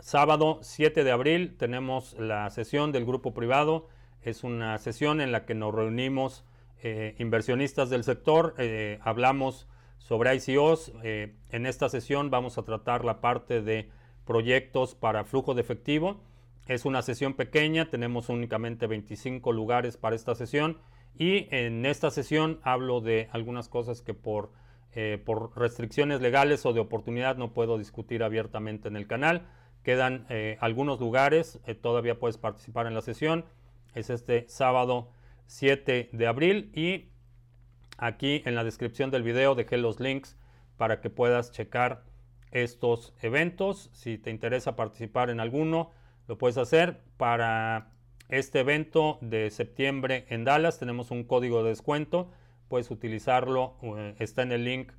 Sábado 0.00 0.58
7 0.60 1.04
de 1.04 1.12
abril 1.12 1.56
tenemos 1.56 2.14
la 2.18 2.50
sesión 2.50 2.92
del 2.92 3.06
grupo 3.06 3.32
privado. 3.32 3.88
Es 4.22 4.44
una 4.44 4.76
sesión 4.78 5.20
en 5.20 5.32
la 5.32 5.46
que 5.46 5.54
nos 5.54 5.74
reunimos 5.74 6.44
eh, 6.82 7.14
inversionistas 7.18 7.88
del 7.88 8.04
sector, 8.04 8.54
eh, 8.58 8.98
hablamos 9.02 9.66
sobre 9.96 10.34
ICOs. 10.34 10.92
Eh, 11.02 11.34
en 11.50 11.64
esta 11.64 11.88
sesión 11.88 12.30
vamos 12.30 12.58
a 12.58 12.64
tratar 12.64 13.04
la 13.04 13.22
parte 13.22 13.62
de 13.62 13.88
proyectos 14.26 14.94
para 14.94 15.24
flujo 15.24 15.54
de 15.54 15.62
efectivo. 15.62 16.20
Es 16.66 16.84
una 16.84 17.00
sesión 17.00 17.34
pequeña, 17.34 17.88
tenemos 17.88 18.28
únicamente 18.28 18.86
25 18.86 19.52
lugares 19.52 19.96
para 19.96 20.16
esta 20.16 20.34
sesión 20.34 20.78
y 21.16 21.46
en 21.54 21.86
esta 21.86 22.10
sesión 22.10 22.60
hablo 22.64 23.00
de 23.00 23.28
algunas 23.32 23.68
cosas 23.68 24.02
que 24.02 24.12
por, 24.12 24.50
por 25.24 25.56
restricciones 25.56 26.20
legales 26.20 26.66
o 26.66 26.72
de 26.72 26.80
oportunidad 26.80 27.36
no 27.36 27.52
puedo 27.52 27.78
discutir 27.78 28.22
abiertamente 28.22 28.88
en 28.88 28.96
el 28.96 29.06
canal. 29.06 29.46
Quedan 29.84 30.24
eh, 30.30 30.56
algunos 30.60 30.98
lugares, 30.98 31.60
eh, 31.66 31.74
todavía 31.74 32.18
puedes 32.18 32.38
participar 32.38 32.86
en 32.86 32.94
la 32.94 33.02
sesión. 33.02 33.44
Es 33.94 34.08
este 34.08 34.48
sábado 34.48 35.10
7 35.46 36.08
de 36.10 36.26
abril 36.26 36.72
y 36.74 37.10
aquí 37.98 38.42
en 38.46 38.54
la 38.54 38.64
descripción 38.64 39.10
del 39.10 39.22
video 39.22 39.54
dejé 39.54 39.76
los 39.76 40.00
links 40.00 40.38
para 40.78 41.02
que 41.02 41.10
puedas 41.10 41.52
checar 41.52 42.02
estos 42.50 43.12
eventos. 43.20 43.90
Si 43.92 44.16
te 44.16 44.30
interesa 44.30 44.74
participar 44.74 45.28
en 45.28 45.38
alguno, 45.38 45.90
lo 46.28 46.38
puedes 46.38 46.56
hacer. 46.56 47.02
Para 47.18 47.92
este 48.30 48.60
evento 48.60 49.18
de 49.20 49.50
septiembre 49.50 50.24
en 50.30 50.44
Dallas 50.44 50.78
tenemos 50.78 51.10
un 51.10 51.24
código 51.24 51.62
de 51.62 51.68
descuento. 51.68 52.30
Puedes 52.68 52.90
utilizarlo, 52.90 53.76
eh, 53.82 54.14
está 54.18 54.42
en 54.42 54.52
el 54.52 54.64
link 54.64 54.92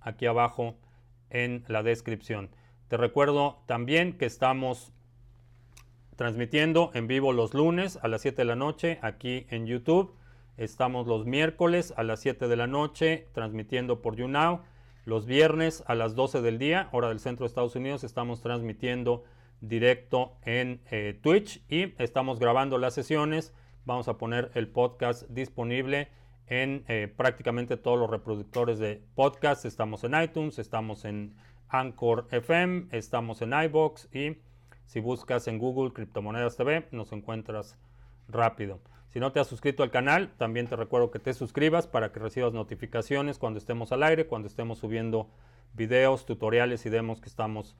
aquí 0.00 0.24
abajo 0.24 0.78
en 1.28 1.62
la 1.68 1.82
descripción. 1.82 2.48
Te 2.90 2.96
recuerdo 2.96 3.62
también 3.66 4.18
que 4.18 4.26
estamos 4.26 4.92
transmitiendo 6.16 6.90
en 6.92 7.06
vivo 7.06 7.32
los 7.32 7.54
lunes 7.54 8.00
a 8.02 8.08
las 8.08 8.22
7 8.22 8.38
de 8.38 8.44
la 8.44 8.56
noche 8.56 8.98
aquí 9.00 9.46
en 9.48 9.68
YouTube. 9.68 10.12
Estamos 10.56 11.06
los 11.06 11.24
miércoles 11.24 11.94
a 11.96 12.02
las 12.02 12.18
7 12.18 12.48
de 12.48 12.56
la 12.56 12.66
noche 12.66 13.28
transmitiendo 13.32 14.02
por 14.02 14.16
YouNow. 14.16 14.62
Los 15.04 15.24
viernes 15.24 15.84
a 15.86 15.94
las 15.94 16.16
12 16.16 16.42
del 16.42 16.58
día, 16.58 16.88
hora 16.90 17.10
del 17.10 17.20
centro 17.20 17.44
de 17.44 17.46
Estados 17.46 17.76
Unidos, 17.76 18.02
estamos 18.02 18.40
transmitiendo 18.40 19.22
directo 19.60 20.32
en 20.42 20.80
eh, 20.90 21.16
Twitch 21.22 21.62
y 21.68 21.94
estamos 22.02 22.40
grabando 22.40 22.76
las 22.76 22.94
sesiones. 22.94 23.54
Vamos 23.84 24.08
a 24.08 24.18
poner 24.18 24.50
el 24.54 24.66
podcast 24.66 25.28
disponible 25.28 26.08
en 26.48 26.84
eh, 26.88 27.06
prácticamente 27.16 27.76
todos 27.76 28.00
los 28.00 28.10
reproductores 28.10 28.80
de 28.80 29.00
podcast. 29.14 29.64
Estamos 29.64 30.02
en 30.02 30.20
iTunes, 30.20 30.58
estamos 30.58 31.04
en 31.04 31.36
Anchor 31.70 32.26
FM, 32.30 32.88
estamos 32.90 33.42
en 33.42 33.52
iBox 33.52 34.08
y 34.14 34.38
si 34.86 35.00
buscas 35.00 35.46
en 35.46 35.58
Google 35.58 35.92
Criptomonedas 35.92 36.56
TV 36.56 36.88
nos 36.90 37.12
encuentras 37.12 37.78
rápido. 38.28 38.80
Si 39.08 39.20
no 39.20 39.32
te 39.32 39.40
has 39.40 39.46
suscrito 39.46 39.82
al 39.82 39.90
canal, 39.90 40.32
también 40.36 40.66
te 40.66 40.76
recuerdo 40.76 41.10
que 41.10 41.18
te 41.18 41.32
suscribas 41.32 41.86
para 41.86 42.12
que 42.12 42.20
recibas 42.20 42.52
notificaciones 42.52 43.38
cuando 43.38 43.58
estemos 43.58 43.92
al 43.92 44.02
aire, 44.02 44.26
cuando 44.26 44.48
estemos 44.48 44.78
subiendo 44.78 45.28
videos, 45.74 46.26
tutoriales 46.26 46.86
y 46.86 46.90
demos 46.90 47.20
que 47.20 47.28
estamos 47.28 47.76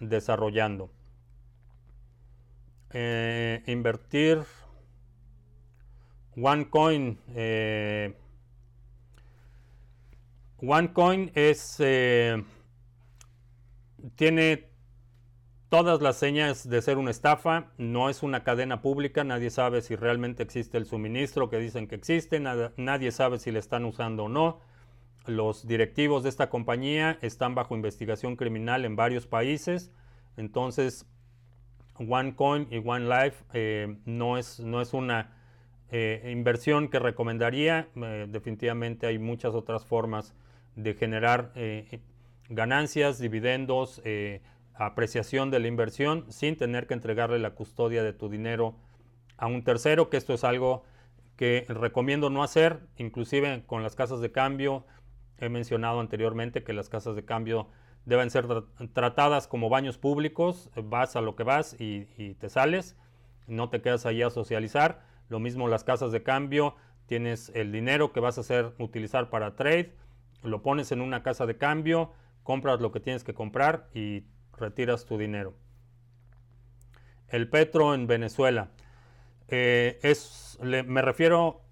desarrollando. 0.00 0.90
Eh, 2.92 3.62
invertir 3.66 4.42
OneCoin. 6.36 7.18
Eh, 7.34 8.16
OneCoin 10.58 11.30
es 11.34 11.76
eh, 11.80 12.42
tiene 14.16 14.70
todas 15.70 16.02
las 16.02 16.16
señas 16.16 16.68
de 16.68 16.82
ser 16.82 16.98
una 16.98 17.12
estafa, 17.12 17.70
no 17.78 18.10
es 18.10 18.22
una 18.22 18.42
cadena 18.42 18.82
pública, 18.82 19.22
nadie 19.22 19.50
sabe 19.50 19.82
si 19.82 19.94
realmente 19.94 20.42
existe 20.42 20.76
el 20.76 20.84
suministro 20.84 21.48
que 21.48 21.58
dicen 21.58 21.86
que 21.86 21.94
existe, 21.94 22.40
nadie 22.40 23.12
sabe 23.12 23.38
si 23.38 23.52
le 23.52 23.60
están 23.60 23.84
usando 23.84 24.24
o 24.24 24.28
no. 24.28 24.60
Los 25.26 25.66
directivos 25.66 26.24
de 26.24 26.28
esta 26.28 26.50
compañía 26.50 27.18
están 27.22 27.54
bajo 27.54 27.76
investigación 27.76 28.34
criminal 28.34 28.84
en 28.84 28.96
varios 28.96 29.28
países, 29.28 29.92
entonces 30.36 31.06
OneCoin 31.98 32.66
y 32.70 32.78
OneLife 32.78 33.44
eh, 33.52 33.96
no, 34.06 34.38
es, 34.38 34.58
no 34.58 34.80
es 34.80 34.92
una 34.92 35.36
eh, 35.92 36.30
inversión 36.32 36.88
que 36.88 36.98
recomendaría, 36.98 37.88
eh, 37.94 38.26
definitivamente 38.28 39.06
hay 39.06 39.20
muchas 39.20 39.54
otras 39.54 39.84
formas 39.84 40.34
de 40.74 40.94
generar 40.94 41.52
ganancias, 42.50 43.18
dividendos, 43.18 44.02
apreciación 44.74 45.50
de 45.50 45.60
la 45.60 45.68
inversión 45.68 46.30
sin 46.30 46.56
tener 46.56 46.86
que 46.86 46.94
entregarle 46.94 47.38
la 47.38 47.50
custodia 47.50 48.02
de 48.02 48.12
tu 48.12 48.28
dinero 48.28 48.74
a 49.36 49.46
un 49.46 49.64
tercero, 49.64 50.10
que 50.10 50.18
esto 50.18 50.34
es 50.34 50.44
algo 50.44 50.84
que 51.36 51.64
recomiendo 51.68 52.28
no 52.28 52.42
hacer, 52.42 52.80
inclusive 52.98 53.62
con 53.66 53.82
las 53.82 53.94
casas 53.94 54.20
de 54.20 54.30
cambio. 54.30 54.84
He 55.38 55.48
mencionado 55.48 56.00
anteriormente 56.00 56.62
que 56.62 56.74
las 56.74 56.90
casas 56.90 57.16
de 57.16 57.24
cambio 57.24 57.68
deben 58.04 58.30
ser 58.30 58.46
tratadas 58.92 59.48
como 59.48 59.70
baños 59.70 59.96
públicos, 59.96 60.70
vas 60.76 61.16
a 61.16 61.22
lo 61.22 61.36
que 61.36 61.42
vas 61.42 61.76
y, 61.78 62.34
te 62.34 62.50
sales, 62.50 62.96
no 63.46 63.70
te 63.70 63.80
quedas 63.80 64.04
allí 64.04 64.22
a 64.22 64.28
socializar. 64.28 65.02
Lo 65.30 65.38
mismo 65.40 65.68
las 65.68 65.84
casas 65.84 66.12
de 66.12 66.22
cambio, 66.22 66.74
tienes 67.06 67.50
el 67.54 67.72
dinero 67.72 68.12
que 68.12 68.20
vas 68.20 68.36
a 68.36 68.42
hacer 68.42 68.74
utilizar 68.78 69.30
para 69.30 69.56
trade, 69.56 69.94
lo 70.42 70.62
pones 70.62 70.92
en 70.92 71.00
una 71.00 71.22
casa 71.22 71.46
de 71.46 71.56
cambio, 71.56 72.12
compras 72.42 72.80
lo 72.80 72.92
que 72.92 73.00
tienes 73.00 73.24
que 73.24 73.34
comprar 73.34 73.88
y 73.94 74.24
retiras 74.56 75.06
tu 75.06 75.18
dinero. 75.18 75.54
El 77.28 77.48
petro 77.48 77.94
en 77.94 78.06
Venezuela. 78.06 78.70
Eh, 79.48 79.98
es, 80.02 80.58
me 80.62 81.02
refiero 81.02 81.62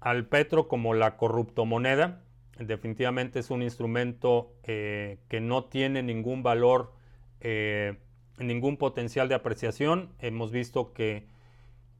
al 0.00 0.26
petro 0.26 0.68
como 0.68 0.94
la 0.94 1.16
corruptomoneda. 1.16 2.22
Definitivamente 2.58 3.38
es 3.38 3.50
un 3.50 3.62
instrumento 3.62 4.54
eh, 4.64 5.18
que 5.28 5.40
no 5.40 5.64
tiene 5.64 6.02
ningún 6.02 6.42
valor, 6.42 6.92
eh, 7.40 7.98
ningún 8.38 8.76
potencial 8.76 9.28
de 9.28 9.34
apreciación. 9.34 10.10
Hemos 10.18 10.52
visto 10.52 10.92
que 10.92 11.26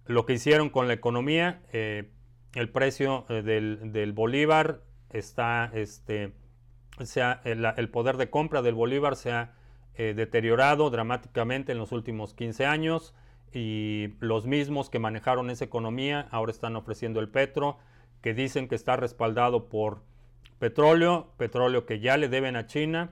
lo 0.07 0.27
que 0.27 0.35
hicieron 0.35 0.71
con 0.71 0.89
la 0.89 0.95
economía, 0.95 1.63
el 1.73 2.71
precio 2.73 3.27
del, 3.29 3.93
del, 3.93 4.13
bolívar 4.13 4.81
está, 5.11 5.71
este, 5.73 6.33
sea, 7.07 7.41
el, 7.45 7.65
el, 7.77 7.89
poder 7.89 8.17
de 8.17 8.31
compra 8.31 8.63
del 8.63 8.75
bolívar 8.75 9.17
se 9.17 9.33
ha 9.33 9.55
eh, 9.95 10.15
deteriorado 10.15 10.89
dramáticamente 10.91 11.73
en 11.73 11.79
los 11.79 11.93
últimos 11.93 12.33
15 12.35 12.65
años 12.65 13.15
y 13.53 14.15
los 14.21 14.47
mismos 14.47 14.89
que 14.89 14.99
manejaron 14.99 15.51
esa 15.51 15.65
economía 15.65 16.29
ahora 16.31 16.53
están 16.53 16.77
ofreciendo 16.77 17.21
el 17.21 17.29
petro, 17.29 17.79
que 18.23 18.33
dicen 18.33 18.69
que 18.69 18.77
está 18.77 18.97
respaldado 18.97 19.69
por 19.69 20.03
petróleo, 20.59 21.33
petróleo 21.37 21.87
que 21.87 22.01
ya 22.01 22.17
le 22.17 22.29
deben 22.29 22.57
a 22.57 22.67
China, 22.67 23.11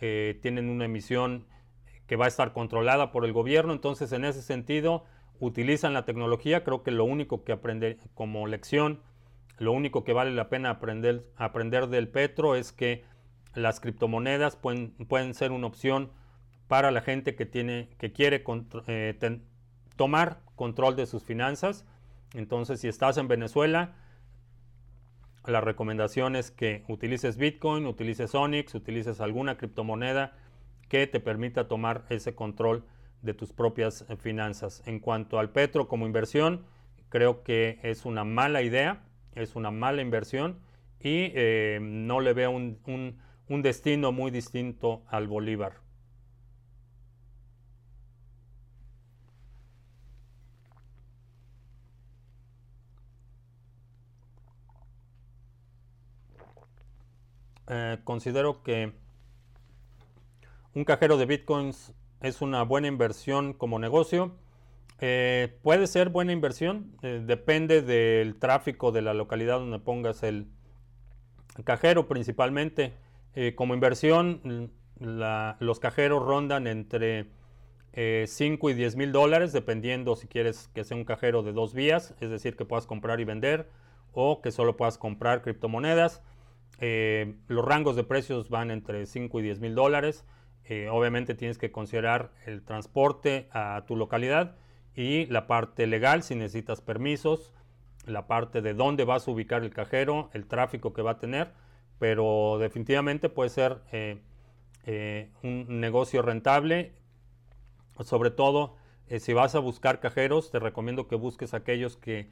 eh, 0.00 0.38
tienen 0.40 0.70
una 0.70 0.84
emisión 0.84 1.46
que 2.06 2.16
va 2.16 2.26
a 2.26 2.28
estar 2.28 2.52
controlada 2.52 3.12
por 3.12 3.24
el 3.24 3.32
gobierno, 3.32 3.72
entonces 3.72 4.12
en 4.12 4.24
ese 4.24 4.42
sentido 4.42 5.04
utilizan 5.40 5.94
la 5.94 6.04
tecnología, 6.04 6.64
creo 6.64 6.82
que 6.82 6.90
lo 6.90 7.04
único 7.04 7.44
que 7.44 7.52
aprender 7.52 7.98
como 8.14 8.46
lección, 8.46 9.00
lo 9.58 9.72
único 9.72 10.04
que 10.04 10.12
vale 10.12 10.30
la 10.30 10.48
pena 10.48 10.70
aprender, 10.70 11.26
aprender 11.36 11.88
del 11.88 12.08
petro 12.08 12.54
es 12.54 12.72
que 12.72 13.04
las 13.54 13.80
criptomonedas 13.80 14.56
pueden, 14.56 14.90
pueden 15.08 15.34
ser 15.34 15.52
una 15.52 15.66
opción 15.66 16.10
para 16.68 16.92
la 16.92 17.00
gente 17.00 17.34
que, 17.34 17.46
tiene, 17.46 17.88
que 17.98 18.12
quiere 18.12 18.44
eh, 18.86 19.40
tomar 19.96 20.40
control 20.54 20.94
de 20.94 21.06
sus 21.06 21.24
finanzas. 21.24 21.84
Entonces, 22.32 22.80
si 22.80 22.86
estás 22.86 23.16
en 23.16 23.26
Venezuela, 23.26 23.96
la 25.46 25.60
recomendación 25.60 26.36
es 26.36 26.52
que 26.52 26.84
utilices 26.86 27.38
Bitcoin, 27.38 27.86
utilices 27.86 28.34
Onyx, 28.36 28.74
utilices 28.76 29.20
alguna 29.20 29.56
criptomoneda 29.56 30.36
que 30.88 31.08
te 31.08 31.18
permita 31.18 31.66
tomar 31.66 32.04
ese 32.08 32.36
control 32.36 32.84
de 33.22 33.34
tus 33.34 33.52
propias 33.52 34.04
eh, 34.08 34.16
finanzas. 34.16 34.82
En 34.86 35.00
cuanto 35.00 35.40
al 35.40 35.50
petro 35.50 35.88
como 35.88 36.06
inversión, 36.06 36.64
creo 37.08 37.42
que 37.42 37.80
es 37.82 38.04
una 38.04 38.22
mala 38.22 38.62
idea, 38.62 39.02
es 39.34 39.56
una 39.56 39.72
mala 39.72 40.02
inversión 40.02 40.60
y 41.00 41.32
eh, 41.34 41.80
no 41.82 42.20
le 42.20 42.32
veo 42.32 42.50
un 42.52 42.76
destino 43.58 44.12
muy 44.12 44.30
distinto 44.30 45.02
al 45.08 45.26
bolívar. 45.26 45.72
Eh, 57.68 57.98
considero 58.04 58.62
que 58.62 58.92
un 60.74 60.84
cajero 60.84 61.16
de 61.16 61.26
bitcoins 61.26 61.92
es 62.20 62.42
una 62.42 62.62
buena 62.62 62.86
inversión 62.86 63.52
como 63.52 63.78
negocio. 63.80 64.36
Eh, 65.00 65.58
puede 65.62 65.86
ser 65.88 66.10
buena 66.10 66.32
inversión, 66.32 66.96
eh, 67.02 67.22
depende 67.24 67.82
del 67.82 68.36
tráfico 68.38 68.92
de 68.92 69.02
la 69.02 69.14
localidad 69.14 69.58
donde 69.58 69.78
pongas 69.80 70.22
el 70.22 70.46
cajero 71.64 72.06
principalmente. 72.06 72.94
Como 73.54 73.74
inversión, 73.74 74.70
los 74.98 75.80
cajeros 75.80 76.22
rondan 76.24 76.66
entre 76.66 77.26
5 78.26 78.70
y 78.70 78.74
10 78.74 78.96
mil 78.96 79.12
dólares, 79.12 79.52
dependiendo 79.52 80.16
si 80.16 80.26
quieres 80.26 80.68
que 80.74 80.84
sea 80.84 80.96
un 80.96 81.04
cajero 81.04 81.42
de 81.42 81.52
dos 81.52 81.74
vías, 81.74 82.14
es 82.20 82.30
decir, 82.30 82.56
que 82.56 82.64
puedas 82.64 82.86
comprar 82.86 83.20
y 83.20 83.24
vender 83.24 83.68
o 84.12 84.42
que 84.42 84.50
solo 84.50 84.76
puedas 84.76 84.98
comprar 84.98 85.42
criptomonedas. 85.42 86.22
Eh, 86.80 87.34
los 87.48 87.64
rangos 87.64 87.96
de 87.96 88.04
precios 88.04 88.48
van 88.48 88.70
entre 88.70 89.06
5 89.06 89.40
y 89.40 89.42
10 89.42 89.60
mil 89.60 89.74
dólares. 89.74 90.24
obviamente 90.90 91.34
tienes 91.34 91.58
que 91.58 91.72
considerar 91.72 92.30
el 92.46 92.62
transporte 92.62 93.48
a 93.52 93.84
tu 93.86 93.96
localidad 93.96 94.56
y 94.94 95.26
la 95.26 95.46
parte 95.46 95.86
legal 95.86 96.22
si 96.22 96.34
necesitas 96.34 96.80
permisos, 96.80 97.52
la 98.06 98.26
parte 98.26 98.62
de 98.62 98.74
dónde 98.74 99.04
vas 99.04 99.26
a 99.26 99.30
ubicar 99.30 99.62
el 99.62 99.70
cajero, 99.70 100.30
el 100.32 100.46
tráfico 100.46 100.92
que 100.92 101.02
va 101.02 101.12
a 101.12 101.18
tener, 101.18 101.52
pero 102.00 102.56
definitivamente 102.58 103.28
puede 103.28 103.50
ser 103.50 103.76
eh, 103.92 104.16
eh, 104.86 105.28
un 105.42 105.80
negocio 105.80 106.22
rentable, 106.22 106.94
sobre 108.02 108.30
todo 108.30 108.74
eh, 109.06 109.20
si 109.20 109.34
vas 109.34 109.54
a 109.54 109.58
buscar 109.58 110.00
cajeros, 110.00 110.50
te 110.50 110.58
recomiendo 110.58 111.06
que 111.06 111.14
busques 111.14 111.52
aquellos 111.52 111.96
que 111.98 112.30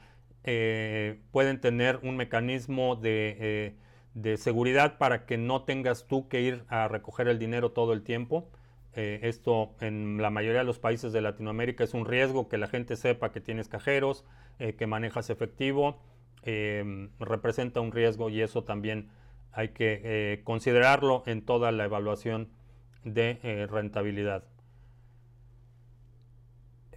pueden 1.30 1.60
tener 1.60 2.00
un 2.02 2.16
mecanismo 2.16 2.96
de, 2.96 3.76
de, 4.14 4.36
seguridad 4.38 4.96
para 4.96 5.26
que 5.26 5.36
no 5.36 5.64
tengas 5.64 6.06
tú 6.06 6.26
que 6.28 6.40
ir 6.40 6.64
a 6.68 6.88
recoger 6.88 7.28
el 7.28 7.38
dinero 7.38 7.72
todo 7.72 7.92
el 7.92 8.02
tiempo. 8.02 8.48
esto 8.94 9.74
en 9.80 10.22
la 10.22 10.30
mayoría 10.30 10.60
de 10.60 10.64
los 10.64 10.78
países 10.78 11.12
de 11.12 11.20
Latinoamérica 11.20 11.84
es 11.84 11.92
un 11.92 12.06
riesgo 12.06 12.48
que 12.48 12.56
la 12.56 12.68
gente 12.68 12.96
sepa 12.96 13.30
que 13.30 13.42
tienes 13.42 13.68
cajeros, 13.68 14.24
que 14.78 14.86
manejas 14.86 15.28
efectivo 15.28 16.00
representa 17.20 17.82
un 17.82 17.92
riesgo 17.92 18.30
y 18.30 18.40
eso 18.40 18.64
también 18.64 19.10
hay 19.52 19.68
que 19.70 20.00
eh, 20.04 20.40
considerarlo 20.44 21.22
en 21.26 21.44
toda 21.44 21.72
la 21.72 21.84
evaluación 21.84 22.48
de 23.04 23.38
eh, 23.42 23.66
rentabilidad. 23.70 24.44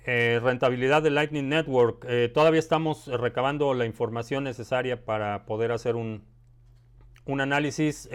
rentabilidad 0.06 1.04
de 1.04 1.12
Lightning 1.12 1.48
Network. 1.48 2.08
todavía 2.34 2.60
estamos 2.60 3.08
recabando 3.08 3.74
la 3.74 3.86
información 3.86 4.44
necesaria 4.44 5.06
para 5.06 5.46
poder 5.46 5.72
hacer 5.72 5.96
un, 5.96 6.24
un 7.26 7.40
análisis 7.40 8.10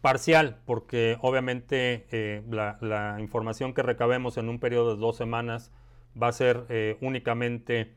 parcial, 0.00 0.60
porque 0.66 1.16
obviamente 1.20 2.44
la, 2.48 3.16
información 3.18 3.74
que 3.74 3.82
recabemos 3.82 4.36
en 4.36 4.48
un 4.48 4.60
periodo 4.60 4.94
de 4.94 5.00
dos 5.00 5.16
semanas 5.16 5.72
va 6.20 6.28
a 6.28 6.32
ser 6.32 6.64
eh, 6.68 6.96
únicamente 7.00 7.92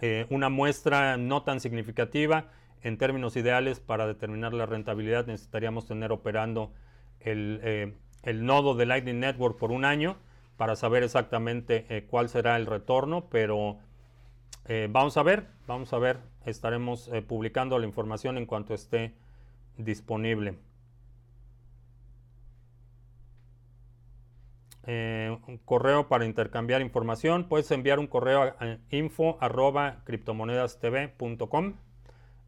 eh, 0.00 0.26
una 0.30 0.48
muestra 0.48 1.16
no 1.16 1.42
tan 1.42 1.60
significativa. 1.60 2.50
En 2.84 2.96
términos 2.98 3.34
ideales, 3.34 3.80
para 3.80 4.06
determinar 4.06 4.54
la 4.54 4.66
rentabilidad 4.66 5.26
necesitaríamos 5.26 5.86
tener 5.86 6.12
operando 6.12 6.72
el, 7.18 7.58
eh, 7.64 7.94
el 8.22 8.46
nodo 8.46 8.76
de 8.76 8.86
Lightning 8.86 9.18
Network 9.18 9.58
por 9.58 9.72
un 9.72 9.84
año 9.84 10.16
para 10.56 10.76
saber 10.76 11.02
exactamente 11.02 12.06
cuál 12.08 12.28
será 12.28 12.54
el 12.54 12.66
retorno, 12.66 13.28
pero 13.28 13.78
vamos 14.90 15.16
a 15.16 15.24
ver, 15.24 15.48
vamos 15.66 15.92
a 15.92 15.98
ver, 15.98 16.20
estaremos 16.46 17.10
publicando 17.26 17.76
la 17.80 17.86
información 17.86 18.38
en 18.38 18.46
cuanto 18.46 18.72
esté 18.72 19.14
disponible. 19.76 20.54
Eh, 24.86 25.34
un 25.46 25.56
correo 25.58 26.08
para 26.08 26.26
intercambiar 26.26 26.82
información. 26.82 27.44
Puedes 27.48 27.70
enviar 27.70 27.98
un 27.98 28.06
correo 28.06 28.42
a, 28.42 28.78
info 28.90 29.38
arroba 29.40 30.02
criptomonedastv.com. 30.04 31.74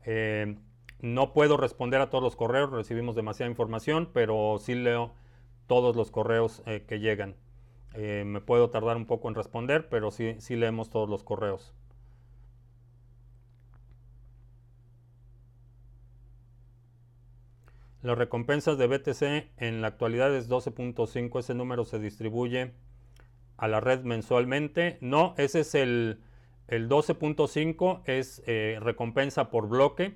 Eh, 0.07 0.57
no 1.01 1.33
puedo 1.35 1.59
responder 1.59 2.01
a 2.01 2.09
todos 2.11 2.25
los 2.25 2.37
correos, 2.37 2.71
recibimos 2.71 3.15
demasiada 3.15 3.51
información, 3.51 4.09
pero 4.15 4.57
sí 4.61 4.75
leo 4.75 5.13
todos 5.67 5.97
los 5.97 6.11
correos 6.11 6.63
eh, 6.67 6.85
que 6.89 7.01
llegan. 7.01 7.37
me 7.95 8.41
puedo 8.41 8.71
tardar 8.71 8.97
un 8.97 9.07
poco 9.07 9.29
en 9.29 9.35
responder, 9.35 9.89
pero 9.89 10.11
sí, 10.11 10.37
sí 10.39 10.57
leemos 10.57 10.91
todos 10.91 11.09
los 11.09 11.23
correos. 11.25 11.75
Las 18.07 18.17
recompensas 18.17 18.79
de 18.79 18.87
BTC 18.87 19.51
en 19.57 19.83
la 19.83 19.89
actualidad 19.89 20.33
es 20.33 20.49
12.5. 20.49 21.41
Ese 21.41 21.55
número 21.55 21.85
se 21.85 21.99
distribuye 21.99 22.73
a 23.57 23.67
la 23.67 23.81
red 23.81 24.05
mensualmente. 24.05 24.97
No, 25.01 25.35
ese 25.39 25.61
es 25.61 25.75
el, 25.75 26.21
12.5, 26.69 28.03
es 28.07 28.43
eh, 28.47 28.79
recompensa 28.81 29.51
por 29.51 29.69
bloque. 29.69 30.15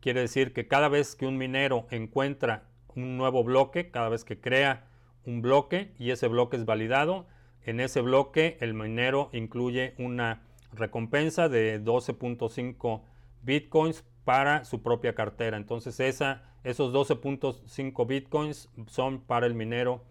Quiere 0.00 0.20
decir 0.20 0.52
que 0.52 0.66
cada 0.66 0.88
vez 0.88 1.14
que 1.14 1.26
un 1.26 1.36
minero 1.36 1.86
encuentra 1.90 2.64
un 2.94 3.16
nuevo 3.16 3.44
bloque, 3.44 3.90
cada 3.90 4.08
vez 4.08 4.24
que 4.24 4.40
crea 4.40 4.86
un 5.24 5.42
bloque 5.42 5.92
y 5.98 6.10
ese 6.10 6.28
bloque 6.28 6.56
es 6.56 6.64
validado, 6.64 7.26
en 7.64 7.80
ese 7.80 8.00
bloque 8.00 8.56
el 8.60 8.74
minero 8.74 9.30
incluye 9.32 9.94
una 9.98 10.42
recompensa 10.72 11.48
de 11.48 11.82
12.5 11.82 13.02
bitcoins 13.42 14.04
para 14.24 14.64
su 14.64 14.82
propia 14.82 15.14
cartera. 15.14 15.56
Entonces 15.56 15.98
esos 16.00 16.92
12.5 16.92 18.06
bitcoins 18.06 18.68
son 18.86 19.20
para 19.20 19.46
el 19.46 19.54
minero 19.54 20.04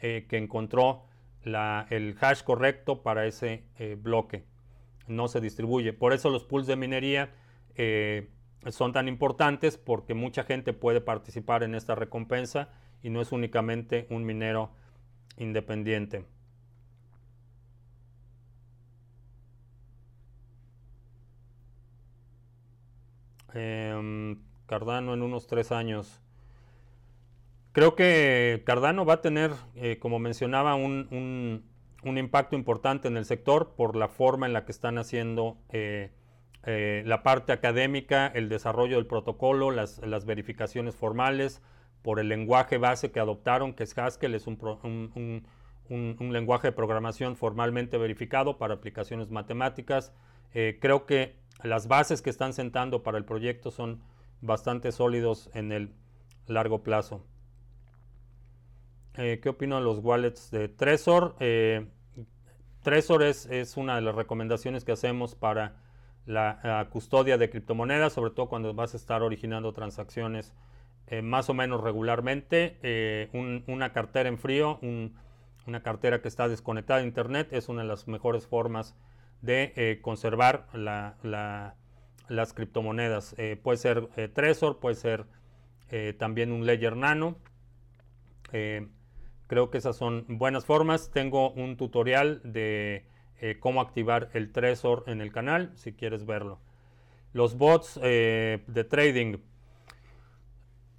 eh, 0.00 0.26
que 0.28 0.36
encontró 0.36 1.04
el 1.42 2.16
hash 2.20 2.42
correcto 2.42 3.02
para 3.02 3.26
ese 3.26 3.64
eh, 3.78 3.96
bloque. 4.00 4.44
No 5.08 5.28
se 5.28 5.40
distribuye. 5.40 5.92
Por 5.92 6.12
eso 6.12 6.30
los 6.30 6.44
pools 6.44 6.66
de 6.66 6.76
minería 6.76 7.34
eh, 7.74 8.28
son 8.70 8.92
tan 8.92 9.08
importantes 9.08 9.78
porque 9.78 10.14
mucha 10.14 10.44
gente 10.44 10.72
puede 10.72 11.00
participar 11.00 11.62
en 11.62 11.74
esta 11.74 11.94
recompensa 11.94 12.68
y 13.02 13.10
no 13.10 13.20
es 13.20 13.32
únicamente 13.32 14.06
un 14.10 14.24
minero 14.24 14.70
independiente. 15.36 16.24
Em, 23.54 24.38
Cardano 24.66 25.14
en 25.14 25.22
unos 25.22 25.46
tres 25.46 25.72
años. 25.72 26.20
Creo 27.72 27.94
que 27.94 28.62
Cardano 28.66 29.04
va 29.04 29.14
a 29.14 29.20
tener, 29.20 29.52
eh, 29.76 29.98
como 29.98 30.18
mencionaba, 30.18 30.74
un, 30.74 31.64
impacto 32.04 32.56
importante 32.56 33.08
en 33.08 33.16
el 33.16 33.24
sector 33.24 33.74
por 33.76 33.96
la 33.96 34.08
forma 34.08 34.46
en 34.46 34.52
la 34.52 34.64
que 34.64 34.72
están 34.72 34.98
haciendo 34.98 35.58
eh, 35.70 36.10
eh, 36.64 37.02
la 37.06 37.22
parte 37.22 37.52
académica, 37.52 38.26
el 38.26 38.48
desarrollo 38.48 38.96
del 38.96 39.06
protocolo, 39.06 39.70
las, 39.70 40.00
verificaciones 40.24 40.94
formales, 40.94 41.62
por 42.02 42.20
el 42.20 42.28
lenguaje 42.28 42.78
base 42.78 43.10
que 43.10 43.20
adoptaron, 43.20 43.74
que 43.74 43.84
es 43.84 43.96
Haskell, 43.98 44.34
es 44.34 44.46
un, 44.46 45.44
un 45.88 46.32
lenguaje 46.32 46.68
de 46.68 46.72
programación 46.72 47.36
formalmente 47.36 47.98
verificado 47.98 48.58
para 48.58 48.74
aplicaciones 48.74 49.30
matemáticas. 49.30 50.12
creo 50.52 51.06
que 51.06 51.36
las 51.62 51.88
bases 51.88 52.22
que 52.22 52.30
están 52.30 52.52
sentando 52.52 53.02
para 53.02 53.18
el 53.18 53.24
proyecto 53.24 53.70
son 53.70 54.00
bastante 54.40 54.92
sólidos 54.92 55.50
en 55.54 55.72
el 55.72 55.92
largo 56.46 56.82
plazo. 56.82 57.24
Eh, 59.18 59.40
¿Qué 59.42 59.48
opino 59.48 59.78
de 59.78 59.82
los 59.82 59.98
wallets 59.98 60.52
de 60.52 60.68
Trezor? 60.68 61.34
Eh, 61.40 61.88
Trezor 62.84 63.24
es, 63.24 63.48
una 63.76 63.96
de 63.96 64.00
las 64.00 64.14
recomendaciones 64.14 64.84
que 64.84 64.92
hacemos 64.92 65.34
para 65.34 65.82
la, 66.24 66.86
custodia 66.90 67.36
de 67.36 67.50
criptomonedas, 67.50 68.12
sobre 68.12 68.30
todo 68.30 68.48
cuando 68.48 68.72
vas 68.74 68.94
a 68.94 68.96
estar 68.96 69.22
originando 69.22 69.72
transacciones 69.72 70.54
eh, 71.08 71.20
más 71.22 71.50
o 71.50 71.54
menos 71.54 71.82
regularmente. 71.82 73.28
una 73.66 73.92
cartera 73.92 74.28
en 74.28 74.38
frío, 74.38 74.78
una 75.66 75.82
cartera 75.82 76.22
que 76.22 76.28
está 76.28 76.46
desconectada 76.46 77.00
de 77.00 77.06
Internet 77.06 77.48
es 77.50 77.68
una 77.68 77.82
de 77.82 77.88
las 77.88 78.06
mejores 78.06 78.46
formas 78.46 78.94
de 79.42 79.98
conservar 80.00 80.68
la 80.72 81.74
las 82.28 82.52
criptomonedas. 82.52 83.34
Puede 83.64 83.78
ser 83.78 84.06
Trezor, 84.32 84.78
puede 84.78 84.94
ser 84.94 85.26
también 86.18 86.52
un 86.52 86.66
Ledger 86.66 86.96
Nano. 86.96 87.36
Creo 89.48 89.70
que 89.70 89.78
esas 89.78 89.96
son 89.96 90.24
buenas 90.28 90.64
formas. 90.64 91.10
Tengo 91.10 91.50
un 91.50 91.76
tutorial 91.76 92.40
de 92.44 93.04
cómo 93.58 93.80
activar 93.80 94.30
el 94.34 94.52
Trezor 94.52 95.02
en 95.08 95.20
el 95.20 95.32
canal, 95.32 95.72
si 95.74 95.92
quieres 95.92 96.24
verlo. 96.24 96.60
Los 97.32 97.56
bots 97.56 98.00
de 98.00 98.86
trading. 98.88 99.38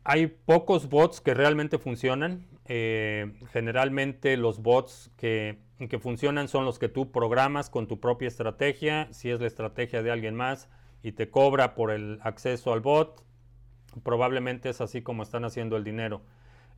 Hay 0.04 0.28
pocos 0.28 0.90
bots 0.90 1.22
que 1.22 1.34
realmente 1.34 1.78
funcionan. 1.78 2.46
generalmente 2.66 4.38
los 4.38 4.62
bots 4.62 5.12
que, 5.18 5.60
que 5.90 6.00
funcionan 6.00 6.48
son 6.48 6.66
los 6.66 6.78
que 6.80 6.90
tú 6.90 7.12
programas 7.12 7.70
con 7.70 7.88
tu 7.88 8.00
propia 8.00 8.28
estrategia. 8.28 9.08
Si 9.12 9.30
es 9.30 9.40
la 9.40 9.48
estrategia 9.48 10.04
de 10.04 10.12
alguien 10.12 10.36
más, 10.36 10.70
y 11.04 11.14
te 11.14 11.30
cobra 11.30 11.76
por 11.76 11.92
el 11.92 12.20
acceso 12.24 12.74
al 12.74 12.82
bot, 12.82 13.24
probablemente 14.04 14.70
es 14.70 14.82
así 14.82 15.02
como 15.02 15.24
están 15.24 15.46
haciendo 15.46 15.78
el 15.78 15.84
dinero. 15.84 16.22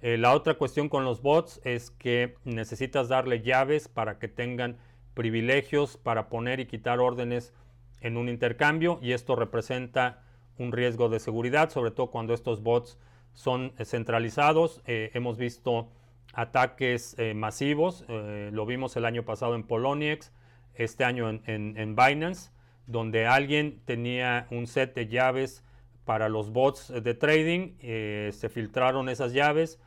Eh, 0.01 0.17
la 0.17 0.33
otra 0.33 0.55
cuestión 0.55 0.89
con 0.89 1.05
los 1.05 1.21
bots 1.21 1.61
es 1.63 1.91
que 1.91 2.35
necesitas 2.43 3.07
darle 3.07 3.41
llaves 3.41 3.87
para 3.87 4.19
que 4.19 4.27
tengan 4.27 4.77
privilegios 5.13 5.97
para 5.97 6.29
poner 6.29 6.59
y 6.59 6.65
quitar 6.65 6.99
órdenes 6.99 7.53
en 7.99 8.17
un 8.17 8.29
intercambio 8.29 8.99
y 9.01 9.11
esto 9.11 9.35
representa 9.35 10.23
un 10.57 10.71
riesgo 10.71 11.09
de 11.09 11.19
seguridad, 11.19 11.69
sobre 11.69 11.91
todo 11.91 12.11
cuando 12.11 12.33
estos 12.33 12.63
bots 12.63 12.97
son 13.33 13.73
centralizados. 13.83 14.81
Eh, 14.85 15.11
hemos 15.13 15.37
visto 15.37 15.89
ataques 16.33 17.15
eh, 17.19 17.33
masivos, 17.33 18.05
lo 18.07 18.65
vimos 18.65 18.95
el 18.95 19.05
año 19.05 19.23
pasado 19.23 19.55
en 19.55 19.63
Poloniex, 19.63 20.31
este 20.75 21.03
año 21.03 21.29
en 21.29 21.95
Binance 21.95 22.51
donde 22.91 23.25
alguien 23.25 23.81
tenía 23.85 24.47
un 24.51 24.67
set 24.67 24.93
de 24.93 25.07
llaves 25.07 25.63
para 26.05 26.29
los 26.29 26.51
bots 26.51 26.91
de 27.03 27.13
trading, 27.13 27.75
eh, 27.79 28.31
se 28.33 28.49
filtraron 28.49 29.07
esas 29.09 29.33
llaves 29.33 29.79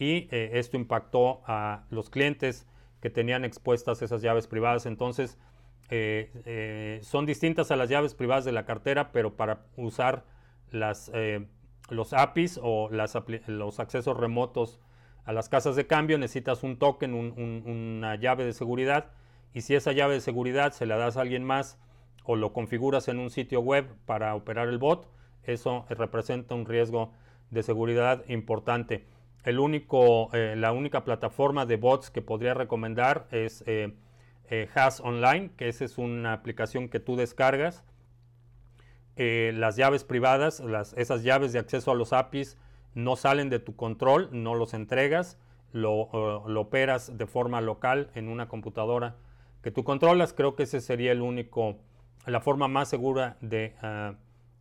y 0.00 0.28
esto 0.30 0.76
impactó 0.76 1.42
a 1.46 1.84
los 1.90 2.10
clientes 2.10 2.66
que 3.00 3.10
tenían 3.10 3.44
expuestas 3.44 4.02
esas 4.02 4.22
llaves 4.22 4.48
privadas. 4.48 4.86
Entonces, 4.86 5.38
son 7.02 7.26
distintas 7.26 7.70
a 7.70 7.76
las 7.76 7.90
llaves 7.90 8.14
privadas 8.14 8.44
de 8.44 8.52
la 8.52 8.64
cartera, 8.64 9.12
pero 9.12 9.36
para 9.36 9.66
usar 9.76 10.24
las, 10.72 11.12
los 11.90 12.12
APIs 12.14 12.58
o 12.62 12.88
los 12.90 13.78
accesos 13.78 14.16
remotos 14.16 14.80
a 15.24 15.32
las 15.32 15.48
casas 15.48 15.76
de 15.76 15.86
cambio 15.86 16.18
necesitas 16.18 16.62
un 16.62 16.78
token, 16.78 17.14
una 17.14 18.16
llave 18.16 18.44
de 18.44 18.52
seguridad 18.52 19.10
y 19.52 19.60
si 19.60 19.74
esa 19.74 19.92
llave 19.92 20.14
de 20.14 20.20
seguridad 20.20 20.72
se 20.72 20.86
la 20.86 20.96
das 20.96 21.16
a 21.16 21.20
alguien 21.20 21.44
más 21.44 21.78
o 22.24 22.36
lo 22.36 22.52
configuras 22.52 23.08
en 23.08 23.18
un 23.18 23.30
sitio 23.30 23.60
web 23.60 23.86
para 24.06 24.34
operar 24.34 24.68
el 24.68 24.78
bot, 24.78 25.08
eso 25.42 25.86
representa 25.88 26.54
un 26.54 26.66
riesgo 26.66 27.12
de 27.50 27.62
seguridad 27.62 28.24
importante. 28.28 29.06
El 29.44 29.58
único, 29.58 30.34
eh, 30.34 30.54
la 30.56 30.72
única 30.72 31.04
plataforma 31.04 31.66
de 31.66 31.76
bots 31.76 32.10
que 32.10 32.22
podría 32.22 32.54
recomendar 32.54 33.26
es 33.30 33.64
eh, 33.66 33.94
eh, 34.50 34.68
Has 34.74 35.00
Online, 35.00 35.50
que 35.56 35.68
esa 35.68 35.84
es 35.84 35.98
una 35.98 36.32
aplicación 36.32 36.88
que 36.88 37.00
tú 37.00 37.16
descargas. 37.16 37.84
las 39.16 39.76
llaves 39.76 40.04
privadas, 40.04 40.60
las, 40.60 40.94
esas 40.94 41.22
llaves 41.22 41.52
de 41.52 41.58
acceso 41.58 41.90
a 41.90 41.94
los 41.94 42.12
APIs, 42.12 42.56
no 42.94 43.16
salen 43.16 43.50
de 43.50 43.58
tu 43.58 43.76
control, 43.76 44.28
no 44.32 44.54
los 44.54 44.74
entregas, 44.74 45.38
lo, 45.72 45.92
operas 46.00 47.16
de 47.16 47.26
forma 47.26 47.60
local 47.60 48.10
en 48.14 48.28
una 48.28 48.48
computadora 48.48 49.16
que 49.62 49.70
tú 49.70 49.84
controlas. 49.84 50.32
Creo 50.32 50.56
que 50.56 50.64
ese 50.64 50.80
sería 50.80 51.12
el 51.12 51.20
único, 51.20 51.78
la 52.26 52.40
forma 52.40 52.68
más 52.68 52.88
segura 52.88 53.36
de 53.40 53.74
ah, 53.82 54.14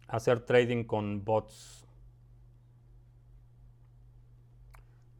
hacer 0.07 0.41
trading 0.41 0.83
con 0.83 1.23
bots. 1.23 1.78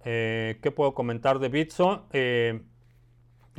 Eh, 0.05 0.59
¿Qué 0.61 0.71
puedo 0.71 0.93
comentar 0.93 1.39
de 1.39 1.49
Bitso? 1.49 2.07
Eh, 2.13 2.61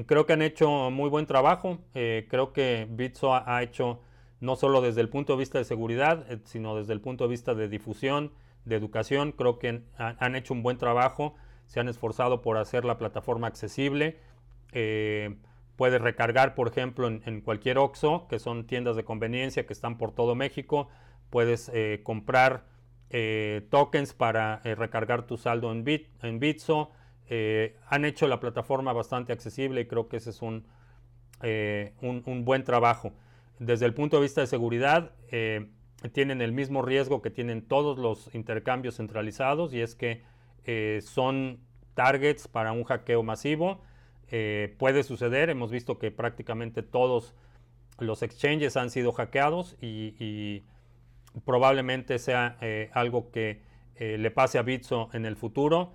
creo 0.06 0.26
que 0.26 0.32
han 0.32 0.42
hecho 0.42 0.90
muy 0.90 1.08
buen 1.08 1.26
trabajo. 1.26 1.78
Eh, 1.94 2.26
creo 2.30 2.52
que 2.52 2.86
Bitso 2.90 3.34
ha, 3.34 3.62
hecho 3.62 4.00
no 4.40 4.56
solo 4.56 4.80
desde 4.80 5.02
el 5.02 5.08
punto 5.08 5.34
de 5.34 5.38
vista 5.38 5.58
de 5.58 5.64
seguridad, 5.64 6.26
sino 6.44 6.76
desde 6.76 6.92
el 6.94 7.00
punto 7.00 7.24
de 7.24 7.30
vista 7.30 7.54
de 7.54 7.68
difusión, 7.68 8.32
de 8.64 8.76
educación. 8.76 9.32
Creo 9.32 9.58
que 9.58 9.82
han, 9.96 10.36
hecho 10.36 10.54
un 10.54 10.62
buen 10.62 10.78
trabajo, 10.78 11.34
se 11.66 11.80
han 11.80 11.88
esforzado 11.88 12.40
por 12.40 12.56
hacer 12.56 12.84
la 12.84 12.96
plataforma 12.96 13.46
accesible. 13.46 14.18
Puedes 15.76 16.00
recargar, 16.00 16.54
por 16.54 16.68
ejemplo, 16.68 17.06
en, 17.08 17.40
cualquier 17.42 17.78
OXO, 17.78 18.28
que 18.28 18.38
son 18.38 18.66
tiendas 18.66 18.96
de 18.96 19.04
conveniencia 19.04 19.66
que 19.66 19.72
están 19.74 19.98
por 19.98 20.12
todo 20.12 20.34
México. 20.34 20.88
Puedes 21.28 21.70
comprar 22.02 22.64
eh, 23.10 23.66
tokens 23.70 24.14
para 24.14 24.60
recargar 24.62 25.26
tu 25.26 25.36
saldo 25.36 25.72
en, 25.72 25.84
Bit, 25.84 26.08
en 26.22 26.38
Bitso. 26.38 26.90
han 27.88 28.04
hecho 28.04 28.26
la 28.28 28.40
plataforma 28.40 28.92
bastante 28.92 29.32
accesible 29.32 29.82
y 29.82 29.86
creo 29.86 30.08
que 30.08 30.16
ese 30.16 30.30
es 30.30 30.42
un, 30.42 30.66
un 32.00 32.44
buen 32.44 32.64
trabajo. 32.64 33.12
Desde 33.58 33.86
el 33.86 33.94
punto 33.94 34.16
de 34.16 34.22
vista 34.22 34.40
de 34.40 34.46
seguridad, 34.46 35.12
tienen 36.12 36.40
el 36.40 36.52
mismo 36.52 36.82
riesgo 36.82 37.20
que 37.20 37.30
tienen 37.30 37.62
todos 37.62 37.98
los 37.98 38.34
intercambios 38.34 38.96
centralizados 38.96 39.74
y 39.74 39.80
es 39.82 39.94
que 39.94 40.22
eh, 40.64 41.00
son 41.02 41.60
targets 41.94 42.48
para 42.48 42.72
un 42.72 42.84
hackeo 42.84 43.22
masivo. 43.22 43.82
Eh, 44.30 44.74
puede 44.78 45.02
suceder, 45.02 45.50
hemos 45.50 45.70
visto 45.70 45.98
que 45.98 46.10
prácticamente 46.10 46.82
todos 46.82 47.34
los 47.98 48.22
exchanges 48.22 48.76
han 48.76 48.90
sido 48.90 49.12
hackeados 49.12 49.76
y, 49.80 50.62
probablemente 51.44 52.18
sea 52.18 52.56
eh, 52.60 52.90
algo 52.92 53.30
que 53.30 53.68
le 53.98 54.30
pase 54.30 54.58
a 54.58 54.62
Bitso 54.62 55.10
en 55.12 55.26
el 55.26 55.36
futuro. 55.36 55.92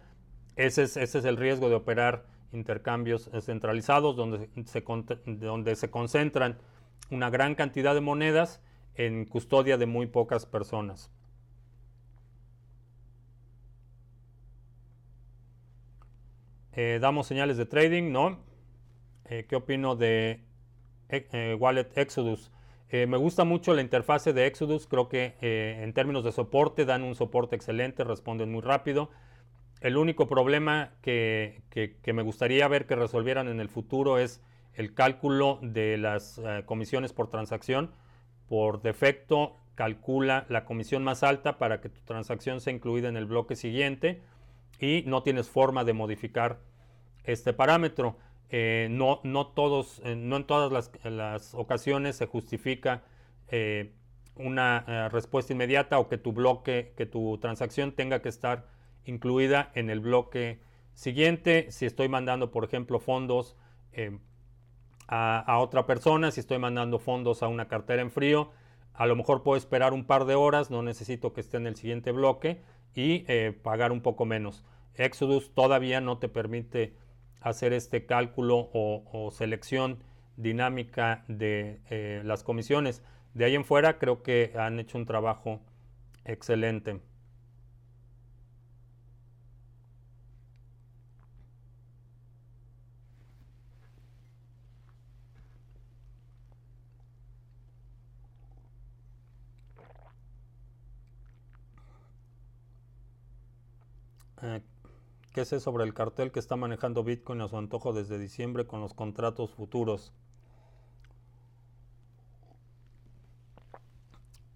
Ese 0.56 0.84
es, 0.84 1.16
el 1.16 1.38
riesgo 1.38 1.70
de 1.70 1.76
operar 1.76 2.28
intercambios 2.52 3.32
centralizados 3.42 4.16
donde 4.16 4.48
se, 5.76 5.90
concentran 5.90 6.60
una 7.10 7.32
gran 7.32 7.56
cantidad 7.56 7.96
de 7.96 8.02
monedas 8.02 8.62
en 8.94 9.26
custodia 9.26 9.78
de 9.78 9.88
muy 9.88 10.06
pocas 10.06 10.46
personas. 10.46 11.10
Eh, 16.74 17.00
damos 17.00 17.28
señales 17.28 17.56
de 17.56 17.66
trading, 17.66 18.12
¿no? 18.12 18.38
Eh, 19.26 19.46
¿Qué 19.48 19.56
opino 19.56 19.96
de 19.96 20.44
eh, 21.10 21.56
Wallet 21.58 21.88
Exodus? 21.96 22.52
Me 22.92 23.18
gusta 23.18 23.44
mucho 23.44 23.74
la 23.74 23.82
interfase 23.82 24.32
de 24.32 24.48
Exodus, 24.48 24.88
creo 24.88 25.10
que 25.10 25.36
en 25.42 25.94
términos 25.94 26.24
de 26.24 26.32
soporte 26.32 26.86
dan 26.86 27.04
un 27.04 27.16
soporte 27.16 27.56
excelente, 27.56 28.04
responden 28.04 28.52
muy 28.52 28.62
rápido. 28.62 29.10
El 29.82 29.98
único 29.98 30.28
problema 30.28 30.94
que, 31.02 31.62
me 32.06 32.22
gustaría 32.22 32.68
ver 32.68 32.86
que 32.86 32.96
resolvieran 32.96 33.48
en 33.48 33.60
el 33.60 33.70
futuro 33.70 34.18
es 34.18 34.42
el 34.74 34.94
cálculo 34.94 35.60
de 35.62 35.98
las 35.98 36.42
comisiones 36.66 37.12
por 37.12 37.30
transacción 37.30 37.92
por 38.48 38.82
defecto 38.82 39.58
calcula 39.76 40.46
la 40.50 40.66
comisión 40.66 41.04
más 41.04 41.24
alta 41.24 41.58
para 41.58 41.82
que 41.82 41.90
tu 41.90 42.02
transacción 42.02 42.62
sea 42.62 42.74
incluida 42.74 43.10
en 43.10 43.18
el 43.18 43.26
bloque 43.26 43.56
siguiente 43.56 44.22
y 44.80 45.04
no 45.06 45.24
tienes 45.24 45.50
forma 45.50 45.84
de 45.84 45.94
modificar 45.94 46.60
este 47.24 47.54
parámetro. 47.54 48.18
Eh, 48.50 48.88
no, 48.92 49.22
no, 49.24 49.48
todos, 49.48 50.02
eh, 50.04 50.16
no 50.16 50.38
en 50.38 50.46
todas 50.46 50.92
las, 51.04 51.56
ocasiones 51.56 52.16
se 52.16 52.28
justifica 52.28 53.04
eh, 53.48 53.94
una 54.36 55.10
respuesta 55.10 55.54
inmediata 55.54 55.98
o 55.98 56.10
que 56.10 56.18
tu 56.18 56.34
bloque, 56.34 56.94
que 56.98 57.06
tu 57.06 57.38
transacción 57.40 57.94
tenga 57.94 58.22
que 58.22 58.30
estar 58.30 58.68
incluida 59.06 59.72
en 59.76 59.90
el 59.90 60.02
bloque 60.02 60.60
siguiente. 60.94 61.72
Si 61.72 61.86
estoy 61.86 62.10
mandando, 62.10 62.52
por 62.52 62.66
ejemplo, 62.66 63.00
fondos 63.00 63.56
a, 65.08 65.58
otra 65.60 65.86
persona, 65.86 66.32
si 66.32 66.42
estoy 66.42 66.60
mandando 66.60 67.00
fondos 67.00 67.44
a 67.44 67.48
una 67.48 67.70
cartera 67.70 68.02
en 68.02 68.12
frío, 68.12 68.52
a 68.94 69.06
lo 69.06 69.16
mejor 69.16 69.42
puedo 69.42 69.58
esperar 69.58 69.94
un 69.94 70.04
par 70.04 70.26
de 70.26 70.36
horas, 70.36 70.70
no 70.70 70.84
necesito 70.84 71.32
que 71.32 71.40
esté 71.40 71.56
en 71.56 71.68
el 71.68 71.78
siguiente 71.78 72.12
bloque 72.12 72.62
y 72.94 73.20
pagar 73.64 73.94
un 73.94 74.02
poco 74.02 74.26
menos. 74.26 74.66
Exodus 74.96 75.54
todavía 75.54 76.02
no 76.02 76.18
te 76.18 76.28
permite 76.28 76.94
hacer 77.46 77.74
este 77.74 78.06
cálculo 78.08 78.72
o, 78.74 79.30
selección 79.32 80.00
dinámica 80.36 81.24
de 81.28 81.80
eh, 81.90 82.22
las 82.26 82.44
comisiones. 82.44 83.04
De 83.36 83.46
ahí 83.46 83.56
en 83.56 83.64
fuera 83.64 84.00
creo 84.00 84.24
que 84.24 84.54
han 84.58 84.80
hecho 84.80 84.98
un 84.98 85.06
trabajo 85.06 85.62
excelente. 86.26 87.00
¿Qué 105.36 105.44
sé 105.44 105.60
sobre 105.60 105.84
el 105.84 105.94
cartel 105.94 106.32
que 106.32 106.40
está 106.40 106.56
manejando 106.56 107.04
Bitcoin 107.04 107.42
a 107.42 107.50
su 107.50 107.58
antojo 107.58 107.92
desde 107.92 108.18
diciembre 108.18 108.66
con 108.68 108.80
los 108.80 108.94
contratos 108.94 109.52
futuros? 109.54 110.14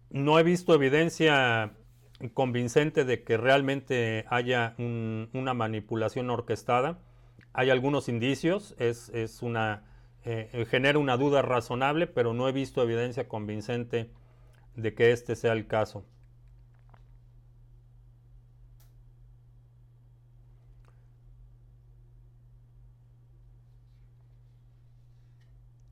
No 0.10 0.40
he 0.40 0.44
visto 0.44 0.74
evidencia 0.74 1.74
convincente 2.34 3.04
de 3.04 3.26
que 3.26 3.36
realmente 3.36 4.24
haya 4.30 4.76
una 4.78 5.54
manipulación 5.54 6.30
orquestada. 6.30 7.00
Hay 7.52 7.72
algunos 7.72 8.08
indicios, 8.08 8.74
es, 8.80 9.12
una, 9.42 9.84
eh, 10.24 10.66
genera 10.70 10.98
una 10.98 11.18
duda 11.18 11.42
razonable, 11.42 12.08
pero 12.08 12.34
no 12.34 12.48
he 12.48 12.54
visto 12.54 12.82
evidencia 12.82 13.28
convincente 13.28 14.12
de 14.78 14.94
que 14.94 15.12
este 15.12 15.36
sea 15.36 15.52
el 15.52 15.68
caso. 15.68 16.06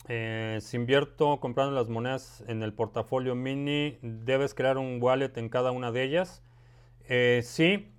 Eh, 0.10 0.60
si 0.62 0.78
invierto 0.78 1.40
comprando 1.42 1.76
las 1.76 1.90
monedas 1.90 2.42
en 2.48 2.64
el 2.64 2.74
portafolio 2.74 3.36
mini, 3.36 3.98
¿debes 4.02 4.54
crear 4.54 4.78
un 4.78 5.02
wallet 5.02 5.38
en 5.38 5.50
cada 5.50 5.72
una 5.72 5.92
de 5.92 6.04
ellas? 6.04 6.42
Eh, 7.10 7.42
sí, 7.44 7.92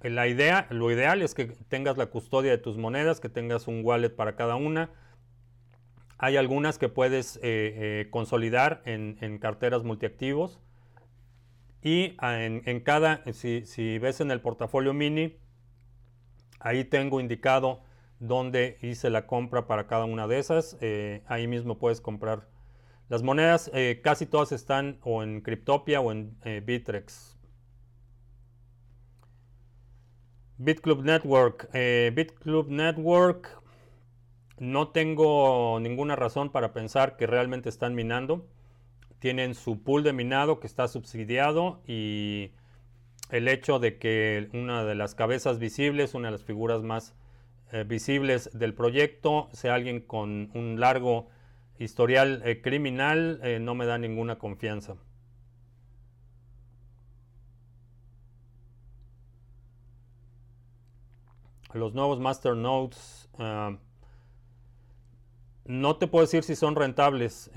la 0.00 0.28
idea, 0.28 0.68
lo 0.70 0.92
ideal 0.92 1.22
es 1.22 1.34
que 1.34 1.46
tengas 1.68 1.96
la 1.96 2.06
custodia 2.06 2.52
de 2.52 2.58
tus 2.58 2.78
monedas, 2.78 3.18
que 3.18 3.28
tengas 3.28 3.66
un 3.66 3.84
wallet 3.84 4.10
para 4.10 4.36
cada 4.36 4.54
una. 4.54 4.90
Hay 6.18 6.36
algunas 6.36 6.78
que 6.78 6.88
puedes 6.88 7.40
eh, 7.42 8.06
consolidar 8.10 8.82
en, 8.84 9.38
carteras 9.38 9.82
multiactivos. 9.82 10.60
Y 11.82 12.14
ah, 12.18 12.42
en, 12.42 12.80
cada, 12.80 13.22
si, 13.32 13.66
si 13.66 13.98
ves 13.98 14.20
en 14.20 14.30
el 14.30 14.40
portafolio 14.40 14.92
mini, 14.94 15.36
ahí 16.60 16.84
tengo 16.84 17.20
indicado 17.20 17.82
donde 18.18 18.78
hice 18.82 19.10
la 19.10 19.26
compra 19.26 19.66
para 19.66 19.86
cada 19.86 20.04
una 20.04 20.26
de 20.26 20.38
esas. 20.38 20.76
Eh, 20.80 21.22
ahí 21.26 21.46
mismo 21.46 21.78
puedes 21.78 22.00
comprar 22.00 22.48
las 23.08 23.22
monedas. 23.22 23.70
Eh, 23.74 24.00
casi 24.02 24.26
todas 24.26 24.52
están 24.52 24.98
o 25.02 25.22
en 25.22 25.40
Cryptopia 25.40 26.00
o 26.00 26.12
en 26.12 26.36
eh, 26.44 26.62
Bitrex. 26.64 27.38
BitClub 30.58 31.04
Network. 31.04 31.68
Eh, 31.72 32.12
BitClub 32.14 32.70
Network. 32.70 33.60
No 34.58 34.88
tengo 34.88 35.78
ninguna 35.80 36.16
razón 36.16 36.50
para 36.50 36.72
pensar 36.72 37.16
que 37.16 37.26
realmente 37.26 37.68
están 37.68 37.94
minando. 37.94 38.48
Tienen 39.18 39.54
su 39.54 39.82
pool 39.82 40.02
de 40.02 40.12
minado 40.12 40.60
que 40.60 40.66
está 40.66 40.88
subsidiado 40.88 41.82
y 41.86 42.52
el 43.30 43.48
hecho 43.48 43.78
de 43.78 43.98
que 43.98 44.48
una 44.52 44.84
de 44.84 44.94
las 44.94 45.14
cabezas 45.14 45.58
visibles, 45.58 46.14
una 46.14 46.28
de 46.28 46.32
las 46.32 46.44
figuras 46.44 46.82
más 46.82 47.14
eh, 47.72 47.82
visibles 47.82 48.48
del 48.52 48.74
proyecto, 48.74 49.48
sea 49.52 49.74
alguien 49.74 50.00
con 50.00 50.50
un 50.54 50.78
largo 50.78 51.26
historial 51.80 52.40
eh, 52.44 52.62
criminal, 52.62 53.40
eh, 53.42 53.58
no 53.58 53.74
me 53.74 53.86
da 53.86 53.98
ninguna 53.98 54.38
confianza. 54.38 54.94
Los 61.72 61.92
nuevos 61.92 62.20
masternodes, 62.20 63.28
uh, 63.38 63.76
no 65.64 65.96
te 65.96 66.06
puedo 66.06 66.24
decir 66.24 66.42
si 66.44 66.56
son 66.56 66.74
rentables. 66.76 67.50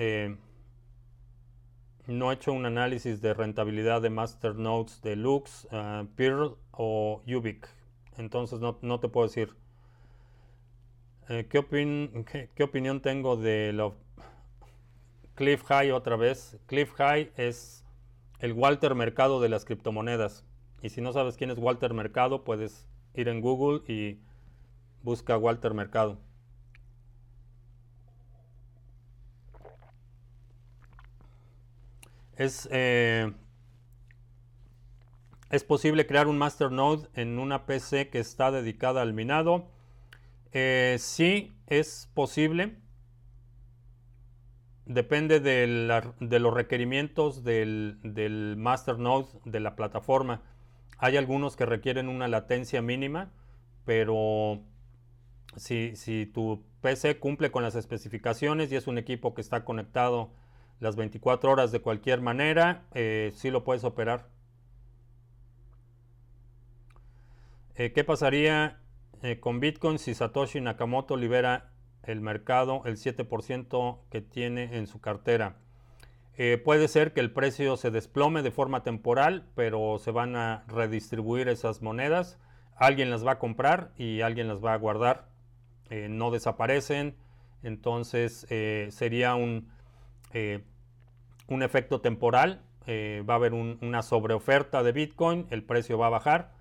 no 2.08 2.32
he 2.32 2.34
hecho 2.34 2.52
un 2.52 2.66
análisis 2.66 3.22
de 3.22 3.34
rentabilidad 3.34 4.02
de 4.02 4.10
masternodes 4.10 5.02
de 5.04 5.16
Lux, 5.16 5.68
uh, 5.72 6.06
Pearl 6.16 6.58
o 6.72 7.22
Ubic. 7.28 7.70
Entonces 8.18 8.60
no, 8.60 8.80
no 8.82 9.00
te 9.00 9.08
puedo 9.08 9.28
decir. 9.28 9.56
Eh, 11.32 11.48
¿qué, 11.48 11.60
opinión 12.64 13.02
tengo 13.02 13.38
de 13.38 13.72
lo 13.72 13.96
Cliff 15.36 15.64
High 15.66 15.92
otra 15.92 16.16
vez? 16.16 16.58
Cliff 16.66 16.92
High 16.94 17.32
es 17.38 17.86
el 18.40 18.54
Walter 18.54 18.96
Mercado 18.96 19.40
de 19.40 19.48
las 19.48 19.64
criptomonedas. 19.64 20.44
Y 20.82 20.90
si 20.90 21.02
no 21.02 21.14
sabes 21.14 21.38
quién 21.38 21.52
es 21.52 21.60
Walter 21.60 21.94
Mercado, 21.94 22.44
puedes 22.44 22.88
ir 23.14 23.28
en 23.28 23.42
Google 23.42 23.84
y 23.88 24.20
busca 25.04 25.38
Walter 25.38 25.76
Mercado. 25.76 26.20
Es, 32.38 32.68
eh, 32.72 33.32
es 35.52 35.64
posible 35.64 36.08
crear 36.08 36.28
un 36.28 36.40
masternode 36.40 37.08
en 37.14 37.38
una 37.38 37.68
PC 37.68 38.10
que 38.10 38.18
está 38.18 38.50
dedicada 38.50 39.04
al 39.04 39.14
minado 39.14 39.70
eh, 40.54 40.98
sí, 41.00 41.54
es 41.68 42.10
posible. 42.14 42.78
Depende 44.86 45.40
de, 45.40 45.68
los 46.40 46.54
requerimientos 46.54 47.44
del, 47.44 48.00
del 48.04 48.56
masternode 48.58 49.28
de 49.46 49.60
la 49.60 49.76
plataforma. 49.76 50.42
Hay 50.98 51.16
algunos 51.16 51.56
que 51.56 51.66
requieren 51.66 52.10
una 52.10 52.28
latencia 52.28 52.82
mínima, 52.82 53.32
pero 53.86 54.64
si, 55.56 56.26
tu 56.34 56.64
PC 56.82 57.20
cumple 57.20 57.52
con 57.52 57.64
las 57.64 57.76
especificaciones 57.76 58.72
y 58.72 58.76
es 58.76 58.88
un 58.88 58.98
equipo 58.98 59.34
que 59.34 59.42
está 59.42 59.64
conectado 59.64 60.32
las 60.80 60.96
24 60.96 61.52
horas 61.52 61.72
de 61.72 61.82
cualquier 61.82 62.22
manera, 62.22 62.84
eh, 62.94 63.32
sí 63.36 63.50
lo 63.52 63.64
puedes 63.64 63.84
operar. 63.84 64.28
Eh, 67.76 67.92
¿Qué 67.94 68.04
pasaría 68.04 68.80
eh, 69.22 69.40
con 69.40 69.60
Bitcoin, 69.60 70.00
si 70.00 70.14
Satoshi 70.14 70.62
Nakamoto 70.62 71.18
libera 71.18 71.72
el 72.04 72.22
mercado 72.22 72.84
el 72.86 72.96
7% 72.96 74.00
que 74.10 74.22
tiene 74.22 74.78
en 74.78 74.88
su 74.88 75.02
cartera. 75.02 75.58
Eh, 76.38 76.58
puede 76.58 76.88
ser 76.88 77.12
que 77.12 77.20
el 77.20 77.32
precio 77.32 77.76
se 77.76 77.92
desplome 77.92 78.44
de 78.44 78.52
forma 78.52 78.82
temporal, 78.82 79.46
pero 79.56 79.98
se 80.00 80.12
van 80.12 80.38
a 80.38 80.64
redistribuir 80.68 81.50
esas 81.50 81.82
monedas. 81.82 82.40
Alguien 82.78 83.10
las 83.10 83.26
va 83.28 83.34
a 83.34 83.40
comprar 83.40 83.92
y 83.98 84.22
alguien 84.22 84.48
las 84.48 84.64
va 84.64 84.74
a 84.74 84.78
guardar. 84.78 85.28
Eh, 85.90 86.08
no 86.10 86.32
desaparecen. 86.32 87.18
Entonces 87.62 88.48
sería 88.90 89.36
un, 89.36 89.70
un 91.48 91.62
efecto 91.62 92.00
temporal. 92.00 92.62
va 92.88 93.34
a 93.34 93.36
haber 93.36 93.54
una 93.54 94.02
sobreoferta 94.02 94.82
de 94.82 94.94
Bitcoin. 94.94 95.46
El 95.50 95.64
precio 95.64 95.98
va 95.98 96.08
a 96.08 96.10
bajar, 96.10 96.54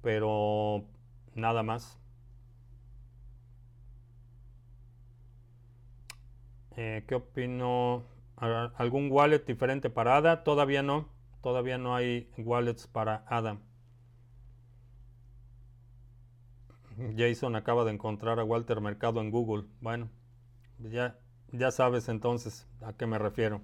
pero 0.00 0.86
nada 1.34 1.62
más. 1.62 1.98
Eh, 6.76 7.04
¿Qué 7.08 7.16
opino? 7.16 8.04
¿Algún 8.36 9.10
wallet 9.10 9.44
diferente 9.46 9.90
para 9.90 10.16
ADA? 10.18 10.44
Todavía 10.44 10.82
no. 10.82 11.08
Todavía 11.42 11.78
no 11.78 11.94
hay 11.96 12.28
wallets 12.36 12.86
para 12.86 13.24
ADA. 13.28 13.58
Jason 17.16 17.56
acaba 17.56 17.84
de 17.84 17.92
encontrar 17.92 18.40
a 18.40 18.44
Walter 18.44 18.80
Mercado 18.80 19.20
en 19.20 19.30
Google. 19.30 19.64
Bueno, 19.80 20.08
ya, 20.78 21.18
ya 21.52 21.70
sabes 21.70 22.08
entonces 22.08 22.66
a 22.82 22.92
qué 22.94 23.06
me 23.06 23.18
refiero. 23.18 23.60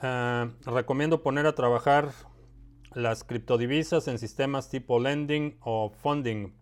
Ah, 0.00 0.50
recomiendo 0.64 1.24
poner 1.24 1.46
a 1.46 1.56
trabajar 1.56 2.10
las 2.94 3.24
criptodivisas 3.24 4.06
en 4.06 4.18
sistemas 4.18 4.70
tipo 4.70 5.00
lending 5.00 5.58
o 5.60 5.90
funding. 5.90 6.54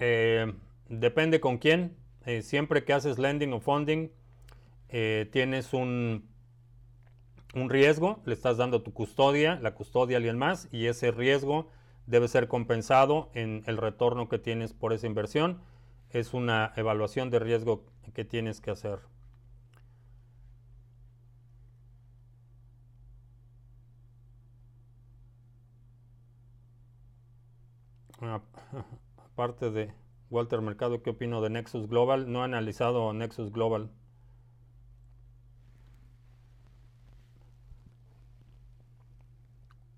Eh, 0.00 0.52
depende 0.88 1.40
con 1.40 1.58
quién. 1.58 1.96
Eh, 2.24 2.42
siempre 2.42 2.84
que 2.84 2.94
haces 2.94 3.18
lending 3.18 3.52
o 3.52 3.60
funding, 3.60 4.10
eh, 4.88 5.28
tienes 5.30 5.74
un, 5.74 6.28
un 7.54 7.68
riesgo, 7.68 8.22
le 8.24 8.32
estás 8.32 8.56
dando 8.56 8.82
tu 8.82 8.94
custodia, 8.94 9.58
la 9.60 9.74
custodia 9.74 10.16
a 10.16 10.18
alguien 10.18 10.38
más, 10.38 10.68
y 10.72 10.86
ese 10.86 11.10
riesgo 11.10 11.68
debe 12.06 12.28
ser 12.28 12.48
compensado 12.48 13.30
en 13.34 13.62
el 13.66 13.76
retorno 13.76 14.28
que 14.28 14.38
tienes 14.38 14.72
por 14.72 14.92
esa 14.92 15.06
inversión. 15.06 15.60
Es 16.10 16.32
una 16.32 16.72
evaluación 16.76 17.28
de 17.30 17.40
riesgo 17.40 17.84
que 18.14 18.24
tienes 18.24 18.60
que 18.60 18.70
hacer. 18.70 19.11
Aparte 28.22 29.70
de 29.72 29.92
Walter 30.30 30.60
Mercado, 30.60 31.02
¿qué 31.02 31.10
opino 31.10 31.42
de 31.42 31.50
Nexus 31.50 31.88
Global? 31.88 32.30
No 32.30 32.40
he 32.40 32.44
analizado 32.44 33.12
Nexus 33.12 33.52
Global. 33.52 33.90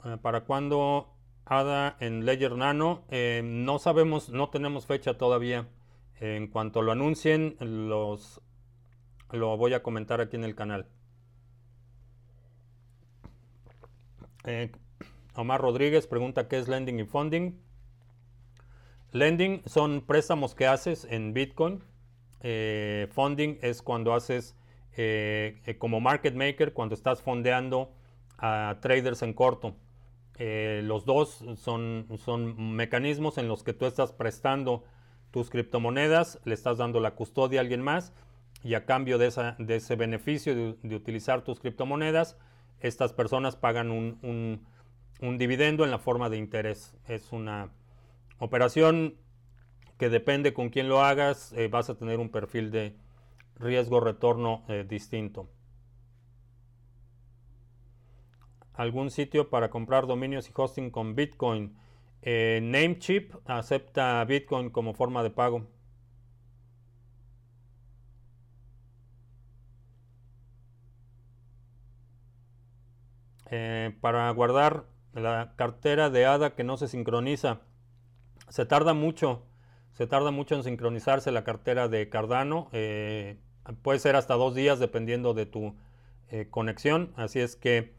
Eh, 0.05 0.19
¿Para 0.21 0.43
cuándo 0.43 1.15
ADA 1.45 1.97
en 2.01 2.25
Ledger 2.27 2.57
Nano? 2.57 3.05
Eh, 3.11 3.43
no 3.45 3.79
sabemos, 3.79 4.29
no 4.31 4.51
tenemos 4.51 4.87
fecha 4.87 5.17
todavía. 5.19 5.69
en 6.21 6.47
cuanto 6.49 6.81
lo 6.81 6.93
anuncien, 6.93 7.57
los, 7.61 8.41
lo 9.33 9.57
voy 9.57 9.75
a 9.75 9.83
comentar 9.83 10.21
aquí 10.21 10.37
en 10.37 10.45
el 10.45 10.55
canal. 10.55 10.87
Eh, 14.45 14.71
Omar 15.35 15.61
Rodríguez 15.61 16.07
pregunta 16.07 16.49
qué 16.49 16.59
es 16.59 16.69
lending 16.69 17.01
y 17.01 17.05
funding. 17.05 17.59
Lending 19.15 19.63
son 19.67 20.01
préstamos 20.01 20.57
que 20.57 20.67
haces 20.67 21.07
en 21.09 21.33
Bitcoin. 21.33 21.85
Eh, 22.41 23.07
funding 23.13 23.59
es 23.63 23.81
cuando 23.81 24.13
haces 24.13 24.57
eh, 24.97 25.63
eh, 25.67 25.79
como 25.79 26.01
market 26.01 26.35
maker, 26.35 26.73
cuando 26.73 26.97
estás 26.97 27.23
fondeando 27.23 27.93
a 28.39 28.79
traders 28.83 29.23
en 29.23 29.33
corto. 29.33 29.77
los 30.37 31.05
dos 31.05 31.45
son, 31.55 32.09
son 32.19 32.75
mecanismos 32.75 33.39
en 33.39 33.47
los 33.47 33.63
que 33.63 33.73
tú 33.73 33.87
estás 33.87 34.13
prestando 34.13 34.83
tus 35.31 35.49
criptomonedas, 35.49 36.41
le 36.45 36.55
estás 36.55 36.79
dando 36.79 36.99
la 36.99 37.15
custodia 37.15 37.61
a 37.61 37.63
alguien 37.63 37.83
más 37.83 38.13
y 38.65 38.75
a 38.75 38.85
cambio 38.85 39.17
de, 39.17 39.29
ese 39.29 39.95
beneficio 39.95 40.57
de, 40.57 40.97
utilizar 40.97 41.43
tus 41.43 41.61
criptomonedas, 41.61 42.37
estas 42.81 43.13
personas 43.13 43.55
pagan 43.55 43.93
un, 43.93 44.67
un 45.21 45.39
dividendo 45.39 45.85
en 45.85 45.93
la 45.93 46.01
forma 46.01 46.29
de 46.31 46.37
interés. 46.37 46.97
Es 47.07 47.31
una 47.31 47.71
Operación 48.39 49.17
que 49.99 50.09
depende 50.11 50.53
con 50.55 50.71
quién 50.71 50.89
lo 50.89 51.03
hagas, 51.03 51.53
eh, 51.53 51.69
vas 51.69 51.89
a 51.91 51.97
tener 51.97 52.19
un 52.19 52.31
perfil 52.31 52.71
de 52.71 52.97
riesgo-retorno 53.57 54.65
eh, 54.69 54.85
distinto. 54.89 55.49
¿Algún 58.75 59.11
sitio 59.11 59.51
para 59.51 59.71
comprar 59.71 60.07
dominios 60.07 60.49
y 60.51 60.53
hosting 60.55 60.91
con 60.91 61.15
Bitcoin? 61.15 61.77
Eh, 62.23 62.61
Namecheap 62.63 63.33
acepta 63.47 64.25
Bitcoin 64.25 64.71
como 64.71 64.95
forma 64.95 65.23
de 65.23 65.31
pago. 65.31 65.69
para 74.01 74.29
guardar 74.33 74.87
la 75.13 75.55
cartera 75.57 76.11
de 76.11 76.27
ADA 76.27 76.57
que 76.57 76.65
no 76.65 76.77
se 76.77 76.89
sincroniza 76.89 77.61
se 78.55 78.67
tarda 78.67 78.95
mucho. 78.95 79.43
Se 79.95 80.07
tarda 80.07 80.31
mucho 80.31 80.55
en 80.55 80.63
sincronizarse 80.63 81.33
la 81.33 81.43
cartera 81.43 81.89
de 81.89 82.09
Cardano. 82.09 82.69
Eh, 82.71 83.41
puede 83.83 83.99
ser 83.99 84.15
hasta 84.15 84.35
dos 84.35 84.55
días 84.55 84.79
dependiendo 84.79 85.35
de 85.35 85.45
tu 85.45 85.75
eh, 86.31 86.47
conexión. 86.51 87.13
Así 87.17 87.41
es 87.41 87.57
que 87.57 87.95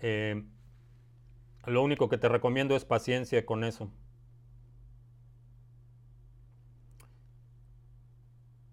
eh, 0.00 0.44
lo 1.66 1.82
único 1.82 2.08
que 2.08 2.16
te 2.16 2.30
recomiendo 2.30 2.74
es 2.74 2.86
paciencia 2.86 3.44
con 3.44 3.64
eso. 3.64 3.90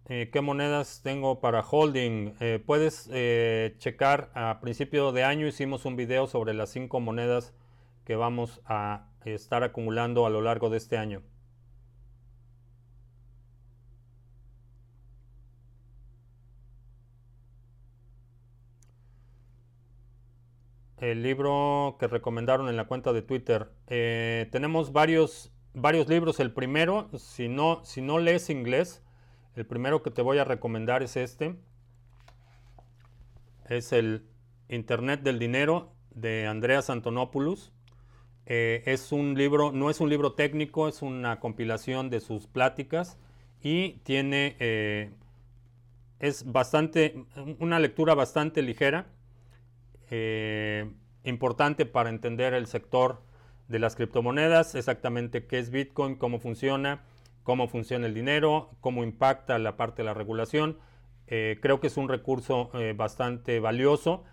¿Qué 0.05 0.39
monedas 0.41 1.01
tengo 1.03 1.41
para 1.41 1.61
holding? 1.61 2.35
puedes 2.65 3.09
checar 3.79 4.29
a 4.35 4.59
principio 4.61 5.11
de 5.11 5.23
año 5.23 5.47
hicimos 5.47 5.83
un 5.83 5.95
video 5.95 6.27
sobre 6.27 6.53
las 6.53 6.69
cinco 6.69 6.99
monedas 6.99 7.55
que 8.05 8.15
vamos 8.15 8.61
a 8.67 9.07
estar 9.25 9.63
acumulando 9.63 10.25
a 10.25 10.29
lo 10.29 10.41
largo 10.41 10.69
de 10.69 10.77
este 10.77 10.97
año. 10.97 11.23
el 21.11 21.23
libro 21.23 21.97
que 21.99 22.07
recomendaron 22.07 22.69
en 22.69 22.77
la 22.77 22.85
cuenta 22.85 23.13
de 23.13 23.21
Twitter. 23.21 23.69
Eh, 23.87 24.47
tenemos 24.51 24.91
varios, 24.91 25.51
varios 25.73 26.07
libros. 26.07 26.39
El 26.39 26.51
primero, 26.51 27.09
si 27.17 27.47
no, 27.47 27.83
si 27.83 28.01
no 28.01 28.19
lees 28.19 28.49
inglés, 28.49 29.03
el 29.55 29.65
primero 29.65 30.01
que 30.01 30.11
te 30.11 30.21
voy 30.21 30.37
a 30.37 30.43
recomendar 30.43 31.03
es 31.03 31.17
este. 31.17 31.55
Es 33.67 33.91
el 33.91 34.27
Internet 34.69 35.21
del 35.21 35.39
Dinero 35.39 35.93
de 36.11 36.47
Andreas 36.47 36.89
Antonopoulos. 36.89 37.74
Eh, 38.47 38.83
es 38.85 39.11
un 39.11 39.35
libro, 39.35 39.71
no 39.71 39.89
es 39.89 39.99
un 39.99 40.09
libro 40.09 40.33
técnico, 40.33 40.87
es 40.87 41.01
una 41.01 41.39
compilación 41.39 42.09
de 42.09 42.19
sus 42.19 42.45
pláticas 42.45 43.17
y 43.61 43.93
tiene, 44.03 44.55
eh, 44.59 45.11
es 46.19 46.51
bastante, 46.51 47.25
una 47.59 47.79
lectura 47.79 48.13
bastante 48.13 48.61
ligera 48.61 49.07
eh, 50.11 50.91
importante 51.23 51.87
para 51.87 52.09
entender 52.09 52.53
el 52.53 52.67
sector 52.67 53.23
de 53.67 53.79
las 53.79 53.95
criptomonedas, 53.95 54.75
exactamente 54.75 55.47
qué 55.47 55.57
es 55.57 55.71
Bitcoin, 55.71 56.15
cómo 56.15 56.39
funciona, 56.39 57.03
cómo 57.41 57.67
funciona 57.67 58.05
el 58.05 58.13
dinero, 58.13 58.69
cómo 58.79 59.03
impacta 59.03 59.57
la 59.57 59.75
parte 59.75 60.03
de 60.03 60.05
la 60.05 60.13
regulación. 60.13 60.77
Creo 61.25 61.79
que 61.79 61.87
es 61.87 61.97
un 61.97 62.07
recurso 62.07 62.69
bastante 62.95 63.59
valioso. 63.59 64.23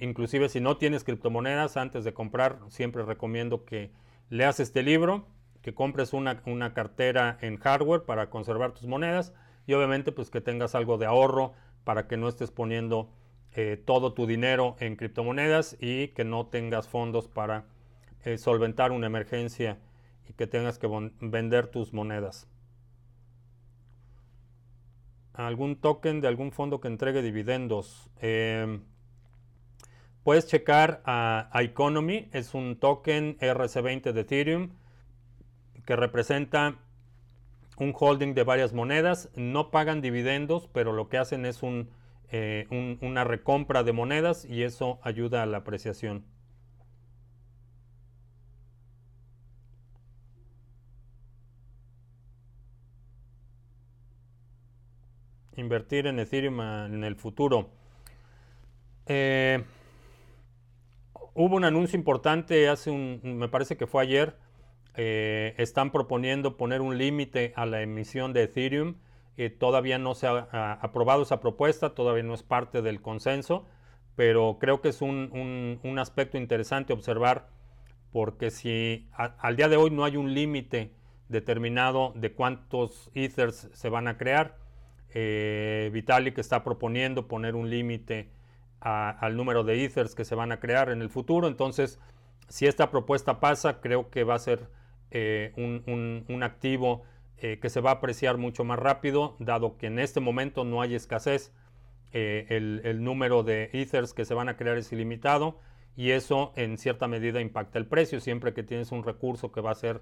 Inclusive 0.00 0.48
si 0.48 0.60
no 0.60 0.76
tienes 0.76 1.04
criptomonedas, 1.04 1.76
antes 1.76 2.04
de 2.04 2.12
comprar, 2.12 2.58
siempre 2.68 3.02
recomiendo 3.02 3.64
que 3.64 3.90
leas 4.28 4.60
este 4.60 4.82
libro, 4.82 5.26
que 5.62 5.74
compres 5.74 6.12
una, 6.12 6.42
una 6.46 6.74
cartera 6.74 7.38
en 7.40 7.56
hardware 7.56 8.04
para 8.04 8.30
conservar 8.30 8.72
tus 8.72 8.86
monedas 8.86 9.32
y 9.66 9.72
obviamente 9.74 10.12
pues 10.12 10.30
que 10.30 10.40
tengas 10.40 10.74
algo 10.74 10.98
de 10.98 11.06
ahorro 11.06 11.52
para 11.84 12.06
que 12.06 12.16
no 12.16 12.28
estés 12.28 12.50
poniendo 12.50 13.10
eh, 13.52 13.82
todo 13.84 14.12
tu 14.14 14.26
dinero 14.26 14.76
en 14.78 14.96
criptomonedas 14.96 15.76
y 15.80 16.08
que 16.08 16.24
no 16.24 16.46
tengas 16.46 16.88
fondos 16.88 17.26
para 17.26 17.64
eh, 18.24 18.38
solventar 18.38 18.92
una 18.92 19.06
emergencia 19.06 19.78
y 20.28 20.34
que 20.34 20.46
tengas 20.46 20.78
que 20.78 20.88
vender 21.20 21.66
tus 21.66 21.92
monedas. 21.92 22.46
Algún 25.32 25.76
token 25.76 26.20
de 26.20 26.28
algún 26.28 26.52
fondo 26.52 26.80
que 26.80 26.88
entregue 26.88 27.22
dividendos. 27.22 28.10
Em, 28.20 28.82
puedes 30.24 30.46
checar 30.46 31.02
a, 31.04 31.50
Economy, 31.60 32.28
es 32.32 32.54
un 32.54 32.76
token 32.76 33.38
RC20 33.38 34.12
de 34.12 34.20
Ethereum 34.20 34.70
que 35.86 35.96
representa 35.96 36.78
un 37.78 37.94
holding 37.98 38.34
de 38.34 38.44
varias 38.44 38.72
monedas. 38.72 39.30
No 39.34 39.70
pagan 39.70 40.00
dividendos, 40.00 40.68
pero 40.72 40.92
lo 40.92 41.08
que 41.08 41.18
hacen 41.18 41.46
es 41.46 41.62
un 41.62 41.90
eh, 42.32 42.68
una 43.00 43.24
recompra 43.24 43.82
de 43.82 43.92
monedas 43.92 44.44
y 44.44 44.62
eso 44.62 45.00
ayuda 45.02 45.42
a 45.42 45.46
la 45.46 45.58
apreciación. 45.58 46.24
Invertir 55.56 56.06
en 56.06 56.20
Ethereum 56.20 56.60
en 56.60 57.04
el 57.04 57.16
futuro. 57.16 57.70
Eh, 59.06 59.64
hubo 61.44 61.56
un 61.56 61.64
anuncio 61.64 61.98
importante 61.98 62.68
hace 62.68 62.90
un, 62.90 63.20
me 63.22 63.48
parece 63.48 63.76
que 63.76 63.86
fue 63.86 64.02
ayer. 64.02 64.36
Eh, 64.96 65.54
están 65.56 65.92
proponiendo 65.92 66.56
poner 66.56 66.80
un 66.80 66.98
límite 66.98 67.52
a 67.56 67.64
la 67.64 67.80
emisión 67.80 68.32
de 68.32 68.42
Ethereum 68.42 68.96
todavía 69.48 69.98
no 69.98 70.14
se 70.14 70.26
ha, 70.26 70.78
aprobado 70.82 71.22
esa 71.22 71.40
propuesta, 71.40 71.94
todavía 71.94 72.22
no 72.22 72.34
es 72.34 72.42
parte 72.42 72.82
del 72.82 73.00
consenso, 73.00 73.66
pero 74.16 74.58
creo 74.60 74.82
que 74.82 74.90
es 74.90 75.00
un, 75.00 75.96
aspecto 75.98 76.36
interesante 76.36 76.92
observar 76.92 77.48
porque 78.12 78.50
si 78.50 79.08
al 79.12 79.56
día 79.56 79.68
de 79.68 79.76
hoy 79.76 79.90
no 79.90 80.04
hay 80.04 80.16
un 80.16 80.34
límite 80.34 80.92
determinado 81.28 82.12
de 82.16 82.32
cuántos 82.32 83.10
ethers 83.14 83.70
se 83.72 83.88
van 83.88 84.08
a 84.08 84.18
crear, 84.18 84.58
eh, 85.14 85.90
Vitalik 85.92 86.36
está 86.38 86.62
proponiendo 86.62 87.28
poner 87.28 87.54
un 87.54 87.70
límite 87.70 88.28
al 88.80 89.36
número 89.36 89.62
de 89.62 89.84
ethers 89.84 90.14
que 90.14 90.24
se 90.24 90.34
van 90.34 90.52
a 90.52 90.60
crear 90.60 90.90
en 90.90 91.02
el 91.02 91.10
futuro. 91.10 91.48
Entonces, 91.48 91.98
si 92.48 92.66
esta 92.66 92.90
propuesta 92.90 93.40
pasa, 93.40 93.80
creo 93.80 94.10
que 94.10 94.24
va 94.24 94.34
a 94.34 94.38
ser 94.38 94.68
eh, 95.12 95.52
un, 95.56 96.42
activo 96.42 97.02
eh, 97.38 97.58
que 97.60 97.68
se 97.68 97.80
va 97.80 97.90
a 97.90 97.94
apreciar 97.94 98.38
mucho 98.38 98.64
más 98.64 98.78
rápido, 98.78 99.36
dado 99.38 99.76
que 99.76 99.86
en 99.86 99.98
este 99.98 100.20
momento 100.20 100.64
no 100.64 100.82
hay 100.82 100.94
escasez. 100.94 101.52
Eh, 102.12 102.46
el, 102.50 103.04
número 103.04 103.44
de 103.44 103.70
ethers 103.72 104.12
que 104.12 104.24
se 104.24 104.34
van 104.34 104.48
a 104.48 104.56
crear 104.56 104.76
es 104.76 104.90
ilimitado 104.92 105.60
y 105.94 106.10
eso 106.10 106.52
en 106.56 106.76
cierta 106.76 107.06
medida 107.06 107.40
impacta 107.40 107.78
el 107.78 107.86
precio. 107.86 108.18
Siempre 108.20 108.52
que 108.52 108.62
tienes 108.62 108.90
un 108.90 109.04
recurso 109.04 109.52
que 109.52 109.60
va 109.60 109.70
a 109.70 109.76
ser 109.76 110.00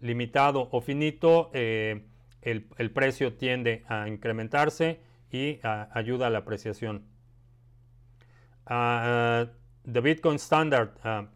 limitado 0.00 0.68
o 0.70 0.80
finito, 0.80 1.50
el, 1.52 2.90
precio 2.94 3.34
tiende 3.34 3.82
a 3.88 4.08
incrementarse 4.08 5.00
y 5.32 5.58
ayuda 5.62 6.28
a 6.28 6.30
la 6.30 6.38
apreciación. 6.38 7.15
Uh, 8.66 9.46
The 9.90 10.00
Bitcoin 10.00 10.36
Standard. 10.36 10.90
Ah, 11.04 11.28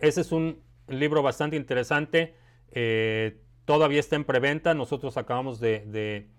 ese 0.00 0.20
es 0.20 0.32
un 0.32 0.62
libro 0.88 1.22
bastante 1.22 1.56
interesante 1.56 2.34
todavía 3.68 4.00
está 4.00 4.16
en 4.16 4.24
preventa. 4.24 4.72
Nosotros 4.72 5.18
acabamos 5.18 5.60
de, 5.60 6.30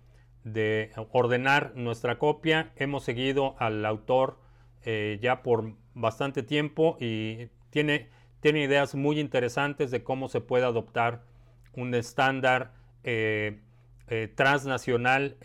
ordenar 1.12 1.74
nuestra 1.76 2.18
copia. 2.18 2.72
Hemos 2.76 3.04
seguido 3.04 3.56
al 3.60 3.86
autor 3.86 4.40
eh, 4.84 5.20
ya 5.22 5.44
por 5.44 5.76
bastante 5.94 6.42
tiempo 6.42 6.98
y 7.00 7.50
tiene, 7.70 8.10
ideas 8.42 8.96
muy 8.96 9.20
interesantes 9.20 9.92
de 9.92 10.04
cómo 10.04 10.28
se 10.28 10.42
puede 10.42 10.66
adoptar 10.66 11.22
un 11.74 11.94
estándar 11.94 12.74
eh, 13.04 13.60
eh, 14.08 14.34
transnacional 14.34 15.38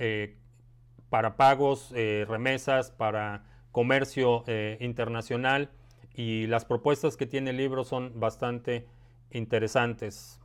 para 1.10 1.36
pagos, 1.36 1.92
remesas, 1.92 2.92
para 2.92 3.44
comercio 3.74 4.44
internacional 4.78 5.68
y 6.14 6.46
las 6.46 6.64
propuestas 6.64 7.16
que 7.16 7.26
tiene 7.26 7.50
el 7.50 7.56
libro 7.56 7.84
son 7.84 8.18
bastante 8.20 8.86
interesantes. 9.32 10.40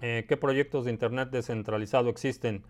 Eh, 0.00 0.26
qué 0.28 0.36
proyectos 0.36 0.84
de 0.84 0.90
Internet 0.90 1.30
descentralizado 1.30 2.10
existen. 2.10 2.64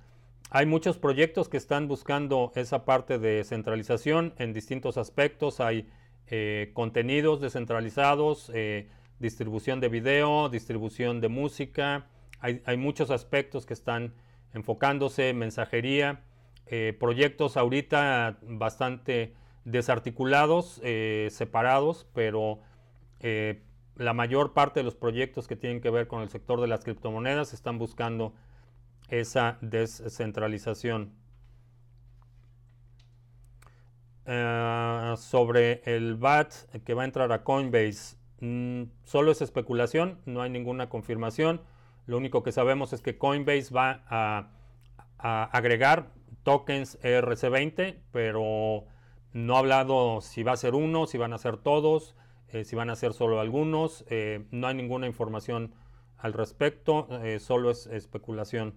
Hay 0.51 0.66
muchos 0.66 0.97
proyectos 0.97 1.49
que 1.49 1.57
están 1.57 1.88
buscando 1.88 2.53
esa 2.55 2.84
parte 2.84 3.18
de 3.18 3.42
centralización 3.42 4.34
en 4.38 4.53
distintos 4.53 4.97
aspectos. 4.97 5.61
Hay 5.61 5.88
eh, 6.28 6.70
contenidos 6.72 7.40
descentralizados, 7.40 8.51
eh, 8.55 8.88
distribución 9.18 9.80
de 9.80 9.88
video, 9.88 10.49
distribución 10.49 11.20
de 11.20 11.28
música. 11.28 12.07
Hay, 12.38 12.76
muchos 12.76 13.11
aspectos 13.11 13.66
que 13.66 13.74
están 13.74 14.12
enfocándose, 14.57 15.32
mensajería, 15.34 16.22
proyectos 16.98 17.57
ahorita 17.57 18.38
bastante 18.42 19.34
desarticulados, 19.64 20.80
separados, 21.28 22.09
pero 22.12 22.59
la 23.96 24.12
mayor 24.12 24.52
parte 24.52 24.80
de 24.80 24.84
los 24.84 24.96
proyectos 24.96 25.46
que 25.46 25.54
tienen 25.54 25.80
que 25.80 25.90
ver 25.90 26.09
con 26.09 26.22
el 26.22 26.28
sector 26.28 26.61
de 26.61 26.66
las 26.66 26.84
criptomonedas 26.84 27.52
están 27.52 27.78
buscando 27.78 28.34
esa 29.09 29.59
descentralización. 29.61 31.12
Eh, 34.28 35.14
sobre 35.18 35.82
el 35.84 36.16
VAT 36.16 36.52
que 36.84 36.94
va 36.94 37.02
a 37.02 37.04
entrar 37.04 37.30
a 37.30 37.44
Coinbase, 37.44 38.16
mm, 38.40 38.82
solo 39.04 39.30
es 39.30 39.40
especulación, 39.40 40.18
no 40.26 40.42
hay 40.42 40.50
ninguna 40.50 40.88
confirmación. 40.88 41.61
Lo 42.07 42.16
único 42.16 42.42
que 42.42 42.52
sabemos 42.52 42.92
es 42.92 43.02
que 43.02 43.18
Coinbase 43.18 43.74
va 43.74 44.04
a, 44.09 44.52
agregar 45.18 46.12
tokens 46.42 47.00
ERC20, 47.02 47.98
pero 48.12 48.84
no 49.32 49.57
ha 49.57 49.59
hablado 49.59 50.20
si 50.20 50.42
va 50.42 50.52
a 50.52 50.57
ser 50.57 50.74
uno, 50.74 51.07
si 51.07 51.18
van 51.18 51.32
a 51.32 51.38
ser 51.38 51.57
todos 51.57 52.16
eh, 52.48 52.64
si 52.64 52.76
van 52.76 52.90
a 52.90 52.96
ser 52.96 53.12
solo 53.12 53.40
algunos. 53.40 54.04
Eh, 54.09 54.46
no 54.50 54.68
hay 54.68 54.74
ninguna 54.74 55.07
información 55.07 55.74
al 56.18 56.32
respecto, 56.32 57.09
solo 57.40 57.70
es 57.70 57.86
especulación 57.86 58.74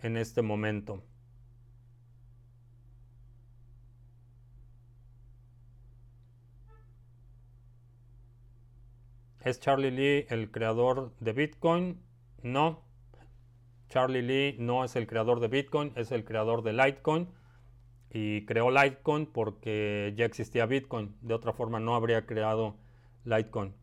en 0.00 0.16
este 0.16 0.42
momento. 0.42 1.02
¿Es 9.46 9.60
Charlie 9.60 9.92
Lee 9.92 10.26
el 10.28 10.50
creador 10.50 11.12
de 11.20 11.32
Bitcoin? 11.32 12.05
No. 12.46 12.84
Charlie 13.88 14.22
Lee 14.22 14.56
no 14.58 14.84
es 14.84 14.96
el 14.96 15.06
creador 15.06 15.40
de 15.40 15.48
Bitcoin, 15.48 15.92
es 15.96 16.12
el 16.12 16.24
creador 16.24 16.62
de 16.62 16.72
Litecoin. 16.72 17.28
Y 18.10 18.46
creó 18.46 18.70
Litecoin 18.70 19.26
porque 19.26 20.14
ya 20.16 20.24
existía 20.24 20.66
Bitcoin. 20.66 21.16
De 21.20 21.34
otra 21.34 21.52
forma 21.52 21.80
no 21.80 21.94
habría 21.94 22.26
creado 22.26 22.76
Litecoin. 23.24 23.74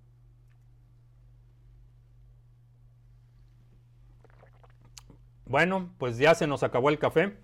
Bueno, 5.46 5.94
pues 5.98 6.18
ya 6.18 6.34
se 6.36 6.48
nos 6.48 6.64
acabó 6.64 6.90
el 6.90 7.00
café. 7.00 7.38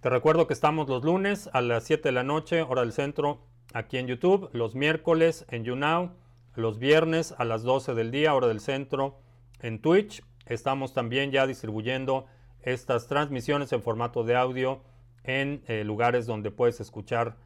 Te 0.00 0.10
recuerdo 0.10 0.46
que 0.46 0.54
estamos 0.54 0.88
los 0.88 1.04
lunes 1.04 1.50
a 1.52 1.60
las 1.60 1.84
7 1.84 2.08
de 2.08 2.12
la 2.12 2.22
noche, 2.22 2.62
hora 2.62 2.82
del 2.82 2.92
centro, 2.92 3.46
aquí 3.74 3.98
en 3.98 4.06
YouTube. 4.06 4.48
Los 4.52 4.74
miércoles 4.74 5.44
en 5.50 5.64
YouNow 5.64 6.12
los 6.56 6.78
viernes 6.78 7.34
a 7.36 7.44
las 7.44 7.62
12 7.62 7.94
del 7.94 8.10
día, 8.10 8.34
hora 8.34 8.48
del 8.48 8.60
centro, 8.60 9.18
en 9.60 9.80
Twitch. 9.80 10.22
Estamos 10.46 10.92
también 10.92 11.30
ya 11.30 11.46
distribuyendo 11.46 12.26
estas 12.62 13.06
transmisiones 13.06 13.72
en 13.72 13.82
formato 13.82 14.24
de 14.24 14.36
audio 14.36 14.82
en 15.24 15.62
eh, 15.66 15.84
lugares 15.84 16.26
donde 16.26 16.50
puedes 16.50 16.80
escuchar 16.80 17.36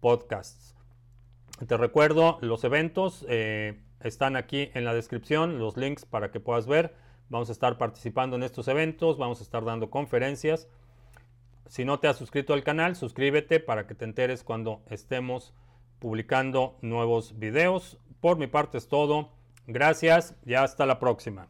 podcasts. 0.00 0.74
Te 1.66 1.76
recuerdo, 1.76 2.38
los 2.40 2.64
eventos 2.64 3.24
eh, 3.28 3.80
están 4.00 4.36
aquí 4.36 4.70
en 4.74 4.84
la 4.84 4.92
descripción, 4.92 5.58
los 5.58 5.76
links 5.76 6.04
para 6.04 6.30
que 6.30 6.40
puedas 6.40 6.66
ver. 6.66 6.94
Vamos 7.30 7.48
a 7.48 7.52
estar 7.52 7.78
participando 7.78 8.36
en 8.36 8.42
estos 8.42 8.68
eventos, 8.68 9.16
vamos 9.16 9.40
a 9.40 9.44
estar 9.44 9.64
dando 9.64 9.88
conferencias. 9.88 10.68
Si 11.66 11.84
no 11.84 11.98
te 11.98 12.08
has 12.08 12.16
suscrito 12.16 12.52
al 12.52 12.62
canal, 12.62 12.96
suscríbete 12.96 13.60
para 13.60 13.86
que 13.86 13.94
te 13.94 14.04
enteres 14.04 14.44
cuando 14.44 14.82
estemos 14.90 15.54
publicando 15.98 16.76
nuevos 16.82 17.38
videos. 17.38 17.98
Por 18.20 18.36
mi 18.36 18.46
parte 18.46 18.76
es 18.76 18.88
todo. 18.88 19.30
Gracias 19.66 20.36
y 20.44 20.54
hasta 20.54 20.84
la 20.84 20.98
próxima. 20.98 21.48